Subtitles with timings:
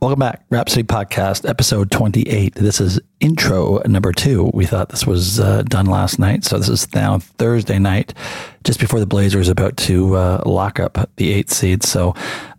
[0.00, 2.54] Welcome back, Rhapsody Podcast, episode 28.
[2.54, 4.50] This is intro number two.
[4.54, 8.14] We thought this was uh, done last night, so this is now Thursday night,
[8.64, 11.82] just before the Blazers about to uh, lock up the eighth seed.
[11.82, 12.14] So,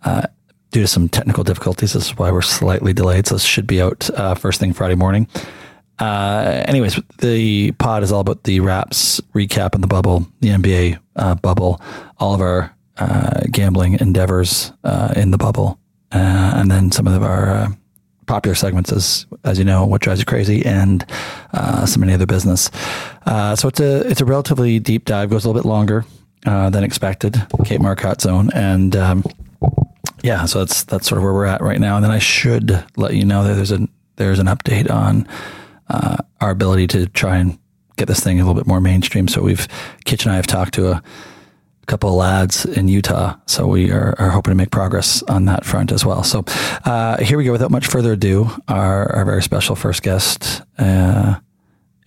[0.05, 0.27] uh,
[0.69, 3.25] due to some technical difficulties, this is why we're slightly delayed.
[3.25, 5.27] So, this should be out uh, first thing Friday morning.
[5.97, 10.99] Uh, anyways, the pod is all about the Raps recap in the bubble, the NBA
[11.15, 11.81] uh, bubble,
[12.19, 12.71] all of our
[13.49, 14.71] gambling endeavors
[15.15, 15.80] in the bubble
[16.11, 17.67] uh, and then some of our uh,
[18.25, 21.05] popular segments, as as you know, what drives you crazy, and
[21.53, 22.69] uh, some any other business.
[23.25, 26.05] Uh, so it's a it's a relatively deep dive, goes a little bit longer
[26.45, 27.45] uh, than expected.
[27.65, 29.23] Kate Marcotte zone, and um,
[30.23, 31.95] yeah, so that's that's sort of where we're at right now.
[31.95, 35.27] And then I should let you know that there's a there's an update on
[35.89, 37.57] uh, our ability to try and
[37.97, 39.27] get this thing a little bit more mainstream.
[39.27, 39.67] So we've
[40.05, 41.03] Kitch and I have talked to a
[41.87, 43.35] couple of lads in Utah.
[43.47, 46.23] So we are, are, hoping to make progress on that front as well.
[46.23, 46.43] So
[46.85, 47.51] uh, here we go.
[47.51, 51.35] Without much further ado, our, our very special first guest, uh,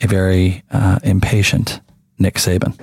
[0.00, 1.80] a very uh, impatient
[2.18, 2.78] Nick Saban.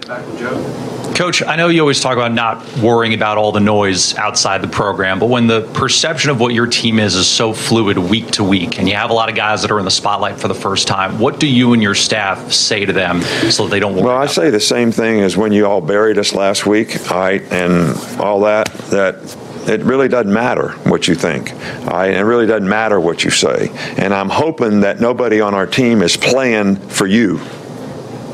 [1.16, 4.68] Coach, I know you always talk about not worrying about all the noise outside the
[4.68, 8.44] program, but when the perception of what your team is is so fluid week to
[8.44, 10.56] week, and you have a lot of guys that are in the spotlight for the
[10.56, 13.22] first time, what do you and your staff say to them
[13.52, 14.06] so that they don't worry?
[14.06, 17.20] Well, I say the same thing as when you all buried us last week, all
[17.20, 19.16] right, and all that, that
[19.70, 21.52] it really doesn't matter what you think.
[21.86, 22.16] Right?
[22.16, 23.70] It really doesn't matter what you say.
[23.98, 27.40] And I'm hoping that nobody on our team is playing for you.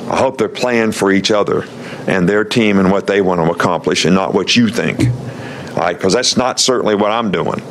[0.09, 1.65] I hope they're playing for each other
[2.07, 4.99] and their team and what they want to accomplish and not what you think.
[5.75, 5.95] Right?
[5.95, 7.61] Because that's not certainly what I'm doing.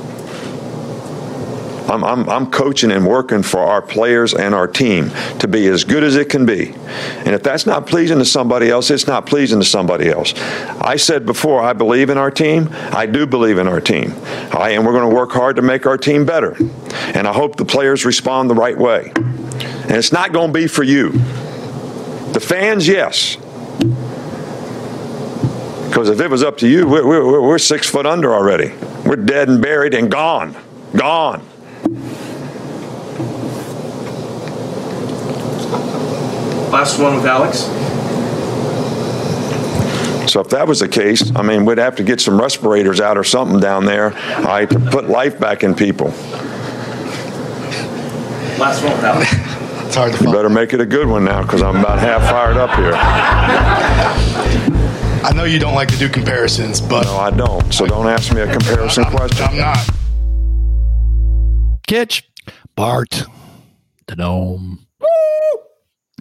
[1.88, 5.84] I'm, I'm, I'm, coaching and working for our players and our team to be as
[5.84, 6.72] good as it can be.
[6.74, 10.34] And if that's not pleasing to somebody else, it's not pleasing to somebody else.
[10.80, 12.70] I said before, I believe in our team.
[12.72, 14.14] I do believe in our team.
[14.52, 16.56] I, and we're going to work hard to make our team better.
[17.14, 19.12] And I hope the players respond the right way.
[19.14, 21.12] And it's not going to be for you.
[22.32, 23.36] The fans, yes.
[25.88, 28.72] Because if it was up to you, we're, we're, we're six foot under already.
[29.06, 30.54] We're dead and buried and gone.
[30.94, 31.40] Gone.
[36.70, 37.60] Last one with Alex.
[40.30, 43.16] So if that was the case, I mean, we'd have to get some respirators out
[43.16, 44.10] or something down there
[44.40, 46.08] right, to put life back in people.
[48.58, 49.55] Last one with Alex.
[49.96, 52.20] It's hard to You better make it a good one now because I'm about half
[52.30, 52.92] fired up here.
[55.24, 57.72] I know you don't like to do comparisons, but no, I don't.
[57.72, 59.46] So don't ask me a comparison I'm, question.
[59.46, 59.88] I'm not.
[61.86, 62.30] Kitch,
[62.74, 63.24] Bart,
[64.06, 64.86] the gnome.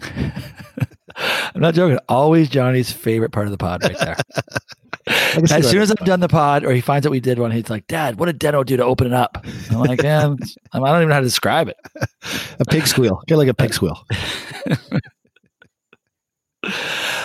[0.02, 1.98] I'm not joking.
[2.08, 4.16] Always Johnny's favorite part of the pod, right there.
[5.06, 7.70] as soon as I've done the pod, or he finds out we did one, he's
[7.70, 10.34] like, "Dad, what did Deno do to open it up?" I'm like, "Yeah,
[10.72, 11.76] I don't even know how to describe it."
[12.58, 14.04] a pig squeal, get like a pig squeal.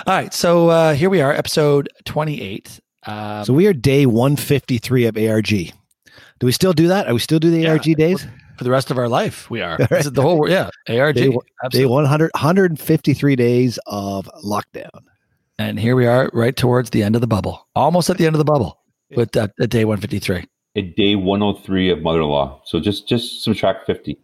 [0.07, 2.79] All right, so uh, here we are, episode 28.
[3.07, 5.47] Um, so we are day 153 of ARG.
[5.47, 7.07] Do we still do that?
[7.07, 8.27] Are we still do the yeah, ARG days?
[8.57, 9.77] For the rest of our life, we are.
[9.91, 10.03] Right.
[10.03, 11.15] the whole, yeah, ARG.
[11.15, 11.31] Day,
[11.71, 14.89] day 100, 153 days of lockdown.
[15.61, 18.33] And here we are, right towards the end of the bubble, almost at the end
[18.33, 18.79] of the bubble,
[19.11, 20.43] with uh, at day 153.
[20.75, 22.61] At day 103 of mother-in-law.
[22.65, 24.17] So just just subtract 50.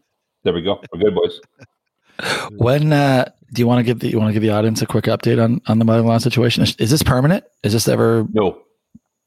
[0.43, 0.81] There we go.
[0.91, 1.39] We're good, boys.
[2.53, 4.87] When uh, do you want to give the you want to give the audience a
[4.87, 6.63] quick update on on the mother-in-law situation?
[6.63, 7.43] Is, is this permanent?
[7.61, 8.25] Is this ever?
[8.33, 8.63] No,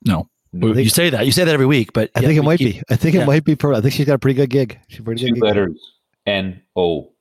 [0.05, 0.27] no.
[0.51, 2.75] Think, you say that you say that every week, but I think it might keep,
[2.75, 2.83] be.
[2.91, 3.23] I think yeah.
[3.23, 3.55] it might be.
[3.55, 4.81] Per, I think she's got a pretty good gig.
[4.89, 5.79] She's pretty Two good letters.
[6.27, 7.13] N O.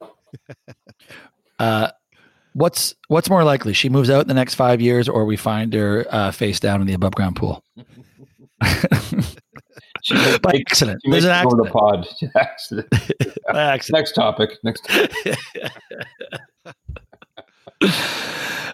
[1.59, 1.91] uh,
[2.59, 3.73] what's what's more likely?
[3.73, 6.81] She moves out in the next five years, or we find her uh, face down
[6.81, 7.63] in the above ground pool.
[10.01, 11.01] She By accident.
[11.03, 11.67] There's an accident.
[11.67, 12.07] The pod.
[12.35, 12.87] accident.
[13.53, 13.97] accident.
[13.97, 14.51] Next topic.
[14.63, 14.81] Next.
[14.81, 15.37] Topic.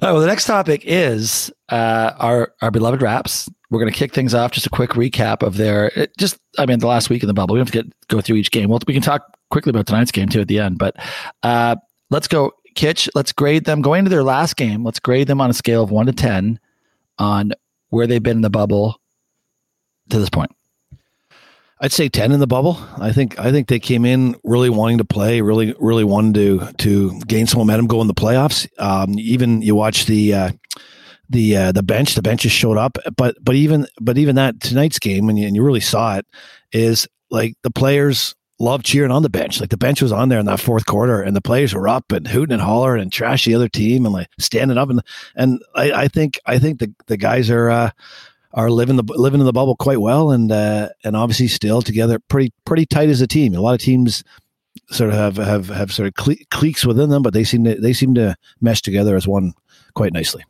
[0.01, 3.49] Right, well, the next topic is uh, our our beloved Raps.
[3.69, 4.51] We're going to kick things off.
[4.51, 6.37] Just a quick recap of their just.
[6.59, 7.53] I mean, the last week in the bubble.
[7.53, 8.69] We don't have to get go through each game.
[8.69, 10.77] Well, we can talk quickly about tonight's game too at the end.
[10.79, 10.97] But
[11.43, 11.77] uh,
[12.09, 13.09] let's go, Kitch.
[13.15, 14.83] Let's grade them going into their last game.
[14.83, 16.59] Let's grade them on a scale of one to ten
[17.17, 17.53] on
[17.89, 18.99] where they've been in the bubble
[20.09, 20.51] to this point.
[21.81, 22.79] I'd say ten in the bubble.
[22.97, 26.71] I think I think they came in really wanting to play, really really wanted to
[26.77, 28.67] to gain some momentum, go in the playoffs.
[28.79, 30.51] Um, even you watch the uh,
[31.29, 34.99] the uh, the bench, the benches showed up, but but even but even that tonight's
[34.99, 36.25] game, and you, and you really saw it,
[36.71, 39.59] is like the players love cheering on the bench.
[39.59, 42.11] Like the bench was on there in that fourth quarter, and the players were up
[42.11, 45.01] and hooting and hollering and trash the other team and like standing up and
[45.35, 47.69] and I, I think I think the the guys are.
[47.69, 47.89] Uh,
[48.57, 52.19] are living the living in the bubble quite well, and uh, and obviously still together,
[52.19, 53.53] pretty pretty tight as a team.
[53.53, 54.23] A lot of teams
[54.91, 57.75] sort of have have have sort of cle- cliques within them, but they seem to
[57.75, 59.53] they seem to mesh together as one
[59.93, 60.43] quite nicely.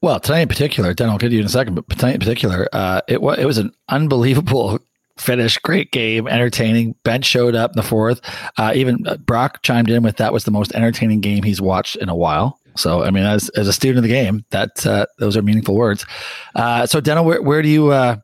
[0.00, 2.68] Well, tonight in particular, Dan, I'll get you in a second, but tonight in particular,
[2.72, 4.78] uh, it was it was an unbelievable
[5.16, 6.94] finish, great game, entertaining.
[7.04, 8.20] Bench showed up in the fourth.
[8.56, 11.96] Uh, even uh, Brock chimed in with that was the most entertaining game he's watched
[11.96, 12.58] in a while.
[12.76, 15.76] So, I mean, as, as a student of the game, that uh, those are meaningful
[15.76, 16.04] words.
[16.54, 18.16] Uh, so, Deno, where, where do you uh,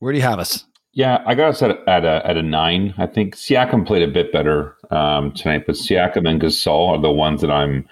[0.00, 0.64] where do you have us?
[0.92, 2.94] Yeah, I got us at, at a at a nine.
[2.98, 7.10] I think Siakam played a bit better um, tonight, but Siakam and Gasol are the
[7.10, 7.88] ones that I'm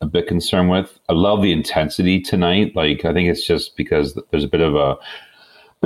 [0.00, 0.98] a bit concerned with.
[1.08, 2.72] I love the intensity tonight.
[2.74, 4.96] Like, I think it's just because there's a bit of a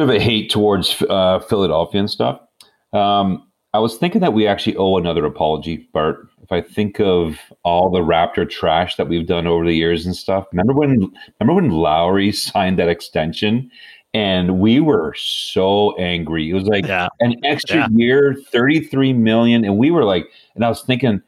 [0.07, 2.41] bit of a hate towards uh, Philadelphia and stuff.
[2.93, 6.27] Um, I was thinking that we actually owe another apology, Bart.
[6.43, 10.17] If I think of all the Raptor trash that we've done over the years and
[10.17, 13.71] stuff, remember when remember when Lowry signed that extension
[14.13, 16.51] and we were so angry.
[16.51, 17.09] It was like yeah.
[17.21, 17.89] an extra yeah.
[17.93, 19.65] year, 33 million.
[19.65, 20.27] And we were like,
[20.57, 21.23] and I was thinking,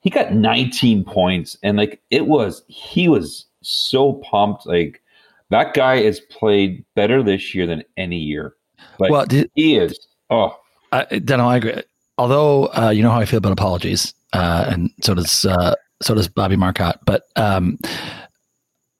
[0.00, 1.56] he got 19 points.
[1.64, 4.66] And like it was, he was so pumped.
[4.66, 5.02] Like
[5.50, 8.54] that guy has played better this year than any year.
[8.98, 9.98] Like well, did, he is.
[10.30, 10.56] Oh,
[10.92, 11.82] I, Deno, I agree.
[12.16, 16.14] Although uh, you know how I feel about apologies, uh, and so does uh, so
[16.14, 17.00] does Bobby Marcotte.
[17.04, 17.78] But um,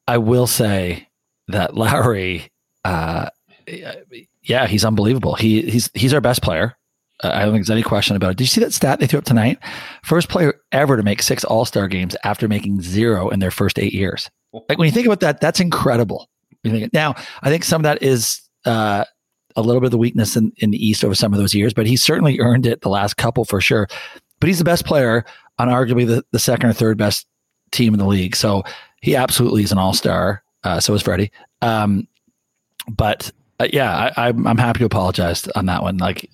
[0.06, 1.08] I will say
[1.48, 2.50] that Lowry,
[2.84, 3.28] uh,
[4.42, 5.34] yeah, he's unbelievable.
[5.34, 6.76] He he's he's our best player.
[7.22, 8.36] Uh, I don't think there's any question about it.
[8.36, 9.58] Did you see that stat they threw up tonight?
[10.04, 13.78] First player ever to make six All Star games after making zero in their first
[13.78, 14.30] eight years.
[14.52, 16.28] Like when you think about that, that's incredible.
[16.64, 19.04] Now, I think some of that is uh,
[19.56, 21.72] a little bit of the weakness in, in the East over some of those years,
[21.72, 23.88] but he's certainly earned it the last couple for sure.
[24.40, 25.24] But he's the best player
[25.58, 27.26] on arguably the, the second or third best
[27.70, 28.36] team in the league.
[28.36, 28.64] So
[29.02, 30.42] he absolutely is an all star.
[30.64, 31.30] Uh, so is Freddie.
[31.62, 32.06] Um,
[32.88, 35.98] but uh, yeah, I, I'm, I'm happy to apologize on that one.
[35.98, 36.30] Like,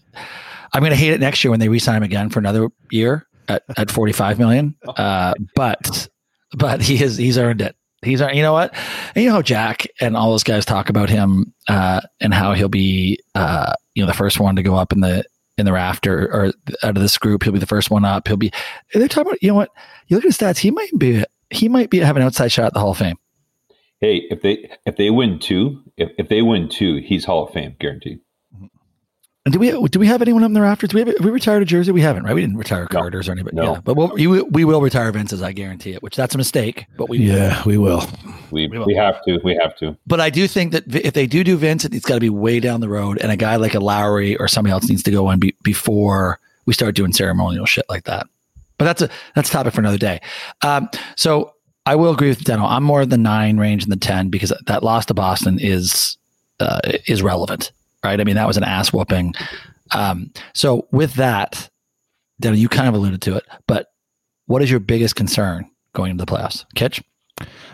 [0.72, 3.26] I'm going to hate it next year when they re-sign him again for another year
[3.48, 4.74] at, at 45 million.
[4.96, 6.08] Uh, but
[6.56, 7.74] but he has he's earned it.
[8.04, 8.74] He's, you know what?
[9.14, 12.52] And you know how Jack and all those guys talk about him uh, and how
[12.52, 15.24] he'll be, uh, you know, the first one to go up in the
[15.56, 16.52] in the rafter or
[16.82, 17.42] out of this group.
[17.42, 18.26] He'll be the first one up.
[18.26, 18.50] He'll be.
[18.92, 19.70] They're talking about, you know what?
[20.08, 20.58] You look at his stats.
[20.58, 21.24] He might be.
[21.50, 23.16] He might be have an outside shot at the Hall of Fame.
[24.00, 27.52] Hey, if they if they win two, if, if they win two, he's Hall of
[27.52, 28.20] Fame guaranteed.
[29.46, 30.88] And do we do we have anyone up in the rafters?
[30.88, 31.92] Do we have, have we retired a jersey?
[31.92, 32.34] We haven't, right?
[32.34, 33.56] We didn't retire Carter's no, or anybody.
[33.56, 33.74] No.
[33.74, 35.42] Yeah, but we'll, we, we will retire Vince's.
[35.42, 36.02] I guarantee it.
[36.02, 38.08] Which that's a mistake, but we yeah we will.
[38.50, 38.86] We we, will.
[38.86, 39.98] we have to we have to.
[40.06, 42.58] But I do think that if they do do Vince, it's got to be way
[42.58, 45.30] down the road, and a guy like a Lowry or somebody else needs to go
[45.30, 48.26] in be, before we start doing ceremonial shit like that.
[48.78, 50.22] But that's a that's a topic for another day.
[50.62, 51.52] Um, so
[51.84, 52.66] I will agree with Deno.
[52.66, 56.16] I'm more the nine range than the ten because that loss to Boston is
[56.60, 57.72] uh, is relevant,
[58.04, 58.20] right?
[58.20, 59.34] I mean, that was an ass whooping.
[59.92, 61.68] Um, so with that,
[62.42, 63.88] Deno, you kind of alluded to it, but
[64.46, 66.64] what is your biggest concern going into the playoffs?
[66.74, 67.02] Kitch?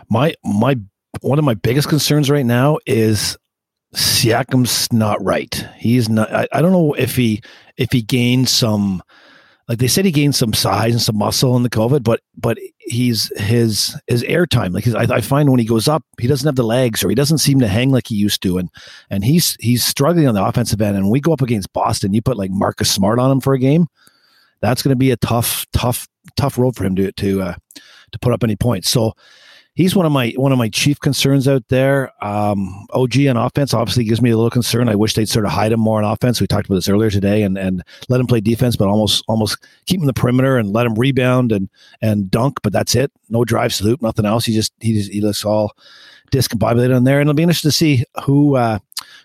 [0.09, 0.77] My my
[1.21, 3.37] one of my biggest concerns right now is
[3.95, 5.67] Siakam's not right.
[5.77, 6.33] He's not.
[6.33, 7.43] I, I don't know if he
[7.77, 9.03] if he gained some
[9.69, 12.59] like they said he gained some size and some muscle in the COVID, but but
[12.91, 14.75] he's his his airtime.
[14.75, 17.09] Like his, I, I, find when he goes up, he doesn't have the legs or
[17.09, 18.69] he doesn't seem to hang like he used to, and
[19.09, 20.97] and he's he's struggling on the offensive end.
[20.97, 23.55] And when we go up against Boston, you put like Marcus Smart on him for
[23.55, 23.87] a game,
[24.61, 27.55] that's going to be a tough tough tough road for him to to uh,
[28.13, 28.91] to put up any points.
[28.91, 29.15] So
[29.81, 32.13] he's one of my one of my chief concerns out there.
[32.23, 34.91] Um, OG on offense obviously gives me a little concern.
[34.91, 36.39] I wish they'd sort of hide him more on offense.
[36.39, 39.57] We talked about this earlier today, and and let him play defense, but almost almost
[39.87, 41.71] keep him in the perimeter and let him rebound and
[42.03, 42.59] and dunk.
[42.63, 43.11] But that's it.
[43.31, 44.45] No drive salute, nothing else.
[44.45, 45.73] He just he just, he looks all
[46.31, 48.79] discombobulated on there, and it'll be interesting to see who uh,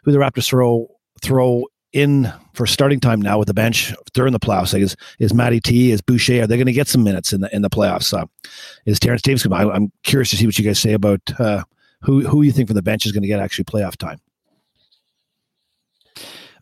[0.03, 0.89] who the Raptors throw
[1.21, 4.73] throw in for starting time now with the bench during the playoffs?
[4.73, 6.43] Like is is Matty T, is Boucher?
[6.43, 8.13] Are they going to get some minutes in the in the playoffs?
[8.13, 8.27] Uh,
[8.85, 9.71] is Terrence Davis going?
[9.71, 11.63] I, am curious to see what you guys say about uh,
[12.01, 14.19] who who you think from the bench is going to get actually playoff time.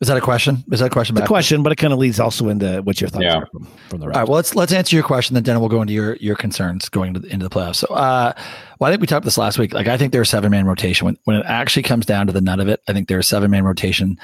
[0.01, 0.65] Is that a question?
[0.69, 1.15] Is that a question?
[1.15, 3.37] It's a question, but it kind of leads also into what your thoughts yeah.
[3.37, 4.05] are from, from the.
[4.07, 4.27] All right.
[4.27, 7.09] Well, let's let's answer your question, then, then we'll go into your your concerns going
[7.09, 7.77] into the, into the playoffs.
[7.77, 8.33] So, uh,
[8.79, 9.73] well, I think we talked this last week.
[9.73, 12.41] Like, I think there's seven man rotation when when it actually comes down to the
[12.41, 12.81] nut of it.
[12.87, 14.19] I think there's seven man rotation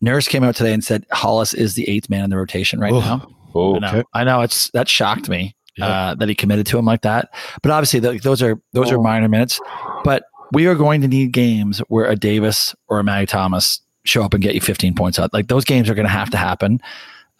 [0.00, 2.92] Nurse came out today and said Hollis is the eighth man in the rotation right
[2.92, 3.30] now.
[3.54, 4.04] Oh, I know.
[4.14, 4.40] I know.
[4.40, 5.86] It's that shocked me yeah.
[5.86, 7.30] uh, that he committed to him like that.
[7.62, 8.96] But obviously, the, those are those oh.
[8.96, 9.60] are minor minutes.
[10.04, 14.22] But we are going to need games where a Davis or a Matty Thomas show
[14.22, 15.32] up and get you 15 points out.
[15.32, 16.80] Like those games are going to have to happen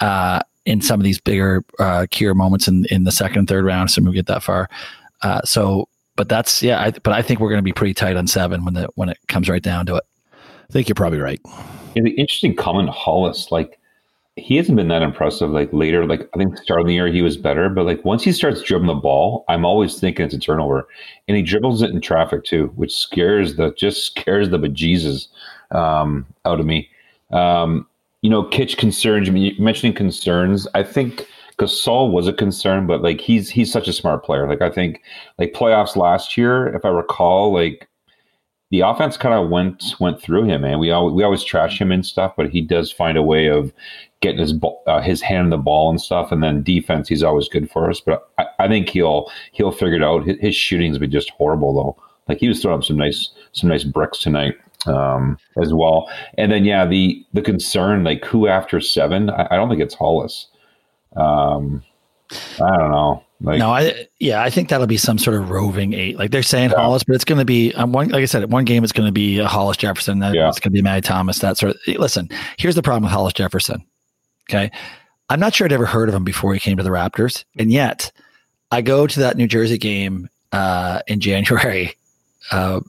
[0.00, 3.64] uh, in some of these bigger uh, cure moments in in the second and third
[3.64, 3.90] round.
[3.90, 4.68] So we get that far.
[5.22, 6.80] Uh, so, but that's yeah.
[6.80, 9.08] I, but I think we're going to be pretty tight on seven when the when
[9.08, 10.04] it comes right down to it.
[10.70, 11.40] I think you're probably right.
[11.96, 13.80] Yeah, the interesting comment, Hollis, like
[14.36, 15.50] he hasn't been that impressive.
[15.50, 18.22] Like later, like I think start of the year he was better, but like once
[18.22, 20.86] he starts dribbling the ball, I'm always thinking it's a turnover,
[21.26, 25.26] and he dribbles it in traffic too, which scares the just scares the bejesus
[25.72, 26.88] um, out of me.
[27.32, 27.84] Um,
[28.22, 29.28] you know, Kitch concerns.
[29.28, 31.26] I mean, mentioning concerns, I think
[31.58, 34.46] Gasol was a concern, but like he's he's such a smart player.
[34.48, 35.02] Like I think
[35.36, 37.88] like playoffs last year, if I recall, like
[38.70, 40.78] the offense kind of went went through him, man.
[40.78, 43.72] We always we always trash him and stuff, but he does find a way of
[44.20, 44.54] getting his
[44.86, 46.30] uh, his hand in the ball and stuff.
[46.30, 48.00] And then defense, he's always good for us.
[48.00, 50.24] But I, I think he'll he'll figure it out.
[50.24, 52.02] His, his shooting's been just horrible though.
[52.28, 54.54] Like he was throwing up some nice some nice bricks tonight
[54.86, 56.08] um, as well.
[56.38, 59.30] And then yeah, the the concern like who after seven?
[59.30, 60.46] I, I don't think it's Hollis.
[61.16, 61.82] Um,
[62.30, 63.24] I don't know.
[63.42, 66.18] Like, no, I yeah, I think that'll be some sort of roving eight.
[66.18, 66.76] Like they're saying yeah.
[66.76, 68.08] Hollis, but it's going to be um, one.
[68.10, 70.18] Like I said, one game it's going to be a Hollis Jefferson.
[70.18, 70.48] Then yeah.
[70.48, 71.38] it's going to be Matty Thomas.
[71.38, 71.98] That sort of.
[71.98, 72.28] Listen,
[72.58, 73.82] here's the problem with Hollis Jefferson.
[74.50, 74.70] Okay,
[75.30, 77.72] I'm not sure I'd ever heard of him before he came to the Raptors, and
[77.72, 78.12] yet
[78.70, 81.94] I go to that New Jersey game uh, in January,
[82.50, 82.80] uh,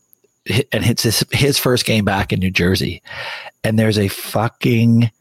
[0.48, 3.02] and it's his, his first game back in New Jersey,
[3.64, 5.12] and there's a fucking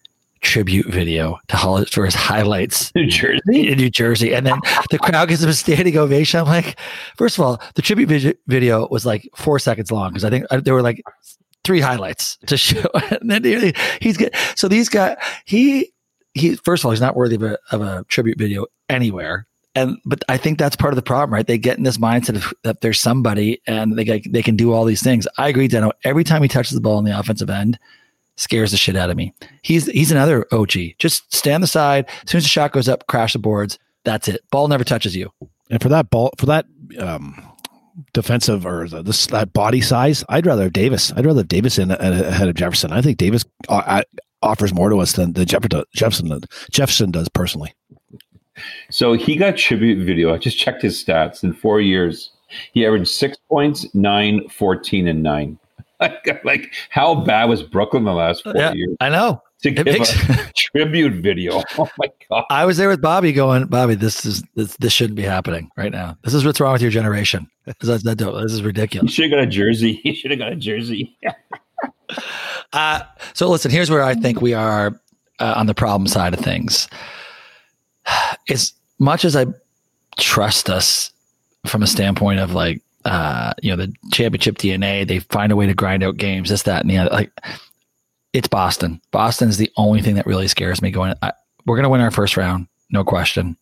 [0.40, 2.92] tribute video to Hollis for his highlights.
[2.96, 3.68] New Jersey?
[3.68, 4.34] In New Jersey.
[4.34, 4.58] And then
[4.90, 6.40] the crowd gives him a standing ovation.
[6.40, 6.78] I'm like,
[7.16, 10.60] first of all, the tribute video was like four seconds long because I think uh,
[10.60, 11.02] there were like
[11.64, 12.84] three highlights to show.
[13.10, 14.34] and then he's good.
[14.54, 15.92] So these guys, he,
[16.34, 19.46] he, first of all, he's not worthy of a, of a tribute video anywhere.
[19.76, 21.46] And, but I think that's part of the problem, right?
[21.46, 24.84] They get in this mindset of that there's somebody and they, they can do all
[24.84, 25.28] these things.
[25.38, 25.92] I agree, Deno.
[26.02, 27.78] Every time he touches the ball on the offensive end,
[28.40, 29.34] scares the shit out of me.
[29.62, 30.72] He's he's another OG.
[30.98, 32.06] Just stand the side.
[32.24, 33.78] As soon as the shot goes up, crash the boards.
[34.04, 34.40] That's it.
[34.50, 35.30] Ball never touches you.
[35.70, 36.66] And for that ball, for that
[36.98, 37.46] um,
[38.12, 41.12] defensive or the, this that body size, I'd rather have Davis.
[41.12, 42.92] I'd rather have Davis in ahead of Jefferson.
[42.92, 44.02] I think Davis uh,
[44.42, 47.74] offers more to us than the Jefferson Jefferson does personally.
[48.90, 50.34] So he got tribute video.
[50.34, 52.32] I just checked his stats in four years.
[52.72, 55.58] He averaged six points, nine, 14, and nine.
[56.44, 58.96] like, how bad was Brooklyn the last four yeah, years?
[59.00, 59.42] I know.
[59.62, 61.62] To give makes, a tribute video.
[61.78, 62.44] Oh my god!
[62.48, 65.92] I was there with Bobby, going, Bobby, this is this, this shouldn't be happening right
[65.92, 66.16] now.
[66.24, 67.46] This is what's wrong with your generation.
[67.80, 69.10] This, that, this is ridiculous.
[69.10, 70.00] You should have got a jersey.
[70.04, 71.18] You should have got a jersey.
[72.72, 73.02] uh,
[73.34, 74.98] so listen, here's where I think we are
[75.38, 76.88] uh, on the problem side of things.
[78.48, 79.46] As much as I
[80.18, 81.12] trust us
[81.66, 85.06] from a standpoint of like uh, you know, the championship DNA.
[85.06, 87.10] They find a way to grind out games, this, that, and the other.
[87.10, 87.32] Like,
[88.32, 89.00] it's Boston.
[89.10, 90.90] Boston is the only thing that really scares me.
[90.90, 91.32] Going, I,
[91.66, 93.56] we're going to win our first round, no question.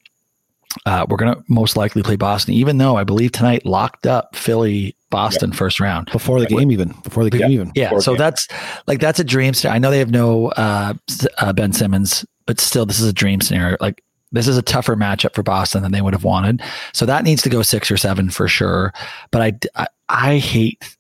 [0.85, 4.37] Uh, we're going to most likely play Boston, even though I believe tonight locked up
[4.37, 7.49] Philly, Boston first round before the game, even before the game, yeah.
[7.49, 7.73] even.
[7.75, 8.19] Yeah, so game.
[8.19, 8.49] that's
[8.87, 9.55] like that's a dream.
[9.55, 9.75] Scenario.
[9.75, 10.95] I know they have no uh,
[11.39, 13.79] uh, Ben Simmons, but still, this is a dream scenario.
[13.81, 16.63] Like this is a tougher matchup for Boston than they would have wanted.
[16.93, 18.93] So that needs to go six or seven for sure.
[19.31, 20.97] But I, I, I hate,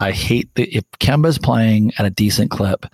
[0.00, 2.86] I hate the, if Kemba's playing at a decent clip,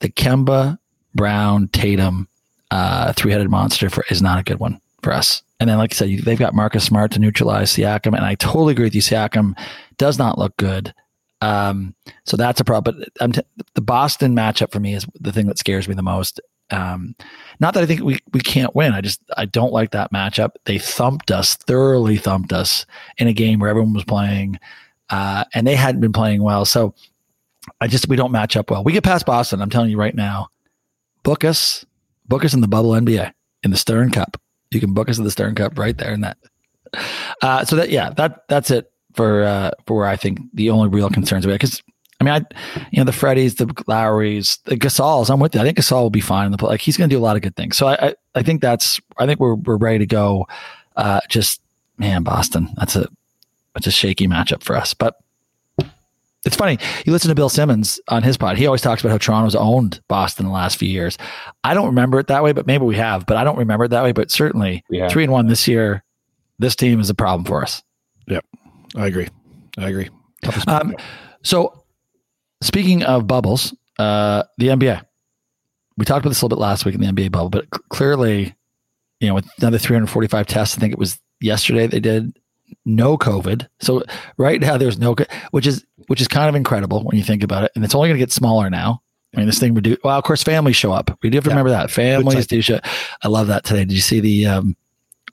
[0.00, 0.78] the Kemba,
[1.14, 2.28] Brown, Tatum,
[2.70, 5.42] uh, three headed monster for, is not a good one for us.
[5.60, 8.16] And then, like I said, they've got Marcus Smart to neutralize Siakam.
[8.16, 9.02] And I totally agree with you.
[9.02, 9.58] Siakam
[9.96, 10.94] does not look good.
[11.40, 11.94] Um,
[12.24, 13.04] so that's a problem.
[13.18, 16.40] But t- the Boston matchup for me is the thing that scares me the most.
[16.70, 17.14] Um,
[17.60, 18.92] not that I think we, we can't win.
[18.92, 20.50] I just I don't like that matchup.
[20.64, 24.58] They thumped us, thoroughly thumped us in a game where everyone was playing,
[25.10, 26.64] uh, and they hadn't been playing well.
[26.64, 26.94] So
[27.80, 28.84] I just we don't match up well.
[28.84, 29.62] We get past Boston.
[29.62, 30.48] I'm telling you right now.
[31.22, 31.84] Book us,
[32.26, 33.32] book us in the bubble NBA
[33.62, 34.40] in the Stern Cup.
[34.70, 36.36] You can book us in the Stern Cup right there in that.
[37.42, 40.88] Uh, so that yeah, that that's it for uh, for where I think the only
[40.88, 41.82] real concerns are because
[42.20, 45.30] I mean, I, you know, the Freddys, the Lowrys, the Gasols.
[45.30, 45.60] I'm with you.
[45.60, 46.70] I think Gasol will be fine in the play.
[46.70, 47.76] Like he's going to do a lot of good things.
[47.76, 49.00] So I, I, I, think that's.
[49.18, 50.48] I think we're we're ready to go.
[50.96, 51.60] Uh, just
[51.96, 52.70] man, Boston.
[52.76, 53.08] That's a
[53.74, 54.94] that's a shaky matchup for us.
[54.94, 55.16] But
[56.44, 56.78] it's funny.
[57.04, 58.58] You listen to Bill Simmons on his pod.
[58.58, 61.18] He always talks about how Toronto's owned Boston the last few years.
[61.62, 63.26] I don't remember it that way, but maybe we have.
[63.26, 64.12] But I don't remember it that way.
[64.12, 65.08] But certainly, yeah.
[65.08, 66.02] three and one this year.
[66.58, 67.84] This team is a problem for us.
[68.26, 68.44] Yep,
[68.96, 69.28] I agree.
[69.76, 70.08] I agree.
[70.66, 70.96] Um,
[71.42, 71.77] so
[72.60, 75.02] Speaking of bubbles, uh, the NBA.
[75.96, 77.82] We talked about this a little bit last week in the NBA bubble, but c-
[77.88, 78.54] clearly,
[79.20, 82.36] you know, with another 345 tests, I think it was yesterday they did
[82.84, 83.66] no COVID.
[83.80, 84.02] So
[84.36, 85.16] right now there's no,
[85.50, 88.08] which is which is kind of incredible when you think about it, and it's only
[88.08, 89.02] going to get smaller now.
[89.34, 89.98] I mean, this thing reduce.
[90.02, 91.16] Well, of course, families show up.
[91.22, 91.54] We do have to yeah.
[91.54, 92.80] remember that families do show.
[93.22, 93.84] I love that today.
[93.84, 94.46] Did you see the?
[94.46, 94.76] Um,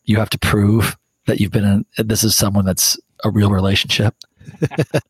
[0.03, 2.05] you have to prove that you've been in.
[2.05, 4.15] This is someone that's a real relationship.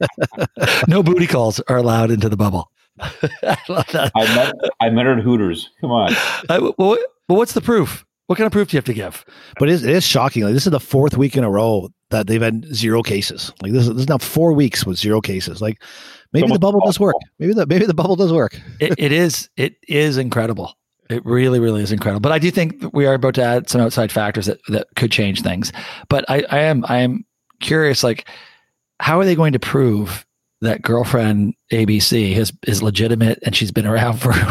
[0.88, 2.72] no booty calls are allowed into the bubble.
[3.00, 4.12] I love that.
[4.16, 5.70] I met I met her at Hooters.
[5.82, 6.14] Come on.
[6.50, 8.06] I, well, well, what's the proof?
[8.28, 9.24] What kind of proof do you have to give?
[9.60, 10.44] But it is, it is shocking.
[10.44, 13.52] Like this is the fourth week in a row that they've had zero cases.
[13.62, 15.62] Like this, is, this is now four weeks with zero cases.
[15.62, 15.82] Like
[16.34, 17.16] maybe the bubble does work.
[17.38, 18.60] Maybe the maybe the bubble does work.
[18.80, 19.50] It, it is.
[19.58, 20.76] It is incredible.
[21.10, 22.22] It really, really is incredible.
[22.22, 25.12] But I do think we are about to add some outside factors that, that could
[25.12, 25.72] change things.
[26.10, 27.26] But I, I am I am
[27.62, 28.04] curious.
[28.04, 28.28] Like,
[29.00, 30.26] how are they going to prove
[30.62, 34.34] that girlfriend ABC is is legitimate and she's been around for?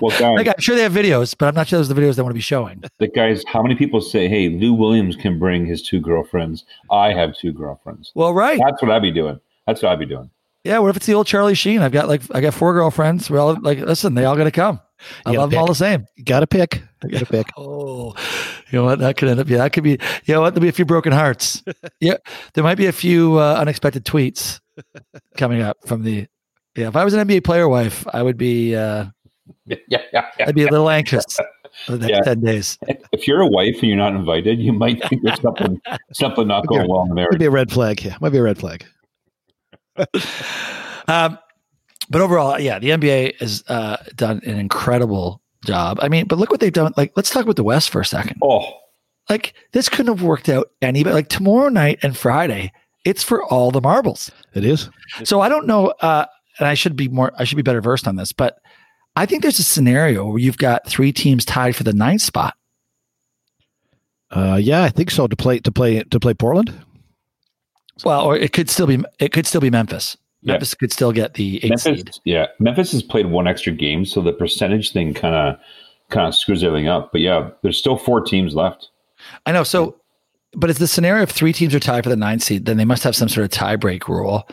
[0.00, 2.00] Well, guys, like, I'm sure they have videos, but I'm not sure those are the
[2.00, 2.82] videos they want to be showing.
[2.98, 6.64] the guys, how many people say, "Hey, Lou Williams can bring his two girlfriends.
[6.90, 8.58] I have two girlfriends." Well, right.
[8.64, 9.38] That's what I'd be doing.
[9.66, 10.30] That's what I'd be doing.
[10.64, 10.78] Yeah.
[10.78, 11.80] What if it's the old Charlie Sheen?
[11.80, 13.28] I've got like I got four girlfriends.
[13.30, 14.80] We're all like, listen, they all got to come.
[15.26, 16.06] I You gotta love them all the same.
[16.24, 16.82] Gotta pick.
[17.10, 17.46] Gotta pick.
[17.56, 18.14] Oh,
[18.70, 19.00] you know what?
[19.00, 19.48] That could end up.
[19.48, 19.98] Yeah, that could be.
[20.24, 20.54] You know what?
[20.54, 21.62] There'll be a few broken hearts.
[22.00, 22.14] yeah,
[22.54, 24.60] there might be a few uh, unexpected tweets
[25.36, 26.26] coming up from the.
[26.76, 28.74] Yeah, if I was an NBA player wife, I would be.
[28.76, 29.06] Uh,
[29.66, 30.26] Yeah, yeah, yeah.
[30.46, 31.24] I'd be a little anxious
[31.84, 32.20] for the next Yeah.
[32.20, 32.78] ten days.
[33.10, 35.80] If you're a wife and you're not invited, you might think there's something
[36.12, 38.02] something not going well in the Might be a red flag.
[38.04, 38.86] Yeah, might be a red flag.
[41.08, 41.36] Um,
[42.10, 45.98] but overall, yeah, the NBA has uh, done an incredible job.
[46.00, 46.92] I mean, but look what they've done.
[46.96, 48.38] Like, let's talk about the West for a second.
[48.42, 48.72] Oh,
[49.28, 51.14] Like, this couldn't have worked out any better.
[51.14, 52.72] Like tomorrow night and Friday,
[53.04, 54.30] it's for all the marbles.
[54.54, 54.90] It is.
[55.24, 56.26] So I don't know, uh,
[56.58, 58.58] and I should be more, I should be better versed on this, but
[59.16, 62.54] I think there's a scenario where you've got three teams tied for the ninth spot.
[64.30, 65.26] Uh, yeah, I think so.
[65.26, 66.72] To play to play to play Portland.
[68.04, 70.16] Well, or it could still be, it could still be Memphis.
[70.42, 70.54] Yeah.
[70.54, 71.84] Memphis could still get the eight Memphis.
[71.84, 72.10] seed.
[72.24, 75.58] Yeah, Memphis has played one extra game, so the percentage thing kind of
[76.10, 77.12] kind of screws everything up.
[77.12, 78.90] But yeah, there's still four teams left.
[79.46, 79.62] I know.
[79.62, 79.96] So,
[80.54, 82.84] but it's the scenario if three teams are tied for the ninth seed, then they
[82.84, 84.48] must have some sort of tie break rule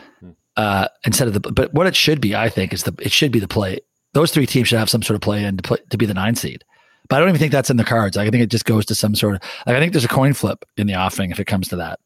[0.56, 1.40] uh, instead of the.
[1.40, 3.80] But what it should be, I think, is the it should be the play.
[4.12, 6.14] Those three teams should have some sort of play in to play to be the
[6.14, 6.64] nine seed.
[7.08, 8.16] But I don't even think that's in the cards.
[8.16, 10.08] Like, I think it just goes to some sort of like I think there's a
[10.08, 11.98] coin flip in the offing if it comes to that.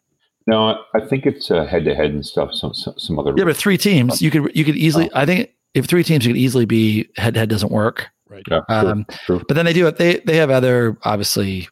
[0.46, 2.52] No, I think it's head to head and stuff.
[2.52, 3.32] Some some, some other.
[3.36, 5.10] Yeah, but three teams, you could you could easily.
[5.14, 8.08] I think if three teams, you could easily be head to head doesn't work.
[8.30, 9.42] yeah, true, Um, true.
[9.48, 9.96] But then they do it.
[9.96, 11.68] They they have other obviously.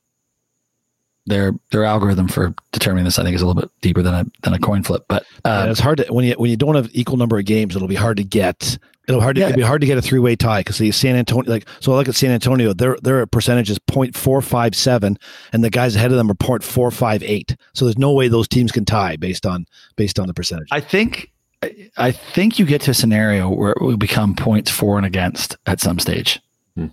[1.26, 4.24] Their their algorithm for determining this, I think, is a little bit deeper than a
[4.42, 5.04] than a coin flip.
[5.08, 7.44] But and um, it's hard to when you when you don't have equal number of
[7.44, 8.76] games, it'll be hard to get.
[9.08, 9.48] It'll hard to, Yeah.
[9.48, 11.92] it'll be hard to get a three way tie because the San Antonio like so
[11.92, 15.16] I look at San Antonio their their percentage is 0.457
[15.52, 18.84] and the guys ahead of them are 0.458 so there's no way those teams can
[18.84, 20.68] tie based on based on the percentage.
[20.70, 21.30] I think
[21.62, 25.06] I- I think you get to a scenario where it will become points for and
[25.06, 26.40] against at some stage.
[26.76, 26.86] Hmm.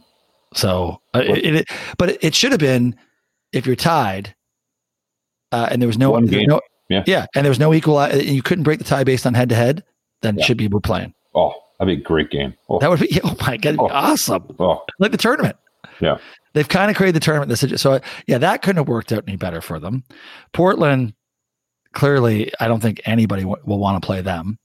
[0.54, 2.96] So, uh, it, it, but it should have been
[3.54, 4.36] if you're tied,
[5.52, 7.26] uh, and there was no, no Yeah.
[7.36, 9.56] and there was no equal, and you couldn't break the tie based on head to
[9.56, 9.84] head.
[10.22, 10.46] Then it Yeah.
[10.46, 11.14] should be we're playing.
[11.34, 12.54] Oh, that'd be a great game.
[12.70, 13.88] Oh, That would be oh my god, Oh.
[13.90, 14.56] awesome!
[14.60, 15.56] oh, Like the tournament.
[16.02, 16.18] yeah.
[16.54, 17.50] They've kind of created the tournament.
[17.50, 20.04] This so yeah, that couldn't have worked out any better for them.
[20.52, 21.14] Portland,
[21.94, 24.58] clearly, I don't think anybody w- will want to play them.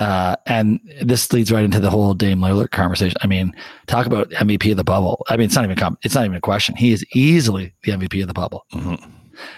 [0.00, 3.16] Uh, and this leads right into the whole Dame Lillard conversation.
[3.22, 3.54] I mean,
[3.86, 5.24] talk about MVP of the bubble.
[5.28, 6.74] I mean, it's not even com- it's not even a question.
[6.76, 8.64] He is easily the MVP of the bubble.
[8.72, 9.02] Mhm.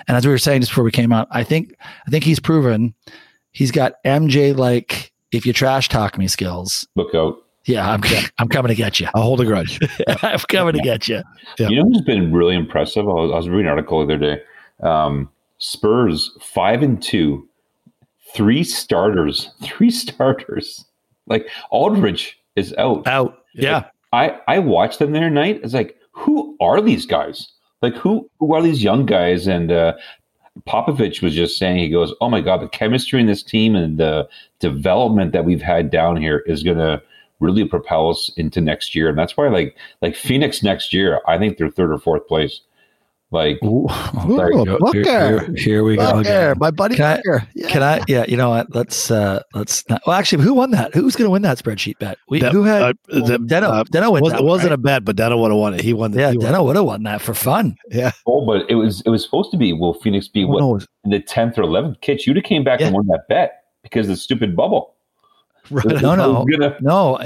[0.09, 1.75] And as we were saying just before we came out, I think
[2.07, 2.95] I think he's proven
[3.53, 6.87] he's got MJ like if you trash talk me skills.
[6.97, 7.37] Look out.
[7.65, 8.03] Yeah, I'm
[8.39, 9.09] I'm coming to get you.
[9.15, 9.81] I'll hold a grudge.
[10.23, 11.23] I'm coming to get you.
[11.59, 11.69] Yeah.
[11.69, 13.09] You know who's been really impressive?
[13.09, 14.43] I was, I was reading an article the other day.
[14.83, 17.49] Um, Spurs five and two,
[18.37, 20.85] three starters, three starters.
[21.27, 23.07] Like Aldridge is out.
[23.07, 23.45] Out.
[23.55, 23.85] Yeah.
[24.13, 25.61] I I watched them the other night.
[25.65, 27.49] It's like, who are these guys?
[27.83, 29.47] Like who who are these young guys?
[29.47, 29.95] And uh,
[30.67, 33.99] Popovich was just saying, he goes, "Oh my god, the chemistry in this team and
[33.99, 34.29] the
[34.61, 37.03] development that we've had down here is gonna."
[37.39, 41.37] really propel us into next year and that's why like like phoenix next year i
[41.37, 42.63] think they're third or fourth place
[43.37, 43.87] like Ooh,
[44.29, 45.03] Ooh, here, Booker.
[45.03, 46.57] here- here we go again.
[46.59, 47.23] my buddy Can I-
[47.55, 47.69] Yeah.
[47.69, 48.03] Can I?
[48.09, 48.75] Yeah, you know what?
[48.75, 50.03] Let's uh let's not.
[50.07, 50.95] Well, actually, who won that?
[50.95, 52.19] Who's going to win that spreadsheet bet?
[52.29, 53.65] We That- who had uh, the- Deno?
[53.71, 54.75] uh, Deno win was, that it one, wasn't right?
[54.75, 55.81] a bet, but Deno would have won it.
[55.83, 56.11] He won.
[56.13, 56.31] The, yeah.
[56.33, 56.47] he won.
[56.53, 57.77] Deno would have won that for fun.
[57.91, 58.11] Yeah.
[58.27, 60.81] oh but it was it was supposed to be will phoenix be Oh, what no,
[61.05, 62.87] in the 10th or 11th kitch you'd have came back Yeah.
[62.87, 64.95] and won that bet because of the stupid bubble
[65.71, 65.85] right.
[66.03, 66.45] No, no.
[66.51, 67.21] gonna- No, was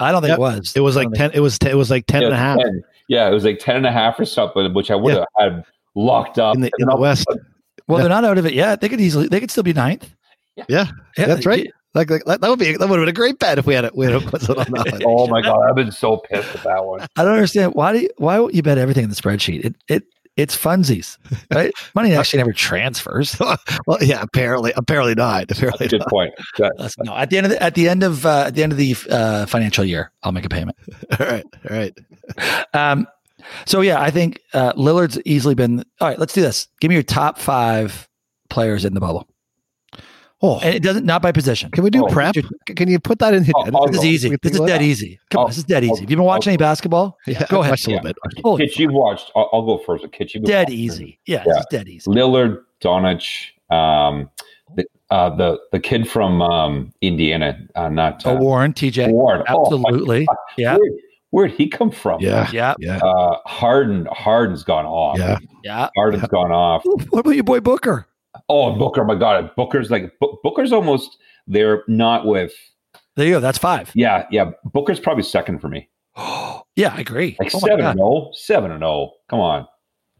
[0.00, 0.06] I.
[0.08, 0.38] I don't think Yep.
[0.38, 0.72] it was.
[0.76, 1.30] It was like ten.
[1.34, 1.56] It was.
[1.58, 2.82] Ten, it was like ten yeah, and a half 10.
[3.08, 5.24] Yeah it was like 10 and a half or something which i would Yeah.
[5.38, 5.64] have had
[5.94, 7.26] locked up in the in the West.
[7.28, 7.40] think-
[7.86, 8.80] Well, they're not out of it yet.
[8.80, 9.28] They could easily.
[9.28, 10.10] They could still be ninth.
[10.56, 11.70] Yeah, yeah that's right.
[11.94, 13.84] Like, like that would be that would have been a great bet if we had
[13.84, 13.94] it.
[13.94, 16.84] We had put it on that oh my god i've been so pissed at that
[16.84, 19.64] one I don't understand why do you, why would you bet everything in the spreadsheet?
[19.64, 20.02] It it
[20.36, 21.16] it's funsies,
[21.52, 21.72] right?
[21.94, 23.36] Money actually never transfers.
[23.86, 25.50] well, yeah, apparently, apparently not.
[25.50, 26.08] Apparently Good not.
[26.08, 26.34] point.
[26.58, 28.62] That- That's- no, at the end of the, at the end of uh, at the
[28.62, 30.76] end of the uh, financial year, I'll make a payment.
[31.20, 31.98] All right, all right.
[32.72, 33.06] Um,
[33.66, 35.84] so yeah, I think uh, Lillard's easily been.
[36.00, 36.68] All right, let's do this.
[36.80, 38.08] Give me your top five
[38.50, 39.28] players in the bubble,
[40.42, 41.70] Oh, and it doesn't not by position.
[41.70, 42.34] can we do Oh, prep?
[42.66, 43.46] Can you put that in?
[43.54, 44.28] I'll- I'll This is easy.
[44.42, 45.18] This is think dead about easy.
[45.30, 46.00] Come on, I'll- this is dead I'll- easy.
[46.02, 47.16] Have you been watching I'll- any basketball?
[47.26, 47.70] Yeah, Go ahead.
[47.72, 48.16] watched a little bit.
[48.42, 49.30] Holy Kitch, you've watched.
[49.34, 50.04] I'll, I'll go first.
[50.12, 50.72] Kitch, you've dead watched.
[50.72, 51.18] easy.
[51.26, 51.44] Yeah, Yeah.
[51.46, 52.10] this is dead easy.
[52.10, 54.28] Lillard, Doncic, um,
[54.76, 59.44] the, uh, the the kid from um, Indiana, uh, not uh, Oh, Warren, TJ, Warren.
[59.48, 60.26] Oh, absolutely.
[60.26, 60.36] God.
[60.58, 60.90] Yeah, Where,
[61.30, 62.20] where'd he come from?
[62.20, 64.06] Yeah, yeah, yeah, Uh, Harden.
[64.12, 65.16] Harden's gone off.
[65.18, 65.38] yeah.
[65.62, 65.88] yeah.
[65.96, 66.82] Harden's gone off.
[67.10, 68.06] What about your boy Booker?
[68.48, 69.04] Oh, Booker.
[69.04, 71.18] My God, Booker's like Booker's almost.
[71.46, 72.52] They're not with.
[73.16, 73.40] There you go.
[73.40, 73.90] That's five.
[73.94, 74.50] Yeah, yeah.
[74.64, 75.88] Booker's probably second for me.
[76.16, 77.36] yeah, I agree.
[77.38, 78.30] Like Oh my seven and zero.
[78.32, 79.12] Seven and zero.
[79.28, 79.66] Come on.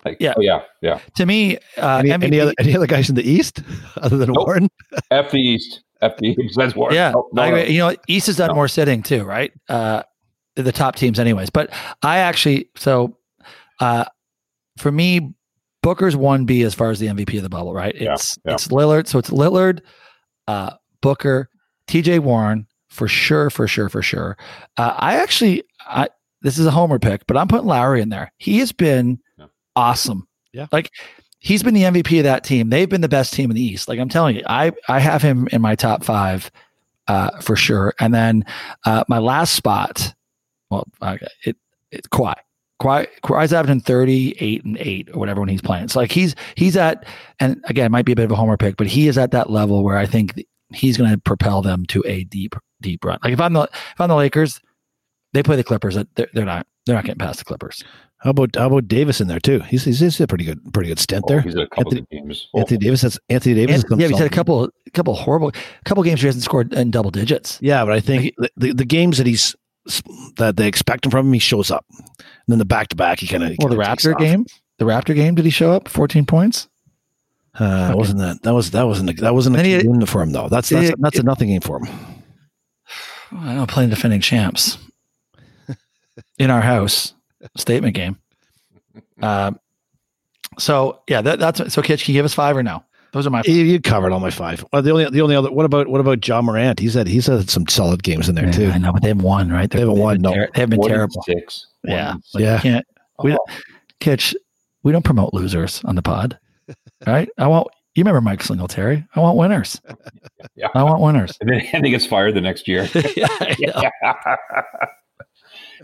[0.05, 0.35] Like Yeah.
[0.37, 0.61] Oh yeah.
[0.83, 1.01] Yeah.
[1.17, 3.63] To me, uh, Any, MVP any other any other guys in the East
[3.97, 4.47] other than Nope.
[4.47, 4.69] Warren?
[5.11, 5.83] F the East.
[6.03, 6.57] F the East.
[6.57, 6.95] That's Warren.
[6.95, 7.57] Yeah, No, no, I no.
[7.63, 8.55] You know, East has done No.
[8.55, 9.51] more sitting too, right?
[9.69, 10.03] Uh,
[10.57, 11.49] the top teams, anyways.
[11.51, 11.71] But
[12.03, 13.17] I actually, so
[13.81, 14.05] uh,
[14.79, 15.35] for me,
[15.85, 17.95] Booker's one B as far as the MVP of the bubble, right?
[17.95, 18.55] Yeah, It's yeah.
[18.55, 19.81] it's Lillard, so it's Lillard,
[20.49, 20.71] uh,
[21.01, 21.49] Booker,
[21.87, 22.19] T.J.
[22.21, 24.37] Warren for sure, for sure, for sure.
[24.77, 26.09] Uh, I actually, I
[26.43, 28.33] this is a homer pick, but I'm putting Lowry in there.
[28.39, 29.47] He has been Yeah.
[29.77, 30.27] awesome.
[30.53, 30.67] Yeah.
[30.73, 30.91] like
[31.39, 32.71] he's been the MVP of that team.
[32.71, 33.87] They've been the best team in the East.
[33.89, 36.51] Like I'm telling you, I I have him in my top five
[37.09, 37.93] uh, for sure.
[38.01, 38.45] And then
[38.87, 40.15] uh, my last spot,
[40.71, 41.57] well, okay, it
[41.91, 42.35] it Kawhi.
[42.83, 45.89] Kawhi, Kawhi's averaging 38 and 8 or whatever when he's playing.
[45.89, 47.05] So like he's he's at
[47.41, 49.31] and again, it might be a bit of a homer pick, but he is at
[49.31, 50.35] that level where I think
[50.73, 53.19] he's going to propel them to a deep deep run.
[53.23, 54.61] Like if I'm the if I'm the Lakers,
[55.33, 57.83] they play the Clippers, they're, they're not they're not getting past the Clippers.
[58.19, 59.61] How about how about Davis in there too?
[59.61, 61.41] He's he's, he's a pretty good pretty good stint Oh, there.
[61.43, 62.49] he's at a couple Anthony- of games.
[62.55, 63.03] Oh, Anthony Davis.
[63.03, 63.83] That's Anthony Davis.
[63.85, 64.33] And, has yeah, he's had a solid.
[64.33, 65.53] couple couple horrible
[65.85, 67.59] couple games he hasn't scored in double digits.
[67.63, 69.55] Yeah, but I think the, the, the games that he's
[70.37, 71.85] that they expect him from him, he shows up.
[71.99, 72.07] And
[72.49, 74.47] then the back to back, he kind of Well, the Raptor game,
[74.79, 75.89] the Raptor game, did he show up?
[75.89, 76.69] 14 points.
[77.59, 77.95] Uh, Okay.
[77.99, 80.49] wasn't that that was that wasn't a, that wasn't a he- game for him though.
[80.49, 81.95] That's that's It- that's a nothing game for him.
[83.33, 84.77] I know, playing defending champs
[86.39, 87.15] in our house
[87.57, 88.19] statement game.
[89.23, 89.59] Um,
[90.59, 91.83] so yeah, that, that's so.
[91.83, 92.85] Kitch, can you give us five or no?
[93.15, 93.43] Those are my.
[93.47, 94.65] You, you covered all my five.
[94.73, 96.81] Well, the only the only other what about what about John Morant?
[96.81, 98.71] He's had he's had some solid games in there Yeah, too.
[98.71, 99.71] I know, but they haven't won, right?
[99.71, 100.35] They haven't they've won, been no.
[100.35, 101.23] ter- they have been one terrible.
[101.23, 101.67] Six.
[101.83, 102.55] One Yeah, like, Yeah.
[102.57, 102.87] You can't.
[103.23, 103.41] We don't,
[104.01, 104.35] Kitch,
[104.83, 106.37] we don't promote losers on the pod,
[107.07, 107.29] right?
[107.39, 107.69] I want.
[107.95, 109.07] You remember Mike Singletary?
[109.15, 109.81] I want winners.
[110.57, 110.67] Yeah.
[110.75, 111.39] I want winners.
[111.41, 112.89] And then and he gets fired the next year.
[113.17, 113.91] yeah, I know.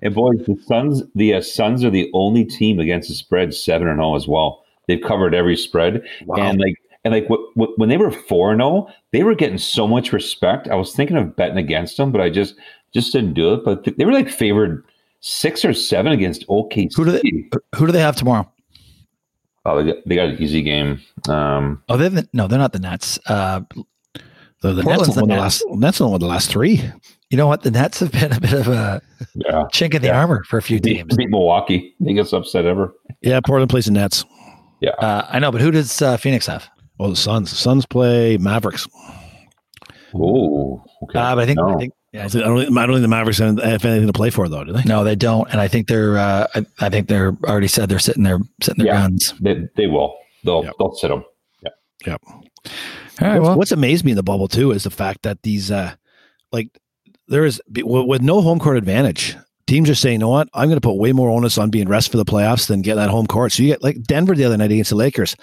[0.02, 3.86] and boys, the Suns, the uh, Suns are the only team against the spread seven
[3.86, 4.64] and zero as well.
[4.88, 6.38] They've covered every spread, Wow.
[6.38, 9.58] and like and like wh- wh- when they were four and zero, they were getting
[9.58, 10.68] so much respect.
[10.68, 12.54] I was thinking of betting against them, but I just
[12.92, 13.64] just didn't do it.
[13.64, 14.84] But th- they were like favored
[15.20, 16.94] six or seven against OKC.
[16.96, 17.22] Who do they?
[17.76, 18.50] Who do they have tomorrow?
[19.66, 21.00] Oh, they got, they got an easy game.
[21.28, 23.18] Um, Oh, they've no, they're not the Nets.
[23.26, 23.60] Uh,
[24.62, 26.82] The, the Nets the won the last Nets won the last three.
[27.30, 27.62] you know what?
[27.62, 29.00] The Nets have been a bit of a
[29.34, 30.18] yeah, chink in the Yeah.
[30.18, 31.16] armor for a few beat, teams.
[31.16, 31.94] beat Milwaukee.
[32.02, 32.94] Biggest upset ever.
[33.22, 34.24] Yeah, Portland plays the Nets.
[34.80, 36.68] Yeah, Uh, I know, but who does uh, Phoenix have?
[37.00, 37.50] Oh, the Suns.
[37.56, 38.86] Suns play Mavericks.
[40.14, 41.18] Oh, okay.
[41.18, 41.70] Uh, but I think, No.
[41.74, 44.30] I think yeah, I don't, think- I don't think the Mavericks have anything to play
[44.30, 44.82] for though, do they?
[44.82, 46.18] no, they don't, and I think they're.
[46.18, 49.00] Uh, I, I think they're already said they're sitting there, sitting their Yeah.
[49.02, 49.32] guns.
[49.40, 50.16] they, they will.
[50.44, 50.74] They'll Yep.
[50.78, 51.24] they'll sit them.
[52.06, 52.20] Yep.
[52.26, 52.38] All
[53.20, 55.70] right, what's, well, what's amazed me in the bubble too is the fact that these,
[55.70, 55.92] uh,
[56.50, 56.68] like,
[57.28, 59.36] there is with with no home court advantage.
[59.66, 60.48] Teams are saying, "You know what?
[60.52, 62.98] I'm going to put way more onus on being rest for the playoffs than getting
[63.00, 65.36] that home court." So you get like Denver the other night against the Lakers.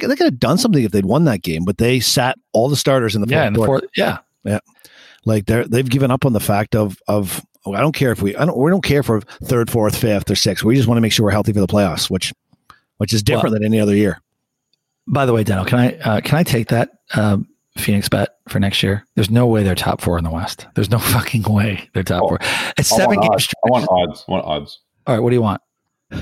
[0.00, 2.68] They, they could have done something if they'd won that game, but they sat all
[2.68, 4.58] the starters in the yeah, fourth in the fourth, yeah,
[5.24, 8.20] Like they're they've given up on the fact of of oh, I don't care if
[8.22, 10.64] we I don't we don't care for third, fourth, fifth, or sixth.
[10.64, 12.32] We just want to make sure we're healthy for the playoffs, which
[12.98, 14.20] which is different than any other year.
[15.06, 17.46] By the way, Deno, can I uh, can I take that um,
[17.78, 19.04] Phoenix bet for next year?
[19.14, 20.66] There's no way they're top four in the West.
[20.74, 22.38] There's no fucking way they're top Oh, four.
[22.78, 23.32] It's I seven want games.
[23.32, 23.54] odds.
[23.64, 24.24] I want odds.
[24.28, 24.80] I want odds.
[25.06, 25.60] All right, what do you want?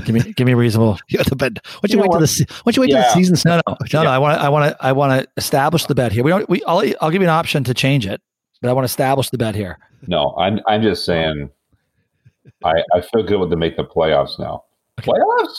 [0.04, 0.98] Give me give me a reasonable.
[1.08, 1.52] You got the bet.
[1.54, 2.20] Why don't You you, wait till what?
[2.20, 3.04] the se- why don't you wait till Yeah.
[3.08, 3.92] the season No, starts?
[3.92, 4.10] no, no, no.
[4.10, 6.22] I want to I want to I want to establish the bet here.
[6.24, 6.48] We don't.
[6.48, 8.20] We I'll I'll give you an option to change it,
[8.60, 9.78] but I want to establish the bet here.
[10.06, 11.50] No, I'm I'm just saying.
[12.64, 14.64] I I feel good with to make the playoffs now.
[14.98, 15.54] Playoffs?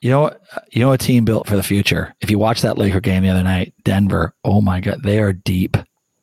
[0.00, 0.30] You know?
[0.70, 2.14] You know a team built for the future.
[2.20, 4.34] If you watch that Laker game the other night, Denver.
[4.44, 5.76] Oh my God, they are deep.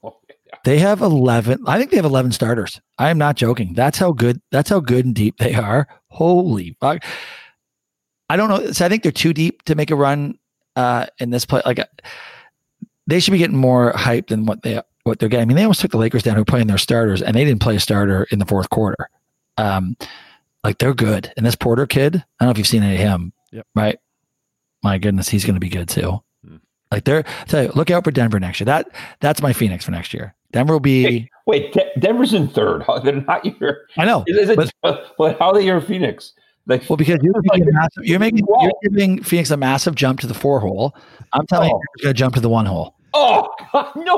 [0.04, 0.16] Oh,
[0.64, 1.62] they have eleven.
[1.68, 2.80] I think they have eleven starters.
[2.98, 3.74] I am not joking.
[3.74, 4.42] That's how good.
[4.52, 5.88] That's how good and deep they are.
[6.08, 7.04] Holy fuck!
[8.30, 8.72] I don't know.
[8.72, 10.38] So I think they're too deep to make a run
[10.76, 11.62] uh, in this play.
[11.66, 11.80] Like
[13.08, 15.44] they should be getting more hype than what they what they're getting.
[15.44, 17.46] I mean, they almost took the Lakers down who were playing their starters, and they
[17.46, 19.10] didn't play a starter in the fourth quarter.
[19.58, 19.96] Um,
[20.64, 21.32] like they're good.
[21.38, 23.68] And this Porter kid, I don't know if you've seen any of him, Yep.
[23.76, 24.00] right?
[24.84, 26.22] My goodness, he's going to be good too.
[26.46, 26.56] Hmm.
[26.92, 28.66] Like they're tell you, look out for Denver next year.
[28.66, 30.34] That that's my Phoenix for next year.
[30.52, 31.04] Denver will be.
[31.04, 32.84] Hey, wait, De- Denver's in third.
[33.04, 33.82] They're not your.
[33.98, 34.74] I know, Is it, but
[35.18, 36.34] but, how are they your Phoenix?
[36.68, 39.94] Like, well, because you're, Like- making a massive, you're making you're giving Phoenix a massive
[39.96, 40.96] jump to the four hole.
[41.34, 41.76] I'm telling Oh.
[41.76, 42.96] you, you're going to jump to the one hole.
[43.14, 44.18] oh God, no!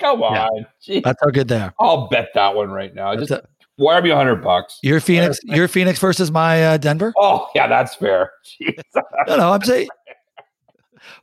[0.00, 0.46] Come Yeah.
[0.46, 1.02] on, Jeez.
[1.02, 1.74] That's how good they are.
[1.80, 3.14] I'll bet that one right now.
[3.16, 4.78] That's Just a- wire me a hundred bucks.
[4.82, 5.38] You're Phoenix.
[5.44, 7.12] You're Phoenix versus my uh, Denver.
[7.18, 8.30] Oh yeah, that's fair.
[8.60, 8.78] Jeez.
[9.26, 9.88] No, no, I'm saying.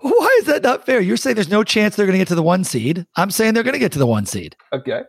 [0.01, 0.99] Why is that not fair?
[0.99, 3.05] You're saying there's no chance they're going to get to the one seed.
[3.15, 4.55] I'm saying they're going to get to the one seed.
[4.73, 5.03] okay.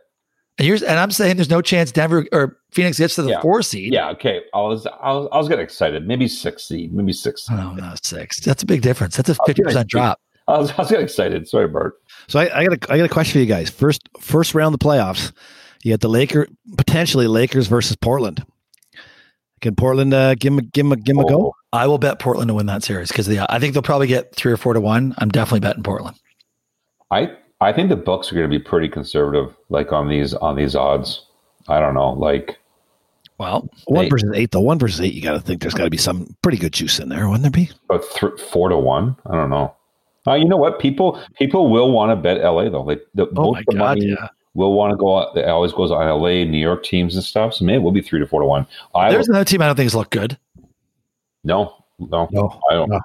[0.61, 3.41] And you're and I'm saying there's no chance Denver or Phoenix gets to the Yeah.
[3.41, 3.91] four seed.
[3.91, 4.11] Yeah.
[4.11, 4.41] Okay.
[4.53, 6.07] I was I was, I was getting excited.
[6.07, 6.93] Maybe six seed.
[6.93, 7.47] Maybe six.
[7.49, 8.39] Oh no, six.
[8.41, 9.17] That's a big difference.
[9.17, 10.21] That's a fifty percent drop.
[10.47, 11.47] I was, I was getting excited.
[11.47, 11.95] Sorry, Bart.
[12.27, 13.71] So I, I got a I got a question for you guys.
[13.71, 15.31] First first round of the playoffs,
[15.81, 16.47] you got the Laker
[16.77, 18.45] potentially Lakers versus Portland.
[19.61, 21.55] Can Portland uh, give 'em a give 'em a give 'em a go?
[21.73, 24.51] I will bet Portland to win that series because I think they'll probably get three
[24.51, 25.15] or four to one.
[25.17, 26.17] I'm definitely betting Portland.
[27.09, 30.55] I I think the books are going to be pretty conservative, like on these on
[30.55, 31.25] these odds.
[31.67, 32.57] I don't know, like
[33.37, 34.09] Well, One Eight.
[34.09, 34.51] versus eight.
[34.51, 36.73] The one versus eight, you got to think there's got to be some pretty good
[36.73, 37.69] juice in there, wouldn't there be?
[37.89, 39.15] about th- four to one.
[39.27, 39.75] I don't know.
[40.27, 40.79] Uh, you know what?
[40.79, 42.81] People people will want to bet LA though.
[42.83, 44.27] Like the oh most my the God, money yeah.
[44.53, 45.19] will want to go.
[45.19, 47.53] out- It always goes on LA, New York teams and stuff.
[47.55, 48.65] So maybe it will be three to four to one.
[48.95, 50.37] I There's another team I don't think has looked good.
[51.43, 52.89] no, no, No, I don't.
[52.89, 52.99] no.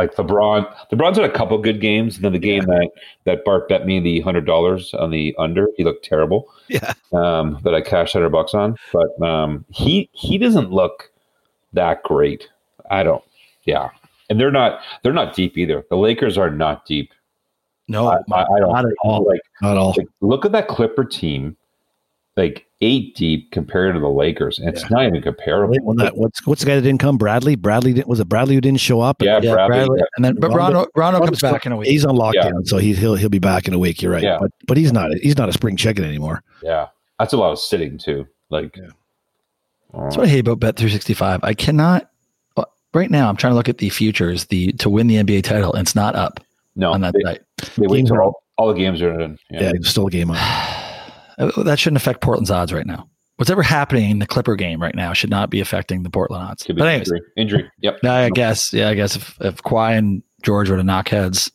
[0.00, 2.16] Like LeBron, LeBron's had a couple good games.
[2.16, 2.88] And then the game that
[3.24, 6.50] that Bart bet me the hundred dollars on the under, he looked terrible.
[6.68, 6.94] Yeah.
[7.12, 11.10] Um, that I cashed hundred bucks on, but um, he he doesn't look
[11.74, 12.48] that great.
[12.90, 13.22] I don't.
[13.64, 13.90] Yeah,
[14.30, 15.84] and they're not they're not deep either.
[15.90, 17.12] The Lakers are not deep.
[17.86, 19.26] No, I, I, I don't not at all.
[19.26, 19.42] like.
[19.60, 19.94] Not all.
[19.98, 21.58] like, look at that Clipper team,
[22.38, 24.58] like eight deep compared to the Lakers.
[24.58, 25.76] And it's not even comparable.
[25.82, 27.18] When that, what's what's the guy that didn't come?
[27.18, 27.54] Bradley.
[27.54, 29.20] Bradley didn't, was it Bradley who didn't show up?
[29.22, 29.68] yeah, yeah, Bradley.
[29.68, 31.88] Bradley, and then but Rondo- Rondo, Rondo Rondo's comes back in a week.
[31.88, 32.50] He's on lockdown, Yeah.
[32.64, 34.00] so he, he'll he'll be back in a week.
[34.02, 34.38] You're right, Yeah.
[34.40, 36.42] but but he's not he's not a spring chicken anymore.
[36.62, 36.86] Yeah,
[37.18, 38.26] that's a lot of sitting too.
[38.50, 38.88] Like, Yeah.
[39.92, 41.40] That's what I hate about Bet 365.
[41.42, 42.10] I cannot.
[42.56, 42.64] uh,
[42.94, 45.72] Right now, I'm trying to look at the futures, the to win the NBA title,
[45.72, 46.40] and it's not up
[46.76, 47.40] no, on that they, site.
[47.76, 49.36] they wait Games all, all the games are in.
[49.50, 49.80] Yeah, Yeah.
[49.82, 50.36] still a game on.
[51.40, 53.08] Uh, That shouldn't affect Portland's odds right now.
[53.36, 56.44] What's ever happening in the Clipper game right now should not be affecting the Portland
[56.44, 56.66] odds.
[56.66, 57.20] But anyways, injury.
[57.36, 57.70] Injury.
[57.80, 57.98] Yep.
[58.02, 61.50] yeah, I guess, yeah, I guess if if Kawhi and George were to knock heads,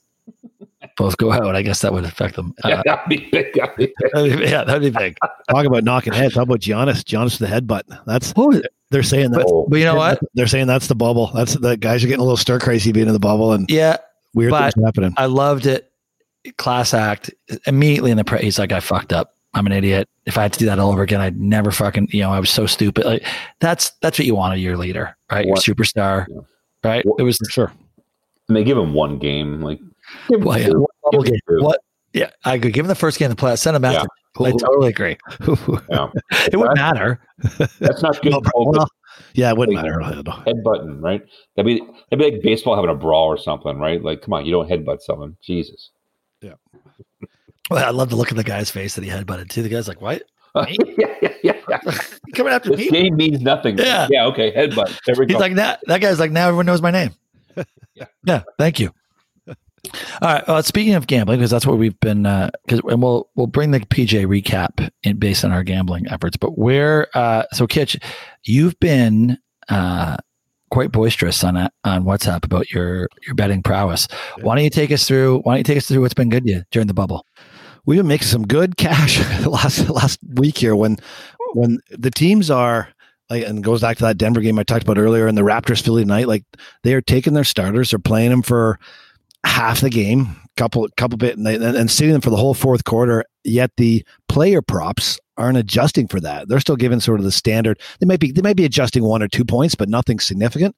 [0.98, 2.54] both go out, I guess that would affect them.
[2.65, 3.54] Yeah, Uh, that'd be big.
[3.54, 3.93] That'd be big.
[4.13, 5.17] that'd be- yeah, that'd be big.
[5.50, 6.36] Talk about knocking heads.
[6.36, 7.04] How about Giannis?
[7.04, 7.84] Giannis the headbutt.
[8.08, 8.65] That's What?
[8.91, 9.45] they're saying that.
[9.48, 10.19] Oh, But you know what?
[10.36, 11.32] They're saying that's the bubble.
[11.36, 13.98] That's the guys are getting a little stir crazy being in the bubble and Yeah,
[14.34, 15.13] weird things happening.
[15.17, 15.91] I loved it.
[16.58, 17.32] Class act
[17.67, 18.41] immediately in the press.
[18.41, 19.35] He's like, I fucked up.
[19.56, 20.08] I'm an idiot.
[20.26, 22.39] If I had to do that all over again, I'd never fucking, you know, I
[22.39, 23.06] was so stupid.
[23.06, 23.26] Like
[23.60, 25.46] that's, that's what you want of your leader, right?
[25.46, 26.41] Your What- superstar, Yeah.
[26.84, 27.06] right?
[27.06, 27.74] What- It was For sure.
[28.48, 29.62] And they give him one game.
[29.62, 29.80] Like,
[30.30, 30.68] Well, yeah.
[30.68, 30.86] two.
[31.04, 31.39] bubble game.
[31.48, 31.80] What?
[32.13, 32.30] Yeah.
[32.44, 33.56] I could give him the first game of the play.
[33.56, 34.08] Send a message.
[34.39, 35.18] I totally agree.
[35.89, 36.10] Yeah.
[36.52, 37.20] It wouldn't matter.
[37.80, 38.34] That's not good.
[38.34, 38.88] No, well,
[39.34, 40.00] yeah, it wouldn't matter.
[40.02, 41.22] headbutting, right?
[41.56, 44.04] That'd be that'd be like baseball having a brawl or something, right?
[44.04, 45.38] Like, come on, you don't headbutt someone.
[45.41, 45.91] Jesus.
[47.69, 49.63] Well, I love the look at the guy's face that he headbutted too.
[49.63, 50.23] The guy's like, what?
[50.56, 51.80] yeah, yeah, yeah, yeah.
[52.36, 52.89] Coming after This me?
[52.89, 53.78] game means nothing.
[53.78, 54.08] Yeah.
[54.10, 54.25] Yeah.
[54.28, 54.51] Okay.
[54.51, 54.99] Headbutt.
[55.06, 55.39] There we He's go.
[55.39, 55.82] like that.
[55.88, 57.12] That guy's like now everyone knows my name.
[57.56, 58.06] Yeah.
[58.25, 58.43] yeah.
[58.58, 58.91] Thank you.
[60.21, 60.43] All right.
[60.47, 63.82] Uh, speaking of gambling, because that's what we've been, because and we'll we'll bring the
[63.82, 66.38] PJ recap in based on our gambling efforts.
[66.38, 67.97] But where, uh, so Kitch,
[68.43, 69.38] you've been
[69.69, 70.17] uh,
[70.71, 74.08] quite boisterous on on WhatsApp about your your betting prowess.
[74.41, 75.39] Why don't you take us through?
[75.41, 77.25] Why don't you take us through what's been good to you during the bubble?
[77.86, 80.98] We've been making some good cash last last week here when
[81.54, 82.89] when the teams are
[83.30, 85.82] like and goes back to that Denver game I talked about earlier and the Raptors
[85.82, 86.43] Philly night like
[86.84, 87.91] they are taking their starters.
[87.91, 88.80] They're playing them for
[89.45, 92.54] half the game couple couple bit and, they, and, and sitting them for the whole
[92.54, 96.48] fourth quarter yet the player props aren't adjusting for that.
[96.48, 97.80] They're still giving sort of the standard.
[98.00, 100.76] They might be they might be adjusting one or two points but nothing significant.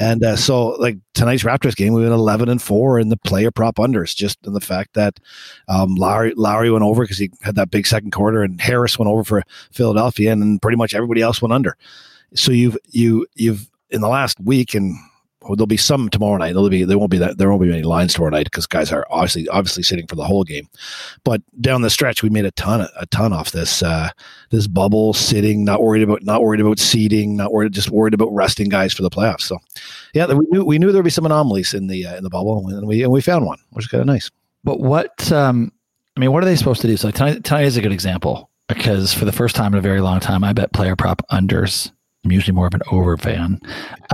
[0.00, 3.50] And uh, so like tonight's Raptors game we went 11 and 4 in the player
[3.50, 5.20] prop unders just in the fact that
[5.68, 9.08] um, Lowry Lowry went over because he had that big second quarter, and Harris went
[9.10, 11.76] over for Philadelphia, and then pretty much everybody else went under.
[12.34, 14.96] So you've you you've in the last week and
[15.42, 16.52] there'll be some tomorrow night.
[16.52, 18.92] There'll be there won't be that there won't be any lines tomorrow night because guys
[18.92, 20.68] are obviously obviously sitting for the whole game.
[21.24, 24.10] But down the stretch, we made a ton a ton off this uh,
[24.50, 28.32] this bubble sitting, not worried about not worried about seeding, not worried just worried about
[28.32, 29.42] resting guys for the playoffs.
[29.42, 29.58] So
[30.14, 32.66] yeah, we knew we knew there'd be some anomalies in the uh, in the bubble,
[32.68, 34.30] and we and we found one, which is kind of nice.
[34.64, 35.72] But what um,
[36.16, 36.96] I mean, what are they supposed to do?
[36.96, 40.00] So tonight, tonight is a good example because for the first time in a very
[40.00, 41.90] long time, I bet player prop unders
[42.24, 43.60] I'm usually more of an over fan.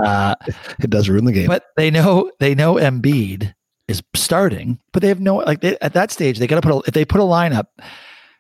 [0.03, 0.35] Uh,
[0.81, 1.47] it does ruin the game.
[1.47, 3.55] But they know they know Embiid
[3.87, 6.73] is starting, but they have no like they, at that stage they got to put
[6.73, 7.67] a, if they put a lineup,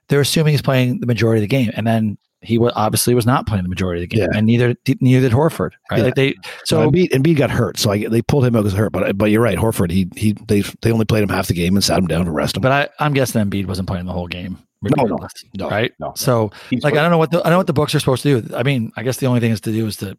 [0.08, 3.26] they're assuming he's playing the majority of the game, and then he was obviously was
[3.26, 4.38] not playing the majority of the game, yeah.
[4.38, 5.72] and neither neither did Horford.
[5.90, 5.98] Right?
[5.98, 6.04] Yeah.
[6.04, 8.78] Like they so no, Embiid, Embiid got hurt, so I, they pulled him out because
[8.78, 8.92] hurt.
[8.92, 11.76] But but you're right, Horford he he they they only played him half the game
[11.76, 12.62] and sat him down to rest him.
[12.62, 15.32] But I, I'm guessing Embiid wasn't playing the whole game regardless.
[15.56, 15.92] No, no, right?
[15.98, 16.12] No.
[16.16, 18.00] So He's like I don't know what the, I don't know what the books are
[18.00, 18.56] supposed to do.
[18.56, 20.16] I mean, I guess the only thing is to do is to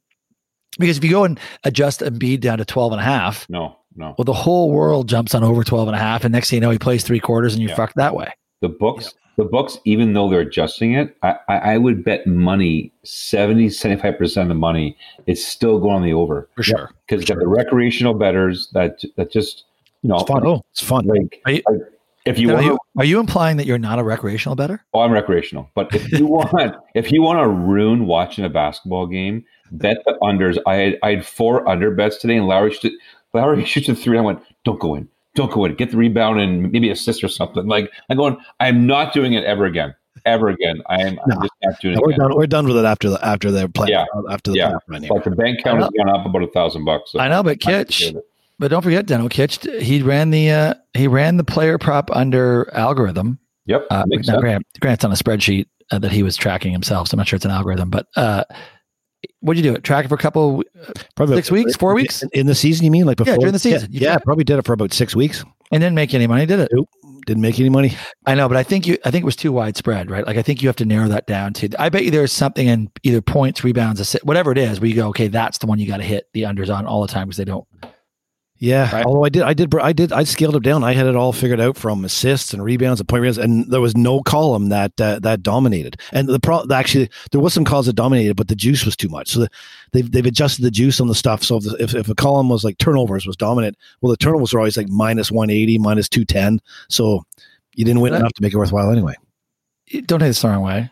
[0.77, 4.15] because if you go and adjust Embiid down to 12 and a half, no, no.
[4.17, 6.61] Well, the whole world jumps on over 12 and a half and next thing you
[6.61, 7.75] know he plays three quarters and you're yeah.
[7.75, 8.31] fucked that way.
[8.61, 9.19] The books yeah.
[9.39, 14.49] The books, even though they're adjusting it, I, I would bet money 70, 75% of
[14.49, 16.49] the money is still going on the over.
[16.57, 16.91] For sure.
[17.07, 17.37] Because sure.
[17.37, 19.63] the recreational betters that that just,
[20.01, 20.45] you know, it's fun.
[20.45, 21.07] Oh, it's fun.
[21.07, 21.63] Like,
[22.29, 24.83] if you, are, you, are you implying that you're not a recreational better?
[24.93, 25.69] Oh, I'm recreational.
[25.73, 30.17] But if you want, if you want to ruin watching a basketball game, bet the
[30.21, 30.57] unders.
[30.65, 32.95] I had I had four under bets today, and Lowry shoots
[33.33, 34.17] Lowry shoots a three.
[34.17, 37.27] I went, don't go in, don't go in, get the rebound and maybe assist or
[37.27, 37.67] something.
[37.67, 39.95] Like I'm going, I'm not doing it ever again.
[40.25, 40.81] Ever again.
[40.87, 41.35] I am no.
[41.41, 42.05] just not doing no, it.
[42.05, 42.19] We're again.
[42.19, 42.35] done.
[42.35, 43.89] We're done with it after the after the play.
[43.89, 44.05] Yeah.
[44.29, 44.73] After the yeah.
[44.87, 47.11] Run Like the bank count has gone up about a thousand bucks.
[47.13, 48.13] So I know, but Kitch,
[48.59, 52.69] but don't forget, Deno Kitch, he ran the uh, he ran the player prop under
[52.73, 53.39] algorithm.
[53.65, 53.87] Yep.
[53.89, 57.19] Uh, now, Grant, Grant's on a spreadsheet uh, that he was tracking himself, so I'm
[57.19, 57.89] not sure it's an algorithm.
[57.89, 58.43] But uh,
[59.39, 59.75] what did you do?
[59.77, 62.83] It track it for a couple, uh, probably six weeks, four weeks in the season.
[62.83, 63.33] You mean like before?
[63.33, 63.89] Yeah, during the season.
[63.91, 66.45] Yeah, yeah probably did it for about six weeks and didn't make any money.
[66.45, 66.69] Did it?
[66.73, 66.89] Nope.
[67.25, 67.95] Didn't make any money.
[68.25, 68.97] I know, but I think you.
[69.05, 70.25] I think it was too widespread, right?
[70.25, 71.69] Like I think you have to narrow that down to.
[71.77, 75.07] I bet you there's something in either points, rebounds, whatever it is, where you go,
[75.09, 77.37] okay, that's the one you got to hit the unders on all the time because
[77.37, 77.67] they don't
[78.59, 79.05] yeah, right?
[79.05, 80.83] although I did, I did, I did, I scaled it down.
[80.83, 83.79] I had it all figured out from assists and rebounds and point rebounds, and there
[83.79, 85.99] was no column that uh, that dominated.
[86.11, 89.09] And the pro, actually, there was some calls that dominated, but the juice was too
[89.09, 89.29] much.
[89.29, 89.49] So the,
[89.93, 91.41] they've they've adjusted the juice on the stuff.
[91.41, 94.53] So if, the, if, if a column was like turnovers was dominant, well, the turnovers
[94.53, 96.59] were always like minus one eighty, minus two ten.
[96.89, 97.23] So
[97.75, 99.15] you didn't win enough to make it worthwhile anyway.
[100.05, 100.91] Don't take this the wrong way.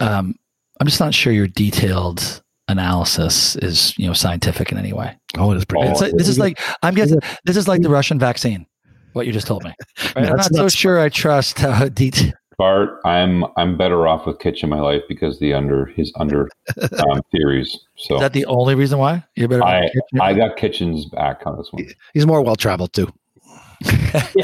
[0.00, 0.34] Um,
[0.78, 5.16] I'm just not sure you're detailed analysis is you know scientific in any way.
[5.36, 5.88] Oh, it is pretty.
[5.88, 8.66] Like, this is like I'm guessing this is like the Russian vaccine.
[9.14, 9.74] What you just told me.
[10.14, 10.24] Right?
[10.24, 12.34] no, I'm not so sure I trust how detailed.
[12.56, 16.48] Bart, I'm I'm better off with Kitch in my life because the under his under
[17.10, 17.78] um, theories.
[17.96, 19.64] So is that the only reason why you're better?
[19.64, 21.84] I I got Kitchen's back on this one.
[22.14, 23.12] He's more well traveled too.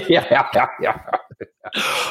[0.09, 1.01] yeah, yeah, yeah, yeah.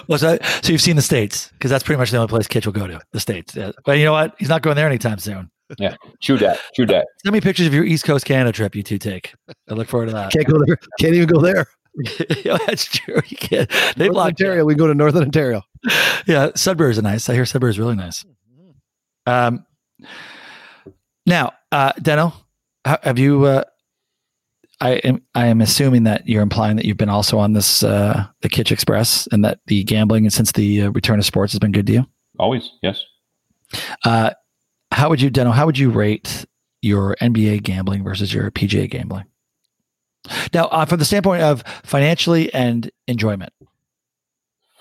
[0.10, 2.66] well, so, so you've seen the states because that's pretty much the only place Kitch
[2.66, 3.58] will go to the states.
[3.86, 4.36] But you know what?
[4.40, 6.60] He's not going there anytime soon yeah, true that.
[6.76, 7.08] True that.
[7.24, 9.34] Send me pictures of your East Coast Canada trip you two take.
[9.70, 10.32] I look forward to that.
[10.32, 10.78] Can't go there.
[11.00, 11.68] Can't even go there.
[12.44, 13.22] yeah, that's true.
[13.28, 13.70] You can't.
[13.96, 14.66] They block Ontario.
[14.66, 15.64] We go to Northern Ontario.
[16.26, 17.30] Yeah, Sudbury is nice.
[17.30, 18.26] I hear Sudbury is really nice.
[19.26, 19.66] Um,
[21.26, 22.34] now, uh, Deno,
[22.86, 23.46] have you?
[23.46, 23.64] Uh,
[24.82, 25.22] I am.
[25.36, 28.72] I am assuming that you're implying that you've been also on this uh, the Kitch
[28.72, 31.88] Express, and that the gambling and since the uh, return of sports has been good
[31.88, 32.06] to you.
[32.40, 33.04] Always, yes.
[34.04, 34.32] Uh,
[34.94, 36.46] how would you, Deno, how would you rate
[36.82, 39.26] your NBA gambling versus your PGA gambling?
[40.54, 43.52] Now, uh, from the standpoint of financially and enjoyment.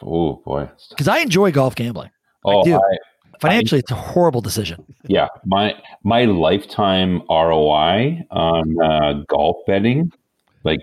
[0.02, 2.10] Oh boy, because I enjoy golf gambling.
[2.44, 2.76] Oh, I do.
[2.76, 2.80] I,
[3.40, 4.84] financially, I, it's a horrible decision.
[5.06, 10.12] Yeah, my my lifetime ROI on uh, golf betting,
[10.64, 10.80] like,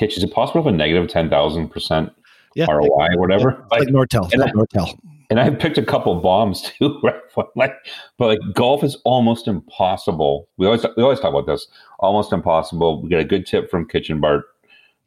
[0.00, 2.10] is it possible to have a negative ten thousand percent
[2.56, 3.50] ROI or whatever?
[3.58, 4.98] Yeah, like, like Nortel, like Nortel
[5.30, 7.14] and I've picked a couple bombs too, right?
[7.54, 7.74] like,
[8.16, 10.48] but like golf is almost impossible.
[10.56, 11.66] We always we always talk about this.
[11.98, 13.02] Almost impossible.
[13.02, 14.46] We get a good tip from Kitchen Bart.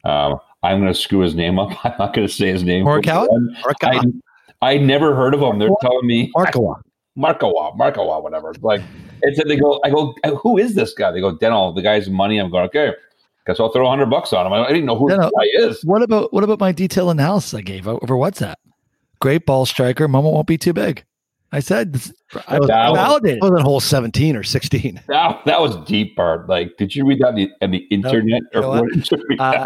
[0.04, 1.70] Um, I'm going to screw his name up.
[1.86, 2.86] I'm not going to say his name.
[4.62, 5.60] I, I never heard of him.
[5.60, 6.82] They're telling me Markawa,
[7.18, 8.54] Markawa, Markawa, whatever.
[8.62, 8.82] Like
[9.24, 9.80] it's they go.
[9.84, 10.16] I go.
[10.42, 11.12] Who is this guy?
[11.12, 11.36] They go.
[11.36, 11.74] Dental.
[11.74, 12.38] The guy's money.
[12.38, 12.66] I'm going.
[12.66, 12.94] Okay.
[13.48, 14.54] Guess I'll throw hundred bucks on him.
[14.54, 15.84] I didn't know who Dental, guy is.
[15.84, 18.54] What about what about my detail analysis I gave over WhatsApp?
[19.22, 20.08] Great ball striker.
[20.08, 21.06] Moment won't be too big.
[21.54, 22.02] I said,
[22.48, 23.42] I that validated.
[23.42, 25.02] Was, was hole 17 or 16?
[25.08, 26.48] That, that was deep part.
[26.48, 28.42] Like, did you read that on the, on the internet?
[28.54, 29.40] No, or what?
[29.40, 29.65] Uh,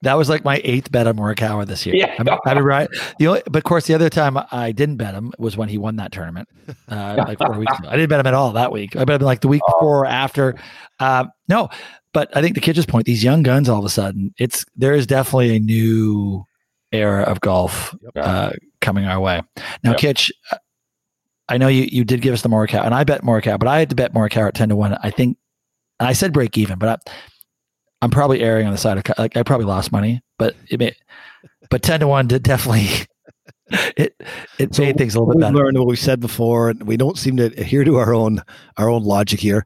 [0.00, 1.94] that was like my eighth bet on Morikawa this year.
[1.94, 2.14] Yeah.
[2.18, 2.88] I mean, I mean, right.
[3.18, 5.76] The only, but of course, the other time I didn't bet him was when he
[5.76, 6.48] won that tournament,
[6.88, 7.88] uh, like four weeks ago.
[7.88, 8.96] I didn't bet him at all that week.
[8.96, 9.72] I bet him like the week oh.
[9.72, 10.58] before or after.
[10.98, 11.68] Uh, no,
[12.14, 14.94] but I think the Kitch's point, these young guns, all of a sudden, it's there
[14.94, 16.44] is definitely a new
[16.90, 18.52] era of golf uh,
[18.82, 19.40] coming our way.
[19.82, 19.98] Now, Yep.
[19.98, 20.56] Kitch, uh,
[21.48, 23.78] I know you you did give us the Morikawa, and I bet Morikawa, but I
[23.78, 24.94] had to bet Morikawa at ten to one.
[25.02, 25.38] I think,
[26.00, 27.12] and I said break even, but I,
[28.02, 30.94] I'm probably erring on the side of like I probably lost money, but it may,
[31.70, 32.88] but ten to one did definitely
[33.96, 34.14] it
[34.58, 35.56] it So made things a little bit We've better.
[35.56, 38.40] learned what we said before, and we don't seem to adhere to our own
[38.76, 39.64] our own logic here.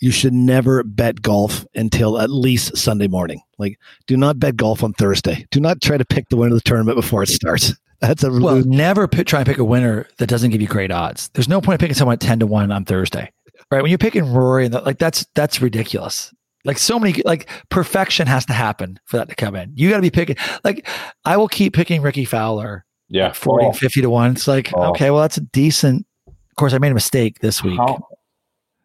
[0.00, 3.40] You should never bet golf until at least Sunday morning.
[3.58, 5.46] Like, do not bet golf on Thursday.
[5.50, 7.72] Do not try to pick the winner of the tournament before it starts.
[8.00, 10.90] That's a Well, never p- try and pick a winner that doesn't give you great
[10.90, 11.28] odds.
[11.34, 13.32] There's no point in picking someone at ten to one on Thursday,
[13.70, 13.82] right?
[13.82, 16.32] When you're picking Rory and the, like that's that's ridiculous.
[16.64, 19.72] Like so many like perfection has to happen for that to come in.
[19.76, 20.36] You got to be picking.
[20.64, 20.86] Like
[21.24, 23.26] I will keep picking Rickie Fowler Yeah.
[23.28, 24.32] at 40 Oh, 50 to one.
[24.32, 24.90] It's like Oh.
[24.90, 26.06] okay, well that's a decent.
[26.26, 27.78] Of course, I made a mistake this week.
[27.78, 28.06] how,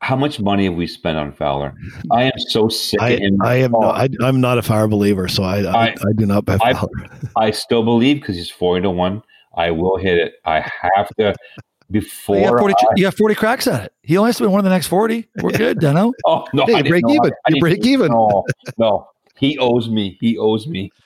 [0.02, 1.74] how much money have we spent on Fowler?
[2.12, 3.42] I am so sick I, of him.
[3.42, 6.14] I am Oh, not, I, I'm not a fire believer, so I I, I- I,
[6.16, 7.10] do not bet I- Fowler.
[7.36, 9.22] I still believe because he's 40 to 1.
[9.56, 10.34] I will hit it.
[10.46, 10.62] I
[10.96, 11.36] have to
[11.92, 12.38] before.
[12.38, 13.94] you, got 40, I- you got 40 cracks at it.
[14.02, 15.28] He only has to win one of the next 40.
[15.42, 16.12] We're good, Deno.
[16.26, 16.66] oh, no.
[16.66, 17.14] Hey, I break know.
[17.14, 17.32] even.
[17.50, 18.12] You break even.
[18.12, 18.44] No,
[18.78, 19.08] no.
[19.38, 20.18] He owes me.
[20.22, 20.90] He owes me.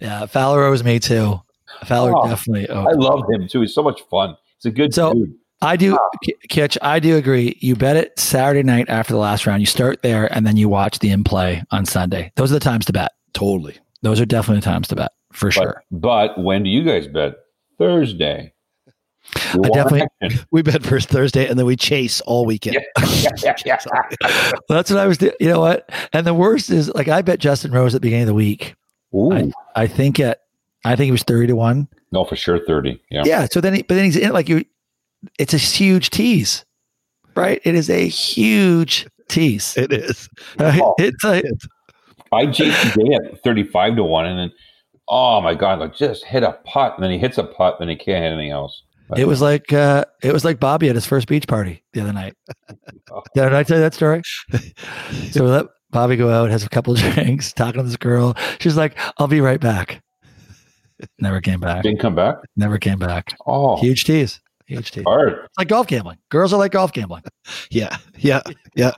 [0.00, 1.40] Yeah, Fowler owes me too.
[1.84, 2.86] Fowler Oh, definitely owes.
[2.88, 3.60] I love him too.
[3.62, 4.36] He's so much fun.
[4.58, 5.34] He's a good So- dude.
[5.64, 5.98] I do,
[6.48, 6.76] Kitch.
[6.82, 7.56] I do agree.
[7.60, 9.60] You bet it Saturday night after the last round.
[9.62, 12.32] You start there, and then you watch the in play on Sunday.
[12.36, 13.12] Those are the times to bet.
[13.32, 13.76] Totally.
[14.02, 15.82] Those are definitely the times to bet for But, sure.
[15.90, 17.34] but when do you guys bet?
[17.78, 18.52] Thursday.
[19.36, 20.44] I definitely- action.
[20.52, 22.76] We bet first Thursday, and then we chase all weekend.
[23.00, 23.78] Yeah, yeah, yeah.
[24.22, 25.18] Well, that's what I was.
[25.18, 25.32] doing.
[25.40, 25.90] You know what?
[26.12, 28.74] And the worst is, like, I bet Justin Rose at the beginning of the week.
[29.14, 29.32] Ooh.
[29.32, 30.40] I, I think at,
[30.84, 31.88] I think it was thirty to one.
[32.12, 33.00] no, for sure 30.
[33.10, 33.22] Yeah.
[33.24, 33.46] Yeah.
[33.50, 34.64] So then, he, but then he's in like you.
[35.38, 36.64] It's a huge tease,
[37.34, 37.60] right?
[37.64, 39.76] It is a huge tease.
[39.76, 40.28] It is.
[40.58, 40.80] Right?
[40.82, 40.94] Oh.
[40.98, 41.42] It's a,
[42.32, 44.52] I JPJ at 35 to 1, and then,
[45.08, 46.94] oh my God, like just hit a putt.
[46.94, 48.82] And then he hits a putt, and he can't hit anything else.
[49.16, 52.12] It was like uh, it was like Bobby at his first beach party the other
[52.12, 52.34] night.
[53.34, 54.22] Did I tell you that story?
[55.30, 58.34] so we let Bobby go out, has a couple of drinks, talking to this girl.
[58.60, 60.02] She's like, "I'll be right back."
[61.18, 61.82] Never came back.
[61.82, 62.36] Didn't come back.
[62.56, 63.36] Never came back.
[63.46, 64.40] Oh, Huge tease.
[64.66, 65.04] Huge tease.
[65.06, 65.32] hard.
[65.44, 66.18] It's like golf gambling.
[66.30, 67.22] Girls are like golf gambling.
[67.70, 67.96] Yeah.
[68.18, 68.42] Yeah.
[68.74, 68.92] Yeah.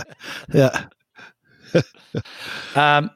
[0.53, 0.85] Yeah.
[2.75, 3.11] Um.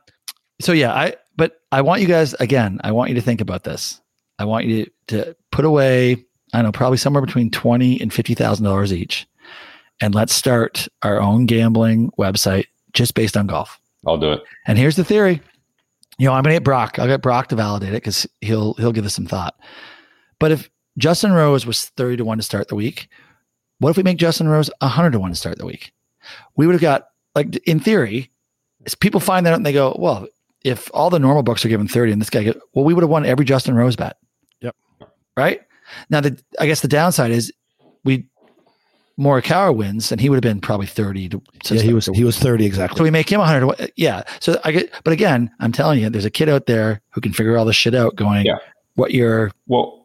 [0.60, 2.78] So yeah, I but I want you guys again.
[2.84, 4.00] I want you to think about this.
[4.38, 4.90] I want you to,
[5.24, 6.12] to put away.
[6.52, 9.26] I don't know, probably somewhere between twenty and fifty thousand dollars each,
[10.00, 13.80] and let's start our own gambling website just based on golf.
[14.06, 14.42] I'll do it.
[14.66, 15.40] And here's the theory.
[16.18, 16.98] You know, I'm going to get Brock.
[16.98, 19.54] I'll get Brock to validate it because he'll he'll give us some thought.
[20.38, 20.68] But if
[21.00, 23.08] Justin Rose was thirty to one to start the week,
[23.78, 25.92] what if we make Justin Rose hundred to one to start the week?
[26.56, 28.30] We would have got like in theory,
[28.84, 30.26] is people find that out and they go, well,
[30.62, 33.02] if all the normal books are given thirty and this guy, get, well, we would
[33.02, 34.16] have won every Justin Rose bet.
[34.60, 34.76] Yep.
[35.36, 35.62] Right
[36.10, 37.52] now, the I guess the downside is
[38.04, 38.26] we
[39.18, 41.42] Morikawa wins and he would have been probably thirty to.
[41.64, 41.82] to Yeah.
[41.82, 42.98] He was the he was thirty exactly.
[42.98, 43.92] so we make him 100.
[43.96, 44.22] Yeah.
[44.40, 47.32] So I get, but again, I'm telling you, there's a kid out there who can
[47.32, 48.58] figure all this shit out going, Yeah.
[48.94, 49.99] what your, Well,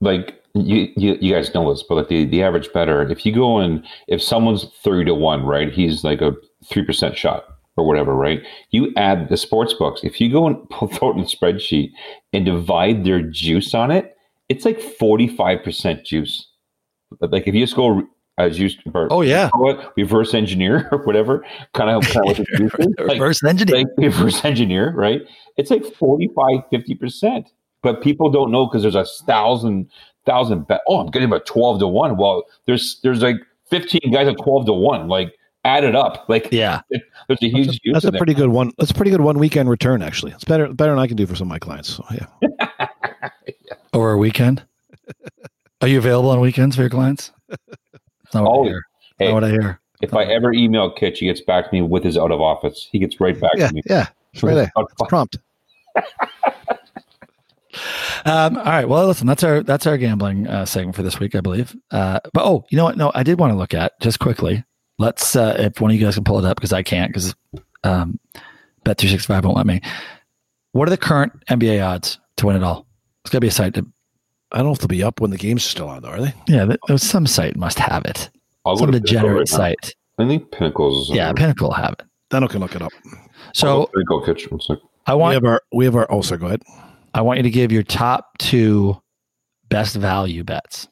[0.00, 3.32] like you, you, you guys know this, but like the, the average better, if you
[3.32, 6.34] go in, if someone's 30 to 1, right, he's like a
[6.64, 7.44] 3% shot
[7.76, 8.42] or whatever, right?
[8.70, 10.00] You add the sports books.
[10.02, 11.92] If you go and pull, throw it in a spreadsheet
[12.32, 14.16] and divide their juice on it,
[14.48, 16.46] it's like 45% juice.
[17.20, 18.02] Like if you just go
[18.38, 18.70] as you
[19.10, 21.44] oh yeah, it reverse engineer or whatever,
[21.74, 22.94] kind of, kind of what is.
[22.98, 23.76] Like, reverse engineer.
[23.76, 25.22] like reverse engineer, right?
[25.56, 27.44] It's like 45, 50%.
[27.82, 29.90] But people don't know because there's a thousand,
[30.26, 30.80] thousand bet.
[30.88, 32.16] Oh, I'm getting about 12 to 1.
[32.16, 33.36] Well, there's there's like
[33.70, 35.08] 15 guys at 12 to 1.
[35.08, 36.26] Like add it up.
[36.28, 36.80] Like yeah.
[37.28, 38.18] there's a huge That's a, that's in a there.
[38.18, 38.72] pretty good one.
[38.78, 40.02] That's a pretty good one weekend return.
[40.02, 41.88] Actually, it's better better than I can do for some of my clients.
[41.88, 42.26] So yeah.
[43.92, 44.62] Oh, over a weekend.
[45.80, 47.32] Are you available on weekends for your clients?
[47.48, 47.60] That's
[48.34, 48.68] not what Always.
[48.68, 48.82] I hear.
[49.18, 49.26] Hey.
[49.26, 49.80] Not what I hear.
[50.00, 52.88] If I ever email Kitch, he gets back to me with his out of office.
[52.92, 53.68] He gets right back Yeah.
[53.68, 53.82] to me.
[53.86, 54.06] Yeah.
[54.32, 54.70] It's right there.
[54.76, 55.38] It's prompt.
[58.24, 58.88] Um, all right.
[58.88, 61.76] Well, listen, that's our, that's our gambling uh, segment for this week, I believe.
[61.90, 62.96] Uh, but, oh, you know what?
[62.96, 64.64] No, I did want to look at just quickly.
[64.98, 67.34] Let's, uh, if one of you guys can pull it up because I can't because
[67.84, 68.18] um,
[68.84, 69.80] Bet365 won't let me.
[70.72, 72.86] What are the current NBA odds to win it all?
[73.24, 73.86] It's got to be a site to
[74.52, 76.20] I don't know if they'll be up when the game's are still on, though, are
[76.20, 76.34] they?
[76.48, 78.30] Yeah, there's some site must have it.
[78.64, 79.94] I'll go Some degenerate right site.
[80.18, 81.08] I think Pinnacle's.
[81.10, 82.02] Yeah, Pinnacle will have it.
[82.30, 82.92] Deno can look it up.
[83.06, 83.18] I'll go
[83.54, 84.50] So Pinnacle Kitch.
[84.50, 84.78] One sec.
[85.06, 86.06] I We want have our we have our.
[86.10, 86.40] Oh, sorry.
[86.40, 86.62] Go ahead.
[87.14, 89.00] I want you to give your top two
[89.68, 90.88] best value bets.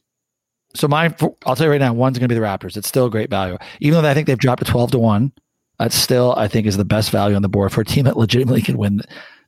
[0.74, 1.14] So my,
[1.46, 2.76] I'll tell you right now, one's going to be the Raptors.
[2.76, 5.32] It's still a great value, even though I think they've dropped to twelve to one.
[5.78, 8.16] That still, I think, is the best value on the board for a team that
[8.16, 9.00] legitimately can win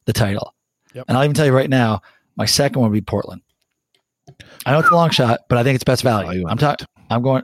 [0.05, 0.55] the title.
[0.95, 1.07] Yep.
[1.09, 2.03] And I'll even tell you right now,
[2.37, 3.43] my second one would be Portland.
[4.65, 6.27] I know it's a long shot, but I think it's best value.
[6.27, 6.87] Value I'm talking.
[7.11, 7.43] I'm going.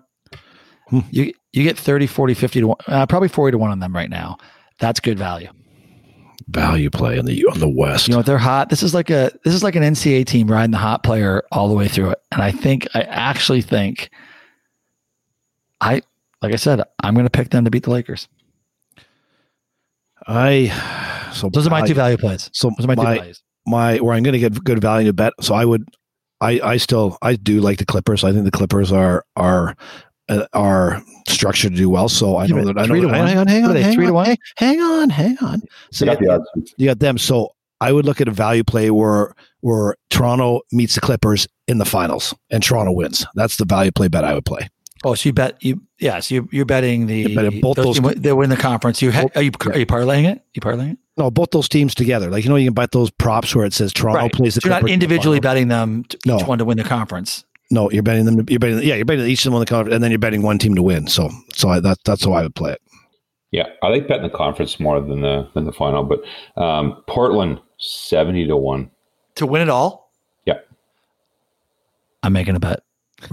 [0.88, 1.00] Hmm.
[1.10, 3.94] You you get 30, 40, 50 to one, uh, probably 40 to one on them
[3.94, 4.38] right now.
[4.78, 5.48] That's good value.
[6.49, 8.09] Value play on the on the West.
[8.09, 10.70] You know, they're hot, this is like a this is like an NCAA team riding
[10.70, 12.22] the hot player all the way through it.
[12.32, 14.11] And I think I actually think
[15.80, 16.03] I
[16.43, 18.28] like I said, I'm going to pick them to beat the Lakers.
[20.26, 22.51] I so Those are my two value plays.
[22.53, 23.43] So Those are my, two values.
[23.66, 25.32] my where I'm going to get good value to bet.
[25.41, 25.89] So I would,
[26.41, 28.24] I I still I do like the Clippers.
[28.24, 29.76] I think the Clippers are are
[30.28, 32.08] uh, are structured to do well.
[32.08, 32.86] So I know that I know.
[32.88, 34.26] three to that- hang on, hang on, hang three to on, one?
[34.26, 35.62] hang- Hang on, hang on.
[35.92, 36.74] So I you got the got, odds.
[36.76, 37.18] you got them.
[37.18, 37.50] So
[37.80, 41.84] I would look at a value play where where Toronto meets the Clippers in the
[41.84, 43.26] finals and Toronto wins.
[43.34, 44.68] That's the value play bet I would play.
[45.04, 48.04] Oh, so you bet you yes, you you're betting the You're betting both those- team
[48.04, 49.02] win- they win the conference.
[49.02, 50.42] You ha- are you are you parlaying it?
[50.54, 50.98] You parlaying it?
[51.18, 52.30] No, both those teams together.
[52.30, 54.68] Like you know, you can bet those props where it says Toronto plays the So
[54.68, 55.54] you're not Clippers in the individually finals.
[55.54, 56.38] betting them to No.
[56.38, 57.44] each one to win the conference.
[57.70, 58.44] No, you're betting them.
[58.48, 58.78] You're betting.
[58.78, 60.74] Yeah, you're betting each of them on the conference, and then you're betting one team
[60.76, 61.08] to win.
[61.08, 62.82] So, so I, that that's how I would play it.
[63.50, 66.04] Yeah, I like betting the conference more than the than the final.
[66.04, 66.20] But
[66.60, 68.90] um, Portland seventy to one.
[69.36, 70.12] To win it all?
[70.46, 70.54] Yeah.
[72.22, 72.80] I'm making a bet.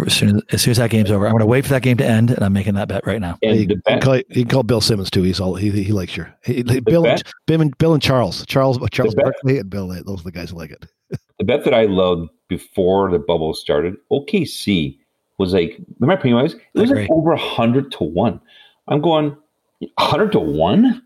[0.06, 1.82] As soon as, as soon as that game's over, I'm going to wait for that
[1.82, 3.38] game to end, and I'm making that bet right now.
[3.44, 5.24] And you, the can bet, call, you can call Bill Simmons too.
[5.24, 8.02] He's all he, he likes your he, he- Bill, and, bet- Bill and Bill and
[8.02, 9.88] Charles, Charles Charles bet- Barkley and Bill.
[9.90, 10.86] Those are the guys who like it.
[11.44, 14.98] The bet that I loved before the bubble started, OKC
[15.38, 16.54] was like, remember Pennywise?
[16.54, 18.40] It was I like over hundred to one.
[18.88, 19.36] I'm going
[20.00, 21.04] hundred to one,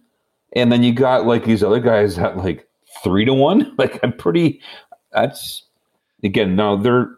[0.53, 2.67] and then you got like these other guys at like
[3.03, 3.73] three to one.
[3.77, 4.61] Like I'm pretty.
[5.11, 5.63] That's
[6.23, 7.15] again now they're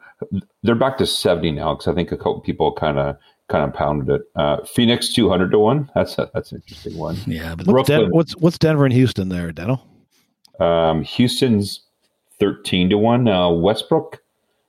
[0.64, 3.18] they're back to seventy now because I think a couple people kind of
[3.50, 4.22] kind of pounded it.
[4.36, 5.92] Uh, Phoenix two hundred to one.
[5.94, 7.18] That's a, that's an interesting one.
[7.28, 9.82] Yeah, but What's, Den- what's what's Denver and Houston there, Deno?
[10.62, 11.82] Um, Houston's
[12.40, 13.28] thirteen to one.
[13.28, 14.22] Uh, Westbrook.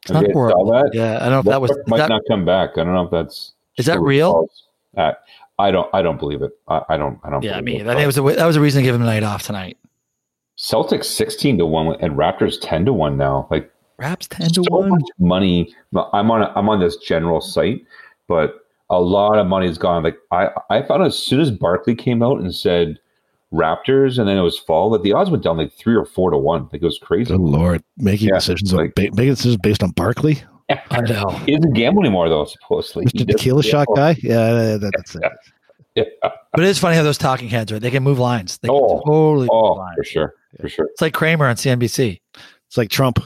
[0.03, 0.91] it's not Have you saw that?
[0.93, 2.71] Yeah, I don't know if that was might that, not come back.
[2.75, 4.49] I don't know if that's Is that real?
[4.97, 5.13] Uh,
[5.59, 5.89] I don't.
[5.95, 6.53] I don't believe it.
[6.69, 7.19] I, I don't.
[7.23, 7.43] I don't.
[7.43, 7.91] Yeah, I believe mean, it.
[7.91, 9.77] I think was a, that was a reason to give him a night off tonight.
[10.59, 13.47] Celtics sixteen to one and Raptors ten to one now.
[13.51, 14.91] Like Raps ten to so one.
[14.91, 15.75] much money.
[16.13, 16.43] I'm on.
[16.43, 17.85] A, I'm on this general site,
[18.27, 20.03] but a lot of money's gone.
[20.03, 22.99] Like I, I found as soon as Barkley came out and said
[23.53, 26.31] Raptors, and then it was fall, that the odds went down like three or four
[26.31, 26.69] to one.
[26.73, 27.33] Like it was crazy.
[27.33, 30.43] Good lord, making Yeah, decisions like- ba- making decisions based on Barkley,
[30.91, 31.29] I know.
[31.47, 32.45] He doesn't gamble anymore though.
[32.45, 33.27] Supposedly, He Mr.
[33.27, 33.95] doesn't Tequila Shot gamble.
[33.97, 34.17] guy.
[34.23, 35.23] Yeah, that, that's it.
[35.97, 36.05] Yeah.
[36.23, 37.83] But it is funny how those talking heads, right?
[37.83, 38.59] They can move lines.
[38.59, 39.97] They can Oh, totally move Oh, lines.
[39.97, 40.87] for sure, for sure.
[40.93, 42.21] It's like Cramer on CNBC.
[42.69, 43.19] It's like Trump.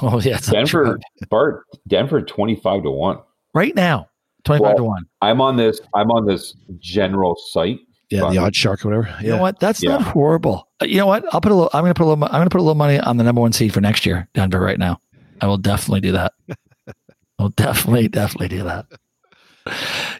[0.00, 0.98] Oh yeah, it's Denver.
[1.28, 3.18] Bart, Denver, twenty-five to one.
[3.52, 4.08] right now,
[4.44, 5.04] twenty five to one.
[5.20, 5.80] I'm on this.
[5.94, 7.80] I'm on this general site.
[8.12, 8.34] Yeah, Fine.
[8.36, 9.16] the OddsShark or whatever.
[9.20, 9.36] You Yeah.
[9.36, 9.58] know what?
[9.60, 10.68] That's not horrible.
[10.80, 11.24] Uh, You know what?
[11.32, 11.70] I'll put a little.
[11.72, 12.24] I'm going to put a little.
[12.24, 14.28] I'm going to put a little money on the number one seed for next year,
[14.34, 14.60] Denver.
[14.60, 14.98] Right now,
[15.40, 16.32] I will definitely do that.
[17.38, 18.86] I'll definitely, definitely do that.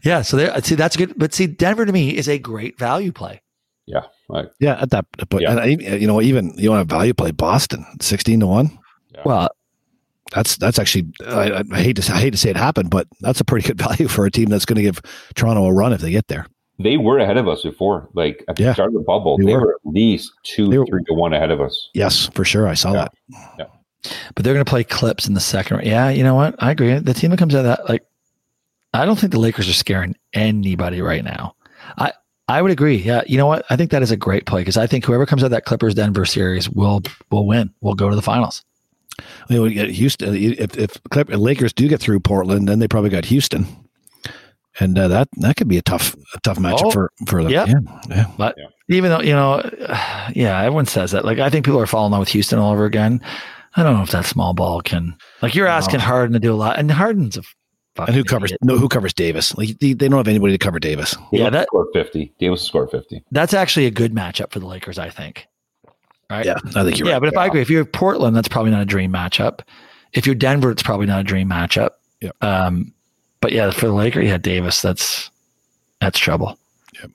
[0.03, 0.23] Yeah.
[0.23, 0.61] So there.
[0.63, 1.15] See, that's good.
[1.17, 3.41] But see, Denver to me is a great value play.
[3.87, 5.51] Yeah, like, Yeah, at that point, Yeah.
[5.51, 8.79] and I, you know, even you want to value play Boston sixteen to one.
[9.13, 9.23] Yeah.
[9.25, 9.49] Well,
[10.33, 13.09] That's that's actually I, I- I hate to I hate to say it happened, but
[13.21, 15.01] that's a pretty good value for a team that's going to give
[15.35, 16.47] Toronto a run if they get there.
[16.83, 18.09] They were ahead of us before.
[18.15, 18.75] Like at the Yeah.
[18.75, 19.61] start of the bubble, They they, were.
[19.61, 19.75] were.
[19.75, 21.89] at least two, were- three to one ahead of us.
[21.95, 23.09] Yes, for sure, I saw Yeah.
[23.59, 23.71] that.
[24.35, 25.77] but they're going to play clips in the second.
[25.77, 25.87] round.
[25.87, 26.09] Yeah.
[26.11, 26.57] You know what?
[26.59, 26.99] I agree.
[26.99, 28.03] The team that comes out of that, like,
[28.93, 31.55] I don't think the Lakers are scaring anybody right now.
[31.97, 32.13] I.
[32.49, 32.97] I would agree.
[32.97, 33.65] Yeah, you know what?
[33.71, 35.65] I think that is a great play because I think whoever comes out of that
[35.65, 37.73] Clippers Denver series will will win.
[37.81, 38.63] Will go to the finals.
[39.49, 40.35] You know, you get Houston.
[40.35, 43.67] If if Clip- Lakers do get through Portland, then they probably got Houston,
[44.81, 47.53] and uh, that that could be a tough a tough matchup Oh, for for them.
[47.53, 47.67] yeah.
[47.67, 48.27] yeah, yeah.
[48.39, 48.67] But Yeah.
[48.97, 49.61] even though you know,
[50.35, 51.25] yeah, everyone says that.
[51.25, 53.21] Like I think people are falling in love with Houston all over again.
[53.77, 55.17] I don't know if that small ball can.
[55.41, 57.43] Like you're asking Harden to do a lot, and Harden's a
[57.97, 58.61] fucking And who covers idiot.
[58.65, 59.57] no who covers Davis?
[59.57, 61.17] Like they, they don't have anybody to cover Davis.
[61.33, 62.33] Yeah, that- scored fifty.
[62.39, 63.23] Davis scored fifty.
[63.31, 65.47] That's actually a good matchup for the Lakers, I think.
[66.31, 66.47] Right?
[66.47, 67.21] Yeah, I think you're yeah, right.
[67.21, 69.61] but if I agree, if you're Portland, that's probably not a dream matchup.
[70.15, 71.91] If you're Denver, it's probably not a dream matchup.
[72.23, 72.31] Yeah.
[72.41, 72.93] Um,
[73.43, 75.31] but yeah, for the Lakers, yeah, Davis, that's
[76.01, 76.57] that's trouble.
[77.01, 77.11] Yep.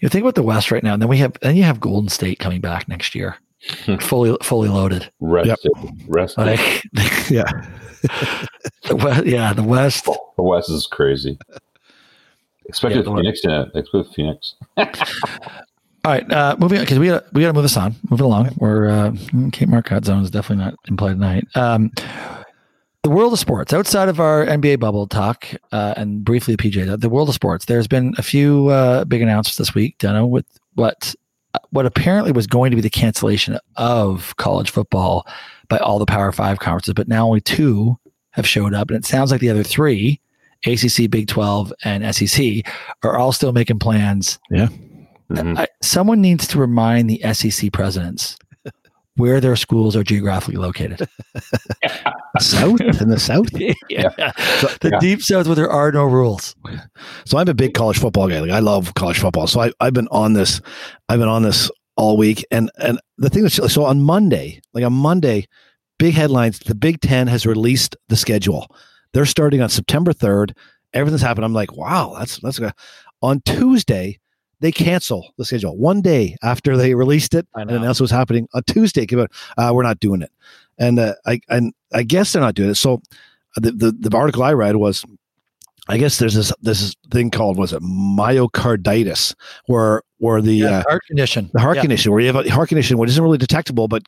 [0.00, 2.08] You think about the West right now, and then we have then you have Golden
[2.08, 3.36] State coming back next year,
[4.00, 5.12] fully fully loaded.
[5.20, 5.72] Rested.
[6.08, 6.46] Rested.
[6.46, 6.82] Like,
[7.30, 7.44] yeah,
[8.88, 10.06] the West, yeah, the West.
[10.06, 11.38] the West is crazy.
[12.70, 13.68] Especially Yeah, Phoenix in it.
[13.74, 14.54] Especially Phoenix.
[16.02, 17.94] All right, uh, moving on because we got we got to move this on.
[18.08, 19.12] Moving along, we're uh,
[19.52, 21.46] Kate Marcotte zone is definitely not in play tonight.
[21.54, 21.90] Um,
[23.10, 27.00] the the world of sports, outside of our NBA bubble talk uh, and briefly PJ,
[27.00, 30.46] the world of sports, there's been a few uh, big announcements this week, Deno, with
[30.74, 31.14] what
[31.70, 35.26] what apparently was going to be the cancellation of college football
[35.68, 37.98] by all the Power Five conferences, but now only two
[38.30, 40.20] have showed up, and it sounds like the other three,
[40.64, 42.64] ACC, Big Twelve, and SEC,
[43.02, 44.38] are all still making plans.
[44.50, 44.68] Yeah.
[45.30, 45.58] Mhm.
[45.58, 48.36] I, someone needs to remind the SEC presidents
[49.20, 51.06] where their schools are geographically located.
[52.40, 53.48] South in the South.
[53.88, 54.08] yeah.
[54.80, 54.98] The Yeah.
[55.00, 56.54] deep south where there are no rules.
[57.26, 58.40] So I'm a big college football guy.
[58.40, 59.46] Like I love college football.
[59.46, 60.60] So I, I've been on this.
[61.08, 62.44] I've been on this all week.
[62.50, 65.46] And and the thing is, so on Monday, like on Monday,
[65.98, 66.58] big headlines.
[66.60, 68.68] The Big Ten has released the schedule.
[69.12, 70.52] They're starting on September 3rd.
[70.94, 71.44] Everything's happened.
[71.44, 72.72] I'm like, wow, that's that's good.
[73.22, 74.18] On Tuesday,
[74.60, 78.48] they cancel the schedule one day after they released it and announced what's happening.
[78.54, 80.30] On Tuesday, came out, uh, we're not doing it.
[80.78, 82.76] And uh, I and I guess they're not doing it.
[82.76, 83.00] So
[83.56, 85.04] the, the the article I read was
[85.88, 89.34] I guess there's this this thing called was it myocarditis
[89.66, 91.50] where where the uh, heart condition.
[91.52, 91.82] the heart Yeah.
[91.82, 94.02] condition where you have a heart condition which isn't really detectable, but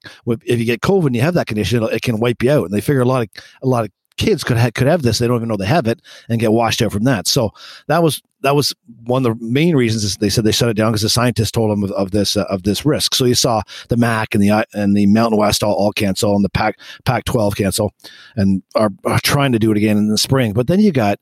[0.45, 2.65] if you get COVID and you have that condition, it can wipe you out.
[2.67, 3.29] And they figure a lot of
[3.63, 5.19] a lot of kids could have could have this.
[5.19, 7.27] They don't even know they have it and get washed out from that.
[7.27, 7.53] So
[7.89, 10.75] that was that was one of the main reasons is they said they shut it
[10.75, 13.15] down because the scientists told them of, of this uh, of this risk.
[13.15, 16.45] So you saw the MAC and the and the Mountain West all, all cancel and
[16.45, 17.93] the Pac Pac twelve cancel
[18.37, 20.53] and are, are trying to do it again in the spring.
[20.53, 21.19] But then you got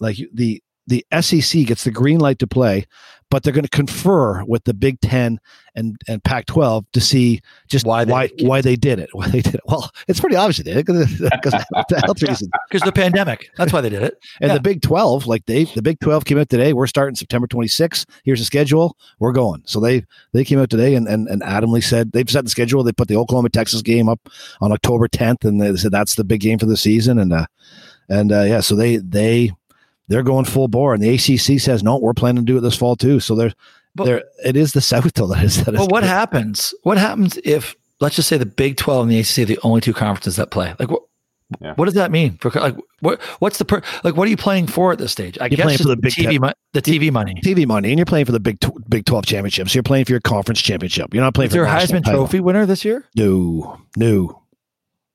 [0.00, 2.86] like the the SEC gets the green light to play,
[3.30, 5.38] but they're going to confer with the Big Ten
[5.76, 8.46] and and Pac-12 to see just Why why they why, did it.
[8.48, 9.08] why they did it.
[9.12, 9.60] Why they did it.
[9.66, 12.50] Well, it's pretty obvious they did because the health reasons.
[12.68, 13.48] Because the pandemic.
[13.56, 14.14] That's why they did it.
[14.40, 14.54] And Yeah.
[14.54, 16.72] the Big 12, like they, the Big 12 came out today.
[16.72, 18.04] We're starting September 26th.
[18.24, 18.96] Here's the schedule.
[19.20, 19.62] We're going.
[19.66, 20.02] So they
[20.32, 22.82] they came out today and and, and adamantly said they've set the schedule.
[22.82, 24.28] They put the Oklahoma Texas game up
[24.60, 27.20] on October 10th, and they said that's the big game for the season.
[27.20, 27.46] And uh,
[28.08, 29.52] and uh, yeah, so they they
[30.10, 30.92] they're going full bore.
[30.92, 33.18] And the ACC says no, we're planning to do it this fall too.
[33.20, 33.52] So they're
[33.94, 34.24] But- there.
[34.44, 35.80] It is the South though that is that is.
[35.80, 36.74] But what happens?
[36.82, 39.80] What happens if let's just say the Big Twelve and the ACC are the only
[39.80, 40.74] two conferences that play?
[40.78, 41.02] Like what?
[41.60, 41.74] Yeah.
[41.74, 43.20] What does that mean for like what?
[43.40, 44.14] What's the per, like?
[44.16, 45.36] What are you playing for at this stage?
[45.40, 46.40] I You're guess playing for the Big TV, Ten.
[46.42, 47.34] mo- the TV money.
[47.44, 49.74] TV money, and you're playing for the Big tw- Big Twelve championships.
[49.74, 51.12] You're playing for your conference championship.
[51.12, 52.20] You're not playing Is for there a Heisman title.
[52.20, 53.04] Trophy winner this year?
[53.16, 54.42] No, no,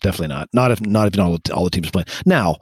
[0.02, 0.50] definitely not.
[0.52, 2.04] Not if not if all the, all the teams play.
[2.26, 2.58] Now,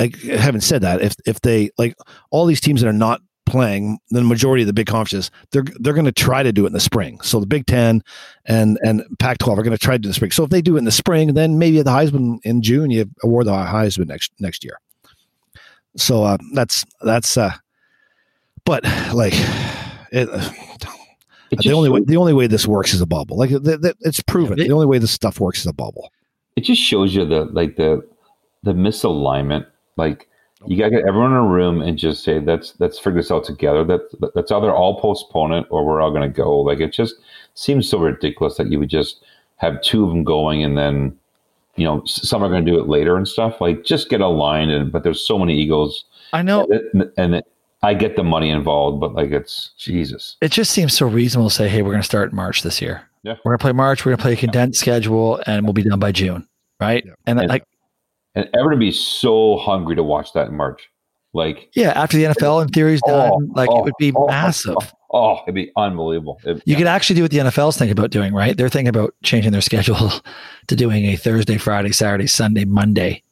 [0.00, 1.94] like, having said that, if if they like
[2.30, 5.92] all these teams that are not playing, the majority of the big conferences, they're they're
[5.92, 7.20] going to try to do it in the spring.
[7.20, 8.02] So the Big Ten
[8.46, 10.30] and and Pac-12 are going to try to do it in the spring.
[10.30, 12.90] So if they do it in the spring, then maybe at the Heisman in June,
[12.90, 14.78] you award the Heisman next next year.
[15.96, 17.36] So uh, that's that's.
[17.36, 17.52] uh
[18.64, 18.82] But
[19.14, 19.34] like,
[20.10, 20.28] it,
[21.50, 23.36] It the only way the only way this works is a bubble.
[23.36, 24.56] Like th- th- it's proven.
[24.58, 26.10] Yeah, they- the only way this stuff works is a bubble.
[26.56, 28.02] it just shows you the like the
[28.64, 29.66] the misalignment.
[29.96, 30.28] Like
[30.66, 33.30] you got to get everyone in a room and just say let's let's figure this
[33.30, 33.84] out together.
[33.84, 36.60] That that's either all postpone it or we're all going to go.
[36.60, 37.16] Like it just
[37.54, 39.22] seems so ridiculous that you would just
[39.56, 41.16] have two of them going and then
[41.76, 43.60] you know some are going to do it later and stuff.
[43.60, 44.70] Like just get aligned.
[44.70, 47.46] And but there's so many egos I know and, and it,
[47.82, 50.36] I get the money involved, but like it's Jesus.
[50.40, 52.80] it just seems so reasonable to say, "Hey, we're going to start in March this
[52.80, 53.02] year.
[53.24, 53.34] Yeah.
[53.44, 54.04] We're going to play March.
[54.06, 56.48] We're going to play a condensed schedule, and we'll be done by June,
[56.80, 57.64] right?" And And- like,
[58.34, 60.88] And everyone would be so hungry to watch that in March.
[61.32, 63.94] Like yeah, after the NFL in theory is oh, done, Oh, like oh, it would
[63.98, 64.76] be oh, oh, oh, massive.
[64.78, 66.40] Oh, oh, it'd be unbelievable.
[66.44, 68.56] It- You could actually do what the NFL's thinking about doing, right?
[68.56, 70.12] They're thinking about changing their schedule
[70.68, 73.22] to doing a Thursday, Friday, Saturday, Sunday, Monday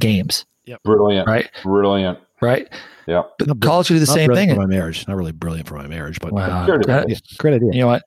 [0.00, 0.82] games, Yep.
[0.82, 1.48] brilliant, right?
[1.62, 2.18] brilliant.
[2.42, 2.68] Right?
[3.06, 3.22] Yeah.
[3.38, 4.50] But Not college could do the Not same thing.
[4.50, 5.08] for my marriage.
[5.08, 6.66] Not really brilliant for my marriage, but Wow.
[6.66, 6.78] Sure.
[6.80, 7.06] That-
[7.38, 7.70] great idea.
[7.72, 8.02] you know what?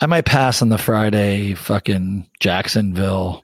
[0.00, 3.42] I might pass on the Friday fucking Jacksonville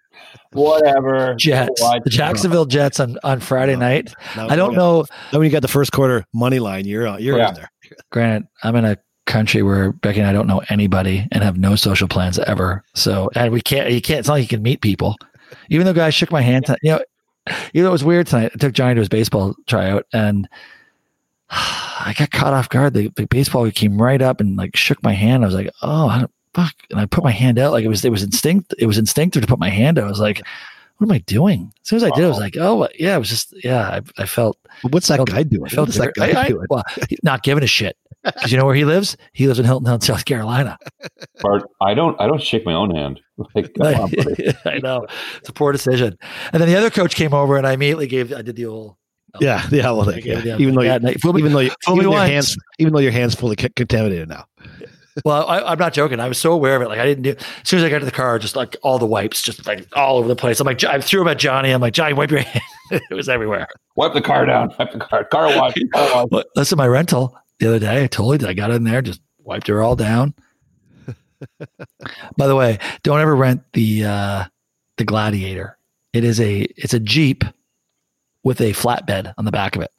[0.52, 1.34] Whatever.
[1.34, 1.80] Jets.
[1.80, 4.12] The Jacksonville Jets on, on Friday night.
[4.36, 4.78] Now, I don't yeah.
[4.78, 5.04] know.
[5.32, 7.48] Now when you got the first quarter money line, you're uh, you're Yeah.
[7.50, 7.70] in there.
[8.10, 8.96] Granted, I'm in a
[9.26, 12.82] country where Becky and I don't know anybody and have no social plans ever.
[12.94, 15.16] So, and we can't, you can't, it's not like you can meet people.
[15.68, 17.00] Even though guys shook my hand, tonight, you know,
[17.72, 18.50] you know, it was weird tonight.
[18.54, 20.48] I took Johnny to his baseball tryout and
[21.50, 22.94] I got caught off guard.
[22.94, 25.44] The, the baseball came right up and like shook my hand.
[25.44, 26.74] I was like, oh, I don't- fuck.
[26.90, 28.74] And I put my hand out like it was, it was instinct.
[28.78, 30.04] It was instinctive to put my hand out.
[30.04, 30.42] I was like,
[30.98, 31.72] what am I doing?
[31.82, 34.22] As soon as I did, I was like, oh, yeah, it was just, yeah, I,
[34.22, 34.56] I felt,
[34.90, 35.64] What's that felt- guy doing?
[35.66, 36.32] I felt What's that different.
[36.34, 36.66] guy I- I- doing?
[36.70, 37.96] well, he's not giving a shit.
[38.24, 39.16] Because you know where he lives?
[39.32, 40.78] He lives in Hilton Head, South Carolina.
[41.40, 42.20] Bart, I don't.
[42.20, 43.20] I don't shake my own hand.
[43.56, 44.12] Like, on.
[44.64, 45.08] I know.
[45.38, 46.16] It's a poor decision.
[46.52, 48.94] And then the other coach came over and I immediately gave, I did the old,
[49.40, 49.90] Yeah, yeah.
[49.90, 50.40] Well, I yeah.
[50.40, 52.92] gave even though yeah, you, no, even though you, fool even though your hands even
[52.92, 54.44] though your hands fully contaminated now.
[55.24, 56.20] Well, I, I'm not joking.
[56.20, 56.88] I was so aware of it.
[56.88, 58.98] Like I didn't do, as soon as I got to the car, just like all
[58.98, 60.60] the wipes, just like all over the place.
[60.60, 61.70] I'm like, I threw them at Johnny.
[61.70, 62.64] I'm like, Johnny, wipe your hand.
[62.90, 63.66] it was everywhere.
[63.96, 64.74] Wipe the car down.
[64.78, 65.24] Wipe the car.
[65.24, 65.74] Car wash.
[65.94, 66.44] Car wash.
[66.56, 68.48] Listen, my rental the other day, I totally did.
[68.48, 70.34] I got in there, just wiped her all down.
[72.36, 74.44] By the way, don't ever rent the uh,
[74.96, 75.76] the Gladiator.
[76.12, 77.44] It is a it's a Jeep
[78.44, 79.90] with a flatbed on the back of it.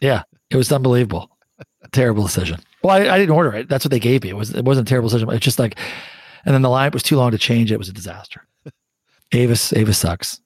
[0.00, 1.30] Yeah, it was unbelievable.
[1.92, 2.60] Terrible decision.
[2.82, 3.68] Well, I, I didn't order it.
[3.68, 4.30] That's what they gave me.
[4.30, 5.30] It was it wasn't a terrible decision.
[5.30, 5.78] It's just like,
[6.44, 7.70] and then the line was too long to change.
[7.72, 8.46] It was a disaster.
[9.32, 10.40] Avis Avis sucks.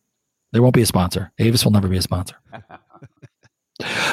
[0.53, 1.33] There won't be a sponsor.
[1.39, 2.37] Avis will never be a sponsor.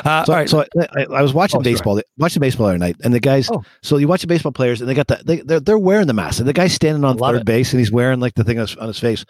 [0.03, 0.49] Uh, So, all right.
[0.49, 0.65] so
[0.97, 1.74] I, I was watching Oh, sorry.
[1.74, 3.47] baseball, watching baseball the other night, and the guys.
[3.51, 3.63] Oh.
[3.84, 6.13] So you watch the baseball players, and they got the they they're, they're wearing the
[6.13, 7.45] mask, and the guy's standing on third it.
[7.45, 9.24] base, and he's wearing like the thing on his, on his face.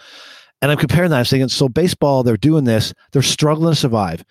[0.61, 1.17] And I'm comparing that.
[1.19, 4.23] I'm thinking, so baseball, they're doing this, they're struggling to survive,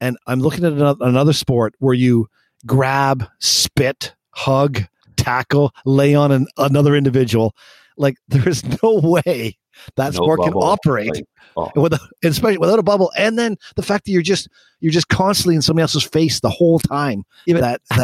[0.00, 2.28] and I'm looking at another, another sport where you
[2.66, 4.82] grab, spit, hug,
[5.16, 7.54] tackle, lay on an, another individual.
[7.96, 9.56] Like there is no way
[9.96, 11.24] that No sport can operate Like,
[11.56, 11.70] oh.
[11.80, 13.10] without, especially without a bubble.
[13.16, 14.48] And then the fact that you're just
[14.80, 17.24] you're just constantly in somebody else's face the whole time.
[17.46, 17.80] Yeah, but- that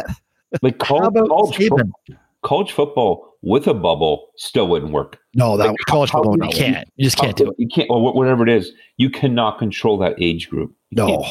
[0.53, 1.91] that Like college, college, Saban?
[2.07, 5.19] fo- college football with a bubble still wouldn't work.
[5.35, 6.39] no, that Like, college how- football.
[6.41, 6.89] how You can't.
[6.97, 7.55] You just can't do it.
[7.59, 8.73] You can't, or whatever it is.
[8.97, 10.75] You cannot control that age group.
[10.91, 11.07] You no.
[11.07, 11.27] can't.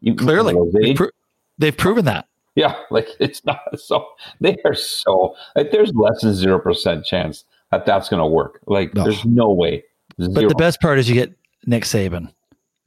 [0.00, 1.10] You, Clearly, those they've, age- pro-
[1.58, 2.26] they've proven that.
[2.54, 4.06] yeah, like it's not so.
[4.40, 8.60] They are so like there's less than zero percent chance that that's going to work.
[8.66, 9.04] Like No.
[9.04, 9.84] there's no way.
[10.18, 11.32] But the best part is you get
[11.66, 12.32] Nick Saban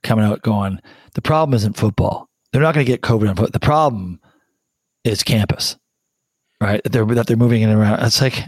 [0.03, 0.79] coming out going,
[1.15, 2.29] the problem isn't football.
[2.51, 3.51] They're not going to get COVID on foot.
[3.51, 4.19] The problem
[5.03, 5.75] is campus,
[6.61, 6.81] right?
[6.83, 8.03] That they're, that they're moving in and around.
[8.03, 8.43] It's like,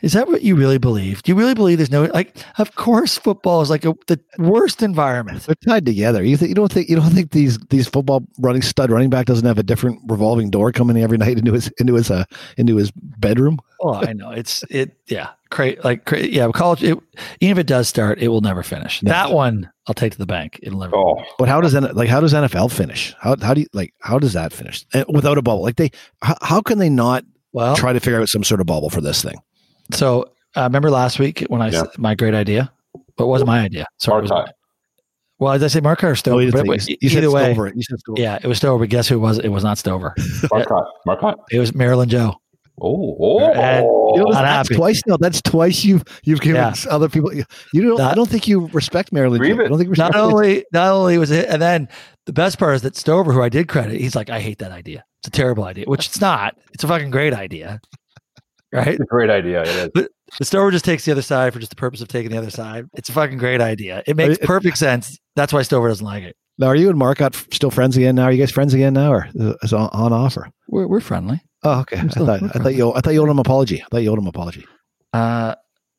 [0.00, 1.22] is that what you really believe?
[1.22, 4.82] Do you really believe there's no, like, of course football is like a, the worst
[4.82, 5.42] environment.
[5.42, 6.22] They're tied together.
[6.22, 9.26] You think you don't think you don't think these these football running stud running back
[9.26, 12.24] doesn't have a different revolving door coming every night into his into his uh
[12.56, 13.58] into his bedroom?
[13.80, 14.30] Oh, I know.
[14.32, 15.30] It's, it, yeah.
[15.50, 16.98] Cra- like, cra- yeah, college, it,
[17.40, 19.00] even if it does start, it will never finish.
[19.04, 19.10] No.
[19.12, 20.58] That one I'll take to the bank.
[20.64, 20.96] It'll never.
[20.96, 23.14] oh, But how does N- like how does NFL finish?
[23.20, 25.62] How how do you like how does that finish Uh, without a bubble?
[25.62, 25.90] Like they
[26.22, 29.00] how, how can they not Well, try to figure out some sort of bubble for
[29.00, 29.38] this thing?
[29.92, 31.80] So uh, remember last week when I Yeah.
[31.80, 32.72] said my great idea?
[33.16, 33.86] But it wasn't my idea.
[33.98, 34.18] Sorry.
[34.18, 34.54] it was- Marcotte.
[35.38, 36.36] well, did I say Marcotte or Stover?
[36.36, 37.72] Oh, you, But- didn't but you said either way, Stover.
[37.74, 38.20] You said Stover.
[38.20, 38.78] yeah, it was Stover.
[38.84, 39.38] But guess who it was?
[39.38, 40.14] It was not Stover.
[40.52, 40.86] Marcotte.
[41.06, 41.38] Marcotte.
[41.50, 42.34] It was Maryland Joe.
[42.80, 43.38] Oh, oh.
[43.52, 43.84] And-
[44.16, 45.16] You know, that's twice now.
[45.18, 46.74] That's twice you've you've given Yeah.
[46.90, 47.32] other people.
[47.34, 48.00] You, you don't.
[48.00, 49.40] I don't think you respect Maryland.
[49.40, 49.64] Grieve Joe.
[49.64, 51.88] I don't think Not only not only was it, and then
[52.26, 54.70] the best part is that Stover, who I did credit, he's like, I hate that
[54.72, 55.04] idea.
[55.20, 56.56] It's a terrible idea, which it's not.
[56.72, 57.80] It's a fucking great idea,
[58.72, 58.88] right?
[58.88, 59.62] It's a great idea.
[59.62, 59.88] It is.
[59.94, 60.10] But
[60.46, 62.86] Stover just takes the other side for just the purpose of taking the other side.
[62.94, 64.02] It's a fucking great idea.
[64.06, 65.18] It makes It- perfect sense.
[65.36, 66.36] That's why Stover doesn't like it.
[66.60, 68.16] Now, are you and Marcotte f- still friends again?
[68.16, 69.28] Now, are you guys friends again now, or
[69.62, 70.50] is on, on offer?
[70.68, 71.40] We're, we're friendly.
[71.62, 71.98] Oh, okay.
[71.98, 72.92] I thought, we're I thought you.
[72.94, 73.80] I thought you owed him an apology.
[73.80, 74.64] I thought you owed him an apology.
[75.12, 75.54] Uh,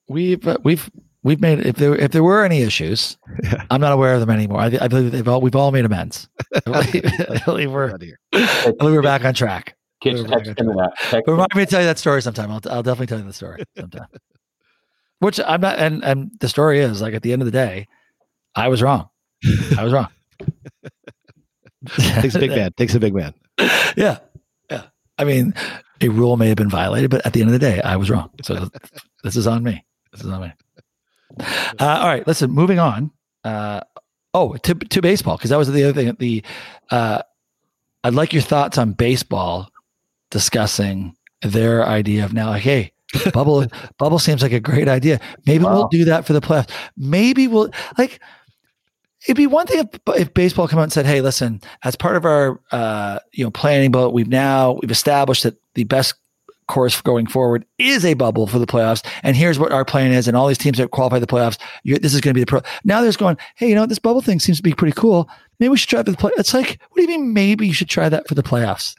[0.10, 0.90] we've uh, we've
[1.24, 3.64] we've made if there if there were any issues, Yeah.
[3.72, 4.60] I'm not aware of them anymore.
[4.60, 6.28] I, I believe they've all we've all made amends.
[6.56, 8.20] I believe, I believe we're Glad to hear.
[8.34, 9.76] I believe we're back on track.
[10.02, 10.94] Kids text him that.
[10.98, 12.50] Text remind me to tell you that story sometime.
[12.52, 14.08] I'll I'll definitely tell you the story sometime.
[15.20, 17.88] Which I'm not, and and the story is like at the end of the day,
[18.56, 19.10] I was wrong.
[19.78, 20.08] I was wrong.
[22.22, 22.72] Takes a big man.
[22.74, 23.34] Takes a big man.
[23.98, 24.20] yeah,
[24.70, 24.84] yeah.
[25.18, 25.54] I mean,
[26.02, 28.10] a rule may have been violated, but at the end of the day, I was
[28.10, 28.30] wrong.
[28.42, 28.70] So
[29.24, 29.84] this is on me.
[30.12, 30.54] This is on me.
[31.40, 32.52] Uh, all right, listen.
[32.52, 33.12] Moving on.
[33.44, 33.82] Uh,
[34.34, 36.16] oh, to to baseball because that was the other thing.
[36.20, 36.44] The
[36.92, 37.22] uh,
[38.04, 39.70] I'd like your thoughts on baseball
[40.30, 42.50] discussing their idea of now.
[42.50, 42.92] Like, hey,
[43.34, 43.66] bubble
[43.98, 45.20] bubble seems like a great idea.
[45.46, 46.70] Maybe we'll do that for the playoffs.
[46.98, 48.20] Maybe we'll like.
[49.26, 52.16] It'd be one thing if, if baseball come out and said, "Hey, listen, as part
[52.16, 56.16] of our uh, you know planning, but we've now we've established that the best
[56.70, 60.14] course for going forward is a bubble for the playoffs, and here's what our plan
[60.14, 62.46] is, and all these teams that qualify the playoffs, this is going to be the
[62.46, 63.86] pro." Now there's going, "Hey, you know?
[63.86, 65.30] This bubble thing seems to be pretty cool.
[65.60, 67.34] Maybe we should try it for the play." It's like, what do you mean?
[67.34, 68.96] Maybe you should try that for the playoffs?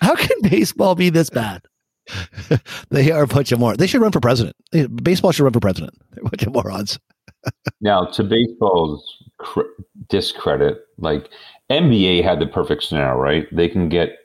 [0.00, 1.62] How can baseball be this bad?
[2.90, 3.76] They are a bunch of more.
[3.76, 4.56] They should run for president.
[5.02, 5.94] Baseball should run for president.
[6.10, 6.98] They're a bunch of morons.
[7.80, 9.62] Now, to baseball's cr-
[10.10, 11.30] discredit, like
[11.70, 13.46] NBA had the perfect scenario, right?
[13.50, 14.18] They can get,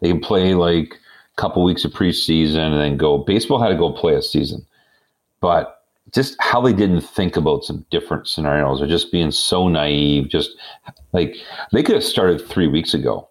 [0.00, 0.94] they can play like
[1.36, 3.18] a couple weeks of preseason and then go.
[3.18, 4.64] Baseball had to go play a season,
[5.42, 10.28] but just how they didn't think about some different scenarios or just being so naive.
[10.28, 10.50] Just
[11.12, 11.36] like
[11.72, 13.28] they could have started three weeks ago,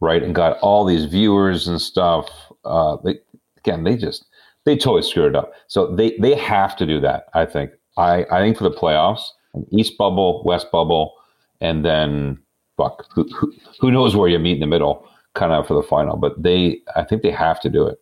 [0.00, 2.28] right, and got all these viewers and stuff.
[2.64, 3.18] Uh, they
[3.58, 4.26] again, they just
[4.64, 5.52] they totally screwed it up.
[5.68, 7.28] So they they have to do that.
[7.34, 7.70] I think.
[7.96, 9.22] I I think for the playoffs,
[9.70, 11.14] East bubble, West bubble,
[11.60, 12.38] and then
[12.76, 15.82] fuck, who who, who knows where you meet in the middle, kind of for the
[15.82, 16.16] final.
[16.16, 17.98] But they, I think they have to do it.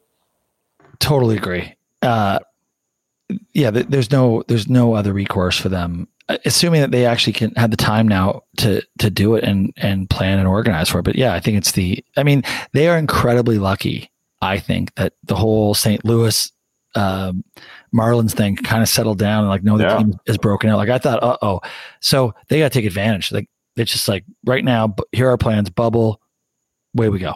[0.99, 1.75] Totally agree.
[2.03, 2.39] Uh,
[3.53, 7.70] yeah, there's no there's no other recourse for them assuming that they actually can have
[7.70, 11.05] the time now to to do it and and plan and organize for it.
[11.05, 12.05] But yeah, I think it's the.
[12.16, 14.11] I mean, they are incredibly lucky.
[14.41, 16.05] I think that the whole St.
[16.05, 16.51] Louis
[16.97, 17.43] um,
[17.95, 19.99] Marlins thing kind of settled down and like no, the Yeah.
[19.99, 20.77] team is broken out.
[20.79, 21.61] Like I thought, uh oh.
[22.01, 23.33] So they got to take advantage.
[23.33, 24.89] Like it's just like right now.
[24.89, 25.70] bu- Here are our plans.
[25.70, 26.20] Bubble.
[26.95, 27.35] Way we go.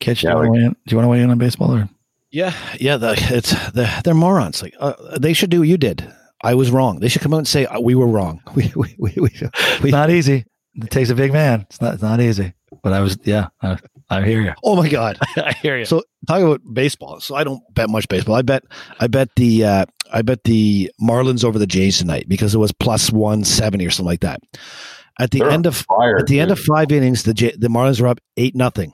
[0.00, 0.72] Kitch, Yeah, do, you like- wanna weigh in?
[0.72, 1.88] do you want to weigh in on baseball or?
[2.30, 2.96] Yeah, yeah.
[2.96, 4.60] The, it's the, they're morons.
[4.62, 6.12] Like uh, they should do what you did.
[6.44, 7.00] I was wrong.
[7.00, 8.40] They should come out and say uh, we were wrong.
[8.54, 9.30] We we we, we,
[9.82, 10.44] we not easy.
[10.74, 11.62] It takes a big man.
[11.70, 11.94] It's not.
[11.94, 12.52] It's not easy.
[12.82, 13.18] But I was.
[13.24, 13.48] Yeah.
[13.62, 13.78] I,
[14.10, 14.52] I hear you.
[14.62, 15.18] Oh my god.
[15.36, 15.84] I hear you.
[15.86, 17.20] So talk about baseball.
[17.20, 18.34] So I don't bet much baseball.
[18.34, 18.62] I bet
[19.00, 22.72] I bet the uh, I bet the Marlins over the Jays tonight because it was
[22.72, 24.40] plus one seventy or something like that.
[25.18, 27.68] At the They're end of fire, at the end of five innings, the J- the
[27.68, 28.92] Marlins are up eight nothing.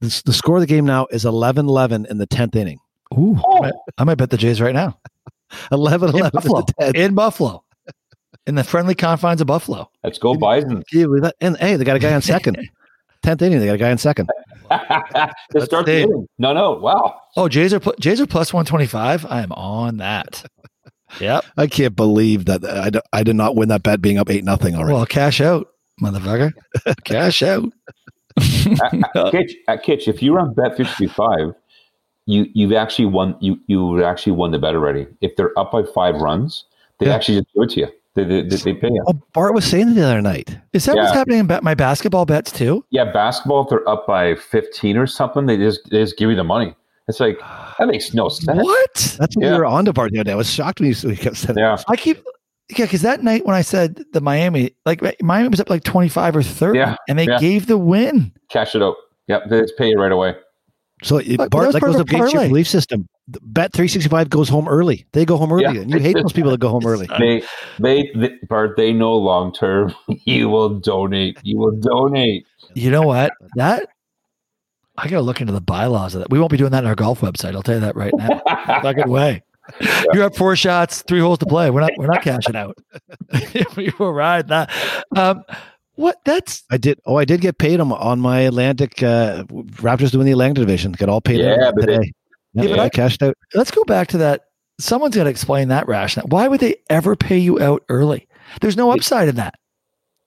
[0.00, 2.80] The, the score of the game now is 11-11 in the tenth inning.
[3.16, 4.98] Ooh, I, might, I might bet the Jays right now
[5.72, 6.58] 11 in 11 Buffalo.
[6.80, 7.64] in the In Buffalo,
[8.46, 9.90] in the friendly confines of Buffalo.
[10.02, 10.82] Let's go Bison.
[10.90, 11.36] Can you believe that?
[11.40, 12.58] And hey, they got a guy on second.
[13.22, 14.28] Tenth inning, they got a guy on second.
[14.70, 16.28] Let's start the inning.
[16.38, 16.72] No, no.
[16.72, 17.20] Wow.
[17.36, 19.24] Oh, Jays are pl- Jays are plus one twenty five.
[19.26, 20.44] I am on that.
[21.20, 21.44] Yep.
[21.56, 24.44] I can't believe that uh, I, I did not win that bet being up eight
[24.44, 24.94] nothing already.
[24.94, 25.68] Well, cash out,
[26.02, 26.52] motherfucker.
[27.04, 27.64] cash out.
[28.36, 31.52] Uh, uh, Kitch, uh, Kitch, if you run bet fifty five,
[32.26, 33.36] you you've actually won.
[33.40, 35.06] You you actually won the bet already.
[35.20, 36.64] If they're up by five runs,
[36.98, 37.14] they Yeah.
[37.14, 37.88] actually just do it to you.
[38.14, 39.04] They they, they, they pay you.
[39.08, 40.56] oh, Bart was saying the other night.
[40.72, 42.84] Is that what's happening in my basketball bets too?
[42.90, 43.64] Yeah, basketball.
[43.64, 46.74] If they're up by fifteen or something, they just they just give you the money.
[47.08, 47.38] It's like
[47.78, 48.62] that makes no sense.
[48.62, 49.16] What?
[49.18, 49.52] That's what Yeah.
[49.52, 50.32] we were on to Bart the other day.
[50.32, 52.24] I was shocked when you, kept saying Yeah, I keep
[52.70, 56.08] yeah, because that night when I said the Miami, like Miami was up like twenty
[56.08, 57.38] five or thirty, Yeah, and they yeah.
[57.38, 58.32] gave the win.
[58.48, 58.94] cash it out.
[59.26, 60.34] Yep, they just pay you right away.
[61.04, 63.06] So it, But that Bart, that part goes of a against your belief system.
[63.28, 65.06] The Bet three sixty five goes home early.
[65.12, 65.82] They go home early, Yeah.
[65.82, 67.06] and you hate those people that go home early.
[67.18, 67.42] They
[67.78, 69.94] they, they Bart, they know long term.
[70.24, 71.38] You will donate.
[71.42, 72.46] You will donate.
[72.74, 73.32] You know what?
[73.56, 73.86] That
[74.96, 76.30] I gotta look into the bylaws of that.
[76.30, 77.54] We won't be doing that in our golf website.
[77.54, 78.40] I'll tell you that right now.
[78.82, 79.42] Fucking way.
[80.12, 81.70] You're up four shots, three holes to play.
[81.70, 82.76] We're not we're not cashing out.
[83.76, 84.70] we will ride that.
[85.16, 85.42] Um,
[85.96, 87.00] what that's I did.
[87.06, 90.92] Oh, I did get paid on, on my Atlantic uh, Raptors doing the Atlantic division.
[90.92, 92.12] Got all paid Yeah, but today.
[92.54, 93.36] Yeah, Yeah, but I I- cashed out.
[93.54, 94.46] let's go back to that.
[94.80, 96.26] Someone's got to explain that rationale.
[96.28, 98.26] Why would they ever pay you out early?
[98.60, 99.54] There's no upside in that.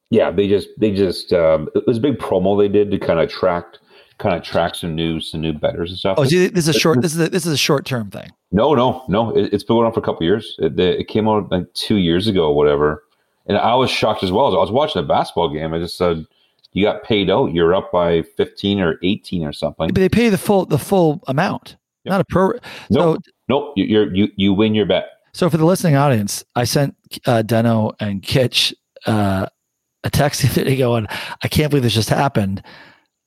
[0.10, 3.20] Yeah, they just they just um, it was a big promo they did to kind
[3.20, 3.80] of attract
[4.20, 6.16] kind of attract some new some new betters and stuff.
[6.18, 7.02] Oh, see, this is a short.
[7.02, 8.30] This is a, this is a short term thing.
[8.54, 9.36] No, no, no.
[9.36, 10.56] It, it's been going on for a couple of years.
[10.60, 13.04] It, it came out like two years ago, or whatever.
[13.48, 14.48] And I was shocked as well.
[14.56, 15.74] I was watching a basketball game.
[15.74, 16.26] I just said,
[16.74, 17.54] "You got paid out.
[17.54, 21.22] You're up by 15 or 18 or something." But they pay the full the full
[21.28, 22.12] amount, Yeah.
[22.12, 22.54] not a pro.
[22.92, 23.74] So Nope, nope.
[23.76, 25.10] You, you're you you win your bet.
[25.34, 26.96] So for the listening audience, I sent
[27.26, 28.74] uh, Deno and Kitch
[29.06, 29.46] uh,
[30.04, 31.08] a text the other day going,
[31.44, 32.64] I can't believe this just happened.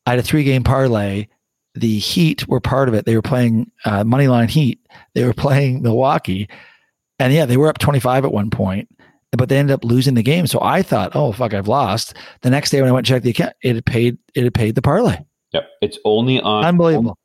[0.06, 1.28] I had a three game parlay.
[1.76, 3.04] The Heat were part of it.
[3.06, 4.80] They were playing uh, Moneyline Heat.
[5.14, 6.48] They were playing Milwaukee.
[7.20, 8.88] And yeah, they were up 25 at one point,
[9.32, 10.46] but they ended up losing the game.
[10.46, 12.14] So I thought, oh, fuck, I've lost.
[12.42, 14.54] The next day when I went and checked the account, it had paid, it had
[14.54, 15.18] paid the parlay.
[15.52, 15.68] Yep.
[15.82, 17.18] It's only on Unbelievable.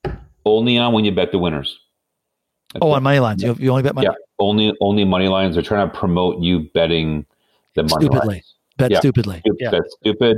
[0.46, 1.80] Only on when you bet the winners.
[2.74, 2.98] That's Oh, it.
[2.98, 3.42] on money lines.
[3.44, 4.14] You, you only bet money Yeah.
[4.40, 5.56] Only only money lines.
[5.56, 7.26] They're trying to promote you betting
[7.76, 8.36] the money Stupidly.
[8.36, 8.54] lines.
[8.78, 9.00] bet Yeah.
[9.00, 9.40] stupidly.
[9.40, 9.70] Stupid- Yeah.
[9.72, 10.38] That's stupid.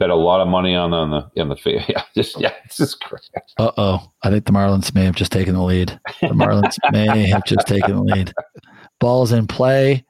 [0.00, 2.02] Bet a lot of money on on the on the fa- yeah.
[2.14, 2.52] Just yeah.
[2.64, 3.28] It's just crazy.
[3.58, 4.10] Uh oh.
[4.22, 5.98] I think the Marlins may have just taken the lead.
[6.20, 8.32] The Marlins may have just taken the lead.
[8.98, 10.04] Ball's in play.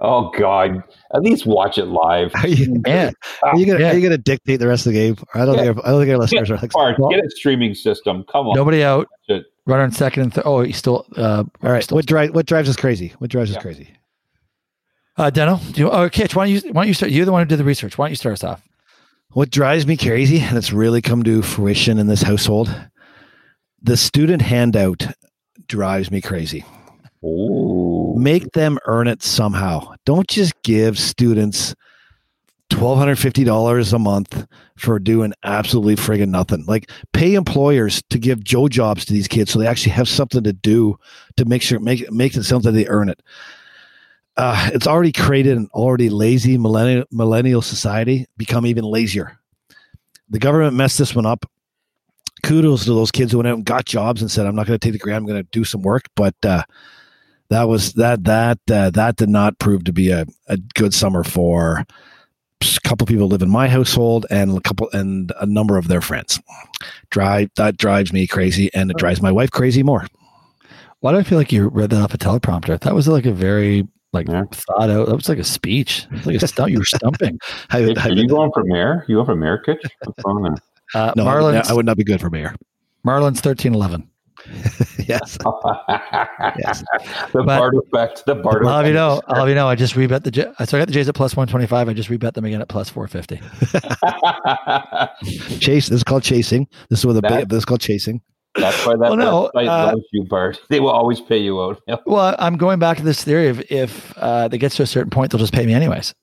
[0.00, 0.82] Oh God!
[1.14, 2.32] At least watch it live.
[2.34, 3.92] Are you, Man, are you gonna Yeah.
[3.92, 5.16] are you gonna dictate the rest of the game?
[5.34, 5.64] I don't Yeah.
[5.72, 6.72] think our, I don't think our listeners are like.
[6.72, 8.24] Bart, All get a streaming system.
[8.30, 8.56] Come on.
[8.56, 9.06] nobody out.
[9.28, 9.46] Shit.
[9.66, 10.42] Runner in second and third.
[10.44, 11.06] Oh, he's still.
[11.16, 13.14] Uh, right, Still, what drives what drives us crazy?
[13.18, 13.88] What drives us crazy?
[15.16, 16.72] uh, Deno, do you, oh, Kitch, why don't you?
[16.72, 17.12] Why don't you start?
[17.12, 17.96] You're the one who did the research.
[17.96, 18.62] Why don't you start us off?
[19.30, 22.74] What drives me crazy, and it's really come to fruition in this household,
[23.80, 25.06] the student handout
[25.68, 26.64] drives me crazy.
[27.24, 27.63] Ooh.
[28.14, 29.94] Make them earn it somehow.
[30.06, 31.74] Don't just give students
[32.70, 34.46] twelve hundred fifty dollars a month
[34.76, 36.64] for doing absolutely friggin' nothing.
[36.66, 40.42] Like pay employers to give Joe jobs to these kids so they actually have something
[40.44, 40.96] to do
[41.36, 43.20] to make sure make make it that they earn it.
[44.36, 49.38] Uh, it's already created an already lazy millennial millennial society become even lazier.
[50.28, 51.46] The government messed this one up.
[52.42, 54.78] Kudos to those kids who went out and got jobs and said, "I'm not going
[54.78, 55.22] to take the grant.
[55.22, 56.62] I'm going to do some work." But uh,
[57.50, 61.22] that was that that uh, that did not prove to be a, a good summer
[61.24, 61.84] for
[62.62, 66.00] a couple people live in my household and a couple and a number of their
[66.00, 66.40] friends.
[67.10, 70.06] Drive that drives me crazy, and it drives my wife crazy more.
[71.00, 72.80] Why do I feel like you read that off a teleprompter?
[72.80, 74.44] That was like a very like Yeah.
[74.50, 75.06] thought out.
[75.08, 76.06] That was like a speech.
[76.24, 76.70] Like a stump.
[76.70, 77.38] You were stumping.
[77.70, 79.04] I, Hey, would- I are you going for mayor?
[79.08, 79.82] You going for mayor, Kitch?
[80.04, 80.56] What's going on
[80.94, 81.66] Uh, no, I Marlins.
[81.68, 82.54] I would not be good for mayor.
[83.06, 84.08] Marlins thirteen eleven.
[85.08, 85.38] yes.
[86.58, 86.84] Yes.
[87.32, 88.24] the But- Bart effect.
[88.26, 89.12] The Bart I'll have you know.
[89.18, 89.30] effect.
[89.30, 89.68] I'll have you know.
[89.68, 90.30] I just rebet the.
[90.30, 91.88] J- So I got the Jays at plus one twenty five.
[91.88, 93.36] I just rebet them again at plus four fifty.
[95.60, 95.88] Chase.
[95.88, 96.66] This is called chasing.
[96.90, 98.20] This is what the That- big, this is called chasing.
[98.56, 100.60] That's why that Well, no, website uh, loves you, Bart.
[100.70, 101.80] They will always pay you out.
[102.06, 105.10] Well, I'm going back to this theory of if uh, it gets to a certain
[105.10, 106.14] point, they'll just pay me anyways.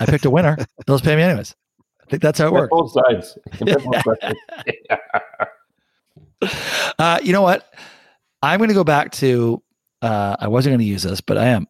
[0.00, 0.56] I picked a winner.
[0.86, 1.52] They'll just pay me anyways.
[2.02, 2.68] I think that's how it works.
[2.70, 3.36] Both sides.
[3.58, 3.82] Both
[4.20, 4.36] sides.
[6.98, 7.72] Uh, you know what?
[8.42, 9.62] I'm going to go back to.
[10.02, 11.66] Uh, I wasn't going to use this, but I am.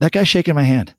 [0.00, 0.94] That guy shaking my hand.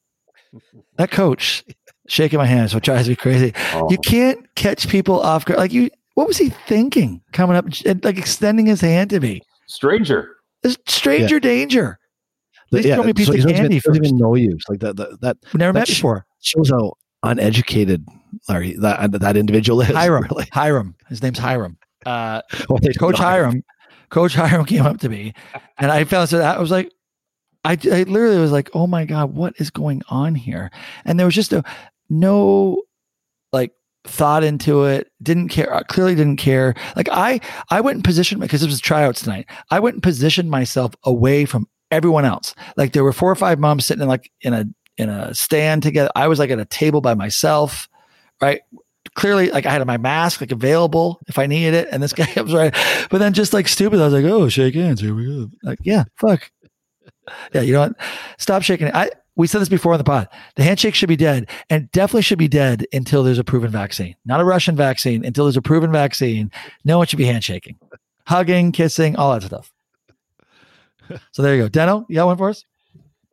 [0.97, 1.63] That coach
[2.07, 3.53] shaking my hand is what drives me crazy.
[3.73, 3.87] Oh.
[3.89, 5.57] You can't catch people off guard.
[5.59, 7.21] Like you, what was he thinking?
[7.31, 9.41] Coming up and like extending his hand to me.
[9.67, 10.35] Stranger.
[10.61, 11.97] There's stranger danger.
[12.69, 14.01] Please yeah, throw me a piece so of candy even, doesn't first.
[14.05, 14.51] even know you.
[14.53, 14.95] It's like that.
[14.95, 16.25] That, that We never met That's- before.
[16.41, 16.93] shows how
[17.23, 18.05] uneducated
[18.49, 19.89] Larry that that individual is.
[19.89, 20.23] Hiram.
[20.31, 20.47] Really.
[20.51, 20.95] Hiram.
[21.09, 21.77] His name's Hiram.
[22.05, 23.17] Uh, Well, Coach.
[23.17, 23.63] Hiram,
[24.09, 25.33] Coach Hiram came up to me,
[25.77, 26.37] and I felt so.
[26.39, 26.91] That I was like,
[27.65, 30.71] I, I literally was like, oh my god, what is going on here?
[31.05, 31.63] And there was just a
[32.09, 32.83] no,
[33.51, 33.71] like
[34.05, 35.11] thought into it.
[35.21, 35.73] Didn't care.
[35.73, 36.75] uh, Clearly didn't care.
[36.95, 37.39] Like I,
[37.69, 39.47] I went and positioned because this was tryouts tonight.
[39.71, 42.53] I went and positioned myself away from everyone else.
[42.75, 44.65] Like there were four or five moms sitting in like in a
[44.97, 46.11] in a stand together.
[46.15, 47.87] I was like at a table by myself,
[48.41, 48.61] right?
[49.15, 51.87] Clearly like I had my mask like available if I needed it.
[51.91, 52.73] And this guy was right.
[53.09, 55.01] But then just like stupid, I was like, oh, shake hands.
[55.01, 55.49] Here we go.
[55.63, 56.49] Like, yeah, fuck.
[57.53, 57.93] Yeah, you know what?
[58.37, 58.87] Stop shaking.
[58.87, 58.95] it.
[58.95, 60.29] I we said this before on the pod.
[60.55, 64.15] The handshake should be dead and definitely should be dead until there's a proven vaccine.
[64.25, 65.25] Not a Russian vaccine.
[65.25, 66.51] Until there's a proven vaccine,
[66.85, 67.79] no one should be handshaking.
[68.27, 69.71] Hugging, kissing, all that stuff.
[71.31, 71.69] So there you go.
[71.69, 72.63] Deno, you got one for us?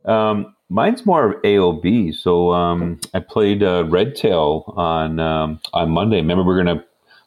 [0.04, 2.14] Um, mine's more of AOB.
[2.14, 6.16] So um, I played uh, Red Tail on um, on Monday.
[6.16, 6.82] Remember, we're gonna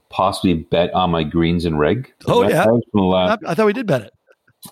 [0.09, 2.11] possibly bet on my greens and reg.
[2.27, 2.63] Oh, yeah.
[2.65, 4.13] that was from the last- I, thought we did bet it.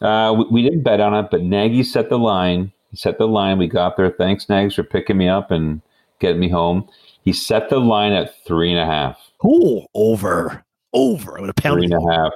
[0.02, 2.72] Uh, we, we didn't bet on it, but Nagy set the line.
[2.92, 3.58] He set the line.
[3.58, 4.12] We got there.
[4.12, 5.82] Thanks, Nags, for picking me up and
[6.20, 6.88] getting me home.
[7.24, 9.18] He set the line at three and a half.
[9.44, 10.64] Oh, over,
[10.94, 11.38] over.
[11.38, 12.32] I would have Three and a half.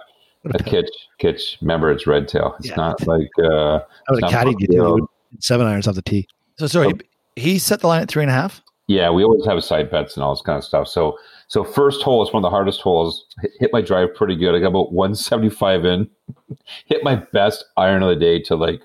[0.54, 1.58] A kitch, kitch.
[1.62, 2.56] Remember, it's red tail.
[2.60, 2.76] It's Yeah.
[2.76, 3.80] not like uh,
[4.10, 4.98] I would have caddied you good.
[4.98, 5.10] too.
[5.40, 6.28] Seven irons off the tee.
[6.58, 6.94] So sorry,
[7.36, 8.62] he set the line at three and a half.
[8.88, 10.88] Yeah, we always have side bets and all this kind of stuff.
[10.88, 11.18] So,
[11.48, 13.26] so first hole is one of the hardest holes.
[13.42, 14.54] Hit, hit my drive pretty good.
[14.54, 16.08] I got about 175 in.
[16.86, 18.82] hit my best iron of the day to like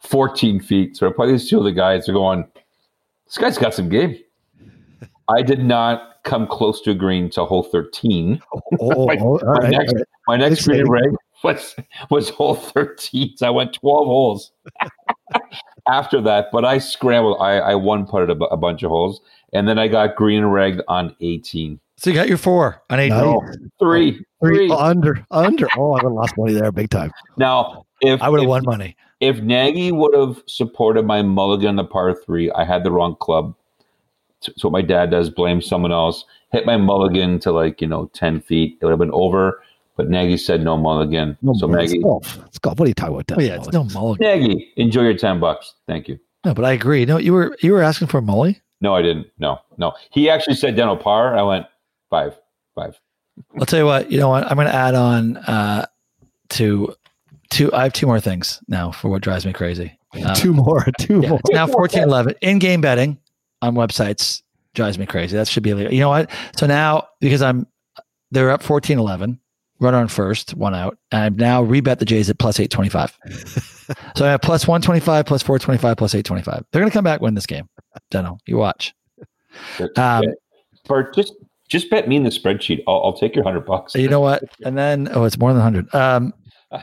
[0.00, 0.98] 14 feet.
[0.98, 2.04] So I play these two of the guys.
[2.04, 2.44] They're going,
[3.24, 4.18] this guy's got some game.
[5.30, 8.42] I did not come close to a green to hole 13.
[8.80, 10.06] Oh, My- oh, all my right, next, all right.
[10.28, 10.84] my next Exciting.
[10.86, 11.74] green reg was
[12.10, 13.34] was hole 13.
[13.38, 14.52] So I went 12 holes
[15.88, 16.48] after that.
[16.52, 17.38] But I scrambled.
[17.40, 19.20] I, I one putted a, a bunch of holes,
[19.52, 21.80] and then I got green reg on 18.
[21.96, 23.08] So you got your four on eight.
[23.08, 23.20] Nice.
[23.20, 24.70] No, oh, three, Three, three.
[24.70, 25.66] oh, under, under.
[25.76, 27.10] Oh, I would have lost money there big time.
[27.36, 28.96] Now, if I would have won money.
[29.20, 33.16] if Nagy would have supported my mulligan on the par three, I had the wrong
[33.16, 33.54] club.
[34.40, 36.24] So what my dad does, blame someone else.
[36.52, 38.78] Hit my mulligan to like you know 10 feet.
[38.80, 39.60] It would have been over.
[39.98, 41.36] But Nagy said no mulligan.
[41.42, 42.38] No, so man, Nagy, golf.
[42.46, 42.78] It's golf.
[42.78, 43.36] What are you talking about?
[43.36, 44.26] Oh yeah, it's no mulligan.
[44.26, 45.74] Nagy, enjoy your 10 bucks.
[45.88, 46.20] Thank you.
[46.44, 47.04] No, but I agree.
[47.04, 48.62] No, you were you were asking for a molly.
[48.80, 49.26] No, I didn't.
[49.40, 49.92] No, no.
[50.10, 51.36] He actually said dental par.
[51.36, 51.66] I went
[52.10, 52.38] five,
[52.76, 52.98] five.
[53.58, 54.10] I'll tell you what.
[54.12, 54.44] You know what?
[54.44, 55.86] I'm going to add on uh,
[56.50, 56.94] to
[57.50, 57.72] two.
[57.74, 59.98] I have two more things now for what drives me crazy.
[60.14, 60.86] Uh, two more.
[61.00, 61.40] Two yeah, more.
[61.40, 63.18] it's now 14 11 in game betting
[63.60, 64.42] on websites
[64.74, 65.36] drives me crazy.
[65.36, 65.92] That should be illegal.
[65.92, 66.30] You know what?
[66.56, 67.66] So now because I'm
[68.30, 69.38] they're up 14 11,
[69.80, 73.18] runner on first, one out, and I've now rebet the Jays at plus 825.
[74.16, 76.64] so I have plus 125, plus 425, plus 825.
[76.70, 77.68] They're going to come back win this game.
[78.10, 78.94] Deno, you watch.
[79.96, 80.24] Um,
[80.86, 81.34] Bart, just
[81.68, 82.82] just bet me in the spreadsheet.
[82.86, 83.94] I'll, I'll take your hundred bucks.
[83.94, 84.42] You know what?
[84.64, 85.94] And then, oh, it's more than 100.
[85.94, 86.32] Um,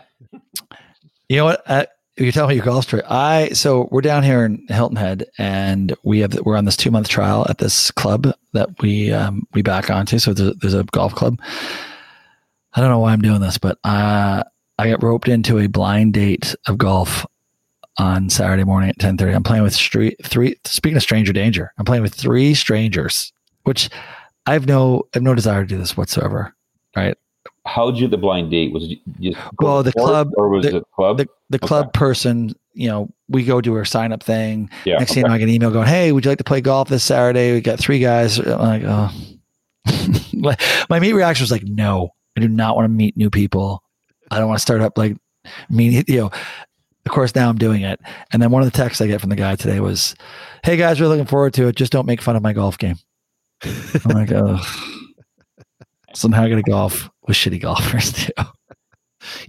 [1.30, 1.64] you know what?
[1.66, 1.86] Uh,
[2.18, 3.04] you're telling me your golf story.
[3.10, 6.92] I so we're down here in Hilton Head, and we have we're on this two
[6.92, 10.20] month trial at this club that we um, we back onto.
[10.20, 11.42] So there's, there's a golf club.
[12.76, 14.44] I don't know why I'm doing this, but uh,
[14.78, 17.26] I got roped into a blind date of golf
[17.98, 19.36] on Saturday morning at 10:30.
[19.36, 20.58] I'm playing with street three.
[20.66, 23.32] Speaking of stranger danger, I'm playing with three strangers,
[23.64, 23.90] which
[24.46, 26.54] I have no I have no desire to do this whatsoever.
[26.96, 27.18] Right?
[27.66, 28.74] How'd you the blind date?
[28.74, 31.18] Was it just Well, the club- or was the- it club?
[31.18, 34.70] the the club person, you know, we go do our sign up thing.
[34.84, 34.98] yeah.
[34.98, 37.04] Next thing I get an email going, "Hey, would you like to play golf this
[37.04, 37.54] Saturday?
[37.54, 39.12] We got three guys." I'm like, oh.
[40.34, 40.58] My-
[40.90, 43.84] my meet reaction was like, "No, I do not want to meet new people.
[44.32, 45.18] I don't want to start up like
[45.70, 46.32] mean, you know."
[47.06, 48.00] of course, now I'm doing it.
[48.32, 50.16] And then one of the texts I get from the guy today was,
[50.64, 51.76] "Hey guys, we're looking forward to it.
[51.76, 52.98] Just don't make fun of my golf game."
[53.64, 54.60] I'm like, oh.
[56.14, 58.32] So now I got to golf with shitty golfers too.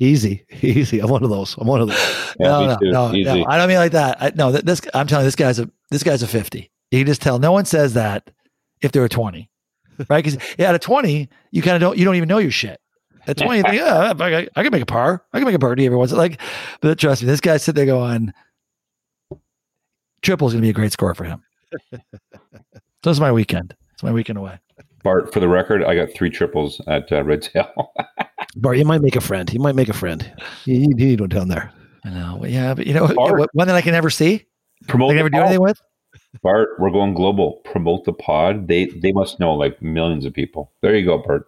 [0.01, 1.01] Easy, easy.
[1.01, 1.57] I'm one of those.
[1.59, 2.23] I'm one of those.
[2.39, 4.19] Yeah, no, me no, no, no, I don't mean like that.
[4.21, 6.71] I, no, this I'm telling you, this guy's a this guy's a 50.
[6.91, 7.39] You can just tell.
[7.39, 8.31] No one says that
[8.83, 9.49] if they're a 20,
[10.09, 10.25] right?
[10.25, 12.81] Because yeah, at a 20, you kind of don't you don't even know your shit.
[13.27, 15.25] At 20, you think, yeah, I, I can make a par.
[15.33, 16.13] I can make a birdie every once.
[16.13, 16.41] Like,
[16.81, 18.33] but trust me, this guy sit there going,
[20.23, 21.43] triple is going to be a great score for him.
[21.93, 23.75] so it's my weekend.
[23.95, 24.61] It's my weekend away.
[25.03, 27.93] Bart, for the record, I got three triples at uh, Red Tail.
[28.57, 29.53] Bart, you might make a friend.
[29.53, 30.31] You might make a friend.
[30.65, 31.73] You, you need one down there.
[32.05, 32.45] I know.
[32.45, 33.39] Yeah, but you know, Bart.
[33.39, 34.47] what- one that I can never see,
[34.87, 35.81] Promote I can never do anything with.
[36.43, 37.61] Bart, we're going global.
[37.65, 38.69] Promote the pod.
[38.69, 40.71] They they must know like millions of people.
[40.83, 41.47] There you go, Bart.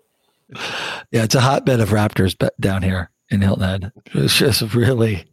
[1.10, 3.92] Yeah, it's a hotbed of raptors be- down here in Hilton Head.
[4.14, 5.24] It's just really.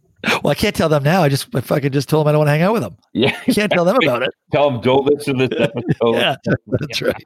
[0.44, 1.22] Well, I can't tell them now.
[1.22, 2.98] I just I could just tell them I don't want to hang out with them.
[3.14, 4.32] Yeah, I can't tell them about it.
[4.52, 6.16] Tell them don't listen to this episode.
[6.16, 6.36] Yeah,
[6.68, 7.24] That's right.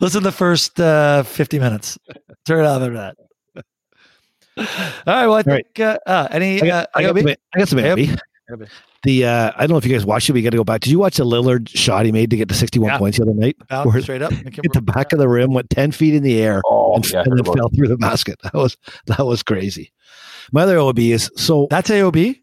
[0.00, 1.98] listen to the first uh, fifty minutes.
[2.46, 3.16] Turn it off after that.
[4.56, 5.26] All right.
[5.26, 6.62] Well, I think uh, uh, any.
[6.62, 7.98] I uh, got, I got, some, I got some Yep.
[7.98, 8.18] AOB.
[9.02, 10.32] The uh, I don't know if you guys watched it.
[10.34, 10.80] We got to go back.
[10.82, 12.98] Did you watch the Lillard shot he made to get to 61 Yeah.
[12.98, 13.56] points the other night?
[13.70, 14.32] Out Where straight up.
[14.32, 17.22] hit the back of the rim, went 10 feet in the air, Oh, and, yeah,
[17.24, 18.38] and then fell through the basket.
[18.42, 18.76] That was
[19.06, 19.92] that was crazy.
[20.52, 22.38] My other OB is so That's AOB.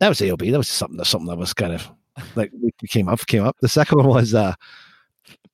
[0.00, 0.50] that was AOB.
[0.50, 1.88] That was something something that was kind of
[2.36, 3.56] like we came up came up.
[3.60, 4.54] The second one was uh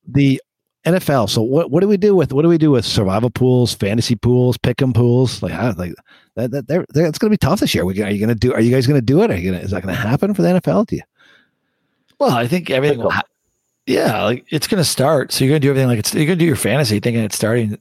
[0.09, 0.41] the
[0.85, 1.31] NFL.
[1.31, 4.17] So what what do we do with what do we do with survival pools, fantasy
[4.17, 5.43] pools, pick'em pools?
[5.43, 5.95] Like how like
[6.35, 7.85] that that they're, they're, it's going to be tough this year.
[7.85, 8.53] We, are you going to do?
[8.53, 9.31] Are you guys going to do it?
[9.31, 9.63] Are you going?
[9.63, 10.87] Is that going to happen for the NFL?
[10.87, 11.03] Do you?
[12.19, 12.99] Well, I think everything.
[12.99, 13.23] Will ha-
[13.87, 15.33] yeah, like it's going to start.
[15.33, 16.15] So you're going to do everything like it's.
[16.15, 17.79] You're going to do your fantasy thinking it's starting.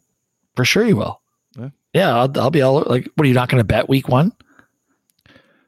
[0.56, 1.20] For sure, you will.
[1.58, 1.70] Yeah.
[1.94, 3.10] Yeah, I'll, I'll be all like.
[3.16, 4.32] What are you not going to bet week one?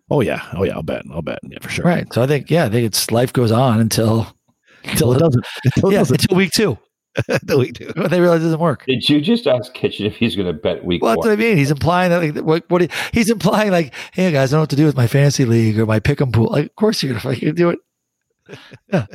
[0.09, 0.73] Oh yeah, oh yeah.
[0.75, 1.03] I'll bet.
[1.11, 1.39] I'll bet.
[1.43, 1.85] Yeah, for sure.
[1.85, 2.11] Right.
[2.13, 4.27] So I think yeah, I think it's life goes on until
[4.83, 5.45] Until it doesn't.
[5.65, 6.21] Until yeah doesn't.
[6.21, 6.77] until week two.
[7.29, 7.91] Until we do.
[7.95, 8.85] When they realize it doesn't work.
[8.85, 11.29] Did you just ask Kitchen if he's going to bet week Well, that's one?
[11.29, 11.57] what do I mean.
[11.57, 14.61] He's implying that like what, what he, he's implying like, hey guys, I don't know
[14.63, 16.49] what to do with my fantasy league or my pick'em pool.
[16.51, 17.79] Like, of course you're gonna fucking do it.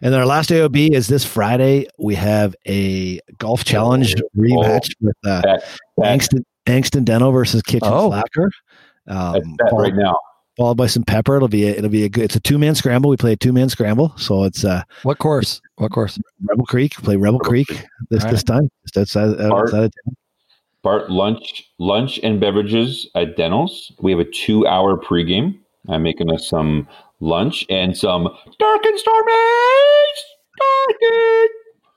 [0.00, 1.88] And then our last AOB is this Friday.
[1.98, 5.64] We have a golf challenge rematch with uh, Bet,
[5.96, 8.10] bet, Angston, Angston Deno versus Kitchen Oh.
[8.10, 8.50] Slacker.
[9.08, 10.16] Um, bet followed, right now.
[10.56, 11.34] followed by some pepper.
[11.34, 12.24] It'll be a, it'll be a good.
[12.26, 13.10] It's a two man scramble.
[13.10, 15.60] We play a two man scramble, so it's uh, What course?
[15.78, 16.18] What course?
[16.42, 16.94] Rebel Creek.
[16.94, 17.86] Play Rebel, Rebel Creek Creek.
[18.10, 18.68] this All this time.
[18.84, 19.68] Just outside, Art.
[19.68, 20.16] outside of town.
[20.82, 23.92] Bart, lunch, lunch and beverages at Deno's.
[24.00, 25.58] We have a two-hour pregame.
[25.88, 26.86] I'm making us some
[27.20, 29.32] lunch and some dark and stormy,
[30.58, 31.50] dark and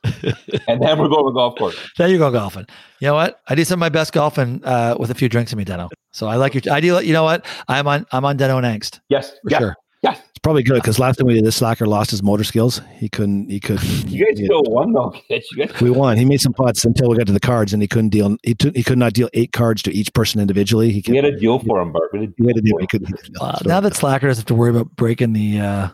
[0.67, 1.77] And then we're going to the golf course.
[1.97, 2.65] There you go golfing.
[2.99, 3.41] You know what?
[3.47, 5.89] I do some of my best golfing uh, with a few drinks in me, Deno.
[6.11, 6.73] So I like your.
[6.73, 6.99] I do.
[7.03, 7.45] You know what?
[7.67, 8.05] I'm on.
[8.11, 9.75] I'm on Deno and Angst Yes, for yes, sure.
[10.01, 10.19] Yes.
[10.29, 12.81] It's probably good because last time we did this, Slacker lost his motor skills.
[12.95, 13.49] He couldn't.
[13.49, 13.79] He could.
[14.11, 15.11] You guys still won though.
[15.27, 15.47] kids.
[15.55, 16.17] You guys, We won.
[16.17, 18.35] He made some putts until we got to the cards, and he couldn't deal.
[18.43, 20.91] He, took, he could not deal eight cards to each person individually.
[20.91, 21.11] He could.
[21.11, 22.09] we had a deal for him, Bart.
[22.13, 22.87] We had a he had to deal deal.
[22.89, 23.17] for He him.
[23.17, 23.37] could.
[23.41, 25.89] Uh, now that Slacker doesn't have to worry about breaking the uh,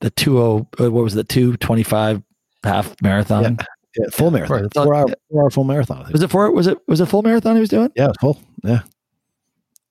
[0.00, 2.22] the two oh uh, what was it, the two twenty five
[2.64, 3.56] half marathon.
[3.98, 4.72] Yeah, full marathon, Right.
[4.74, 6.08] four hour, four hour full marathon.
[6.12, 6.50] Was it for?
[6.52, 7.90] Was it was it full marathon he was doing?
[7.96, 8.40] Yeah, full.
[8.62, 8.82] Yeah,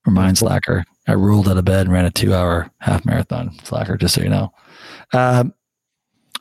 [0.05, 0.85] Remind Slacker.
[1.09, 3.57] I rolled out of bed and ran a two hour half marathon.
[3.63, 4.51] Slacker, just so you know.
[5.13, 5.53] Um,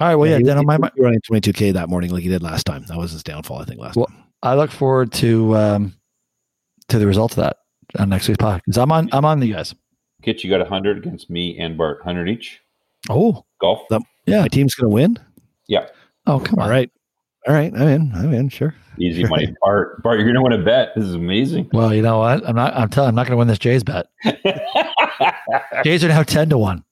[0.00, 0.14] all right.
[0.14, 0.38] Well, yeah.
[0.38, 2.42] he, Deno, he, my, he my, running twenty two k that morning like he did
[2.42, 2.84] last time.
[2.88, 3.80] That was his downfall, I think.
[3.80, 4.24] Last Well, time.
[4.42, 5.94] I look forward to um,
[6.88, 7.56] to the results of that
[7.98, 8.80] on next week's podcast.
[8.80, 9.08] I'm on.
[9.12, 9.74] I'm on you guys.
[10.22, 11.98] Kit, you got 100 against me and Bart.
[11.98, 12.60] 100 each.
[13.08, 13.82] Oh, Golf.
[13.90, 14.42] That- yeah.
[14.42, 15.16] My team's gonna win.
[15.68, 15.86] Yeah.
[16.26, 16.64] Oh, come on.
[16.66, 16.90] All right,
[17.46, 17.72] all right.
[17.74, 18.12] I'm in.
[18.14, 18.48] I'm in.
[18.48, 18.74] Sure.
[18.98, 19.54] Easy money.
[19.62, 20.90] Bart, Bart, you're going to win a bet.
[20.96, 21.70] This is amazing.
[21.72, 22.46] Well, you know what?
[22.48, 22.74] I'm not.
[22.74, 23.08] I'm telling.
[23.10, 24.06] I'm not going to win this Jays bet.
[25.84, 26.84] Jays are now ten to one.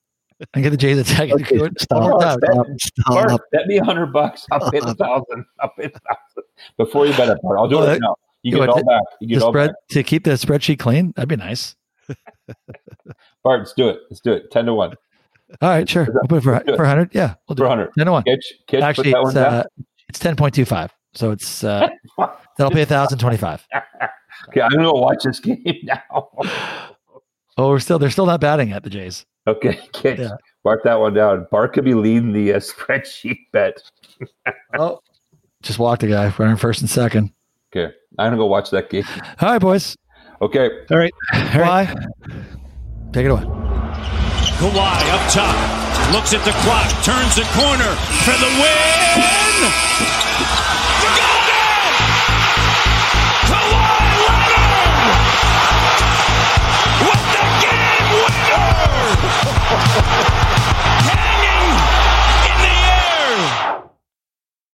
[0.53, 1.29] I get the Jays attack.
[1.29, 1.41] ten.
[1.41, 2.39] Okay, stop, Stop.
[2.43, 3.27] stop, stop.
[3.27, 4.45] Bart, bet me a hundred bucks.
[4.51, 5.45] I'll pay the thousand.
[5.59, 6.43] I'll pay the thousand
[6.77, 7.59] before you bet it, Bart.
[7.59, 8.15] I'll do Well, it that- now.
[8.43, 9.01] You you get it all back.
[9.19, 9.75] You get all spread back.
[9.89, 11.11] to keep the spreadsheet clean.
[11.15, 11.75] That'd be nice.
[13.43, 13.99] Bart, let's do it.
[14.09, 14.51] Let's do it.
[14.51, 14.93] Ten to one
[15.61, 16.07] All right, sure.
[16.09, 17.13] We'll put it for do for hundred.
[17.13, 17.91] Yeah, we'll do for hundred.
[17.97, 18.23] ten to one.
[18.23, 19.53] Kitch, Kitch, Actually, put that it's down.
[19.53, 19.63] uh,
[20.09, 20.91] it's ten point two five.
[21.13, 21.87] So it's uh,
[22.57, 23.65] that'll pay a thousand twenty five.
[24.49, 26.01] okay, I'm gonna go watch this game now.
[27.57, 29.25] Oh, we're still they're still not batting at the Jays.
[29.47, 30.29] okay, Kitch, Yeah.
[30.63, 31.47] mark that one down.
[31.51, 33.81] Bart could be leading the uh, spreadsheet bet.
[34.77, 34.99] Oh,
[35.63, 37.31] just walked a guy running first and second.
[37.75, 39.05] Okay, I'm gonna go watch that game.
[39.41, 39.97] All right, boys.
[40.41, 41.11] Okay, All right.
[41.33, 41.87] All right.
[41.87, 41.95] Why?
[43.11, 43.41] Take it away.
[43.41, 49.36] Kawhi up top, looks at the clock, turns the corner for the win.
[49.57, 50.26] んの？